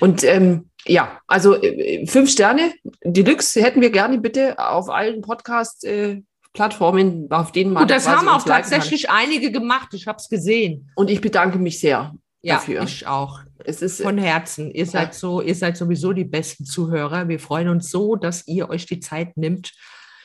Und 0.00 0.24
ähm, 0.24 0.70
ja, 0.86 1.20
also 1.26 1.62
äh, 1.62 2.06
fünf 2.06 2.30
Sterne 2.30 2.72
Deluxe 3.04 3.60
hätten 3.60 3.82
wir 3.82 3.90
gerne 3.90 4.18
bitte 4.18 4.58
auf 4.58 4.88
allen 4.88 5.20
Podcast-Plattformen, 6.52 7.30
auf 7.30 7.52
denen 7.52 7.72
man 7.72 7.82
Und 7.82 7.90
das 7.90 8.08
haben 8.08 8.28
auch 8.28 8.44
tatsächlich 8.44 9.10
einige 9.10 9.50
gemacht. 9.50 9.88
Ich 9.94 10.06
habe 10.06 10.18
es 10.18 10.28
gesehen. 10.28 10.80
Kann. 10.86 10.92
Und 10.96 11.10
ich 11.10 11.20
bedanke 11.20 11.58
mich 11.58 11.80
sehr 11.80 12.14
Ja, 12.42 12.56
dafür. 12.56 12.82
ich 12.82 13.06
auch. 13.06 13.40
Es 13.64 13.80
ist 13.82 14.02
Von 14.02 14.18
Herzen. 14.18 14.70
Ihr 14.72 14.86
seid 14.86 15.14
so, 15.14 15.40
ihr 15.40 15.54
seid 15.54 15.76
sowieso 15.76 16.12
die 16.12 16.24
besten 16.24 16.64
Zuhörer. 16.64 17.28
Wir 17.28 17.38
freuen 17.38 17.68
uns 17.68 17.90
so, 17.90 18.16
dass 18.16 18.46
ihr 18.48 18.68
euch 18.70 18.86
die 18.86 19.00
Zeit 19.00 19.36
nimmt 19.36 19.72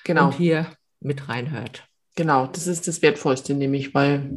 genau, 0.04 0.26
und 0.28 0.34
hier 0.36 0.66
mit 1.00 1.30
reinhört. 1.30 1.84
genau, 2.16 2.48
das 2.48 2.66
ist 2.66 2.88
das 2.88 3.02
Wertvollste, 3.04 3.54
nämlich, 3.54 3.94
weil 3.94 4.32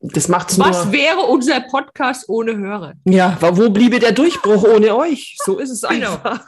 das 0.00 0.28
macht 0.28 0.50
es 0.52 0.58
Was 0.58 0.84
nur. 0.84 0.92
wäre 0.92 1.18
unser 1.22 1.60
Podcast 1.62 2.28
ohne 2.28 2.56
Hörer? 2.56 2.92
Ja, 3.06 3.36
wo 3.40 3.70
bliebe 3.70 3.98
der 3.98 4.12
Durchbruch 4.12 4.62
ohne 4.62 4.94
euch? 4.94 5.36
So 5.44 5.58
ist 5.58 5.70
es 5.70 5.80
Genau. 5.82 6.12
einfach. 6.12 6.46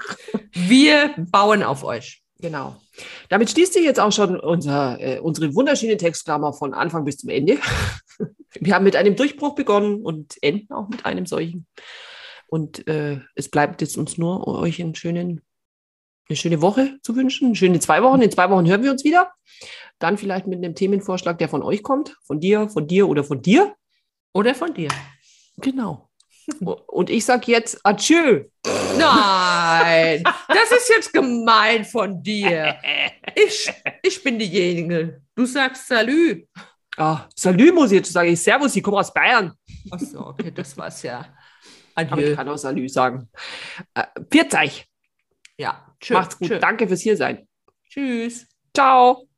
Wir 0.52 1.14
bauen 1.18 1.62
auf 1.64 1.82
euch. 1.82 2.22
Genau. 2.38 2.76
Damit 3.28 3.50
schließt 3.50 3.72
sich 3.72 3.84
jetzt 3.84 4.00
auch 4.00 4.12
schon 4.12 4.38
unser, 4.38 5.00
äh, 5.00 5.20
unsere 5.20 5.54
wunderschöne 5.54 5.96
Textklammer 5.96 6.52
von 6.52 6.74
Anfang 6.74 7.04
bis 7.04 7.18
zum 7.18 7.30
Ende. 7.30 7.58
Wir 8.60 8.74
haben 8.74 8.84
mit 8.84 8.96
einem 8.96 9.16
Durchbruch 9.16 9.54
begonnen 9.54 10.02
und 10.02 10.36
enden 10.42 10.72
auch 10.72 10.88
mit 10.88 11.04
einem 11.06 11.26
solchen. 11.26 11.66
Und 12.48 12.86
äh, 12.88 13.20
es 13.34 13.48
bleibt 13.48 13.80
jetzt 13.80 13.96
uns 13.96 14.18
nur, 14.18 14.46
euch 14.46 14.80
einen 14.80 14.94
schönen, 14.94 15.42
eine 16.28 16.36
schöne 16.36 16.62
Woche 16.62 16.98
zu 17.02 17.16
wünschen, 17.16 17.46
eine 17.46 17.56
schöne 17.56 17.80
zwei 17.80 18.02
Wochen. 18.02 18.22
In 18.22 18.30
zwei 18.30 18.50
Wochen 18.50 18.66
hören 18.66 18.82
wir 18.82 18.90
uns 18.90 19.04
wieder. 19.04 19.32
Dann 19.98 20.18
vielleicht 20.18 20.46
mit 20.46 20.58
einem 20.58 20.74
Themenvorschlag, 20.74 21.38
der 21.38 21.48
von 21.48 21.62
euch 21.62 21.82
kommt, 21.82 22.16
von 22.22 22.40
dir, 22.40 22.68
von 22.68 22.86
dir 22.86 23.08
oder 23.08 23.24
von 23.24 23.42
dir. 23.42 23.74
Oder 24.32 24.54
von 24.54 24.74
dir. 24.74 24.88
Genau. 25.56 26.10
Und 26.86 27.10
ich 27.10 27.24
sage 27.24 27.50
jetzt 27.50 27.80
Adieu. 27.84 28.44
Nein, 28.98 30.22
das 30.48 30.70
ist 30.72 30.88
jetzt 30.88 31.12
gemein 31.12 31.84
von 31.84 32.22
dir. 32.22 32.76
Ich, 33.38 33.70
ich 34.02 34.22
bin 34.22 34.38
diejenige. 34.38 35.20
Du 35.34 35.44
sagst 35.44 35.88
Salü. 35.88 36.46
Ah, 36.96 37.26
Salü 37.34 37.70
muss 37.70 37.90
ich 37.90 37.98
jetzt 37.98 38.10
sagen. 38.10 38.30
Ich 38.30 38.40
Servus, 38.42 38.74
ich 38.74 38.82
komme 38.82 38.96
aus 38.98 39.12
Bayern. 39.12 39.52
Achso, 39.90 40.28
okay, 40.28 40.50
das 40.50 40.74
war's 40.78 41.02
ja. 41.02 41.26
Aber 41.94 42.06
ich 42.06 42.12
Adieu. 42.12 42.34
kann 42.34 42.48
auch 42.48 42.56
Salü 42.56 42.88
sagen. 42.88 43.28
Äh, 43.92 44.04
Pfiat 44.30 44.54
euch. 44.54 44.86
Ja, 45.58 45.86
tschö, 46.00 46.14
Macht's 46.14 46.38
gut. 46.38 46.48
tschö. 46.48 46.58
Danke 46.58 46.88
fürs 46.88 47.02
Hiersein. 47.02 47.46
Tschüss. 47.90 48.46
Ciao. 48.74 49.28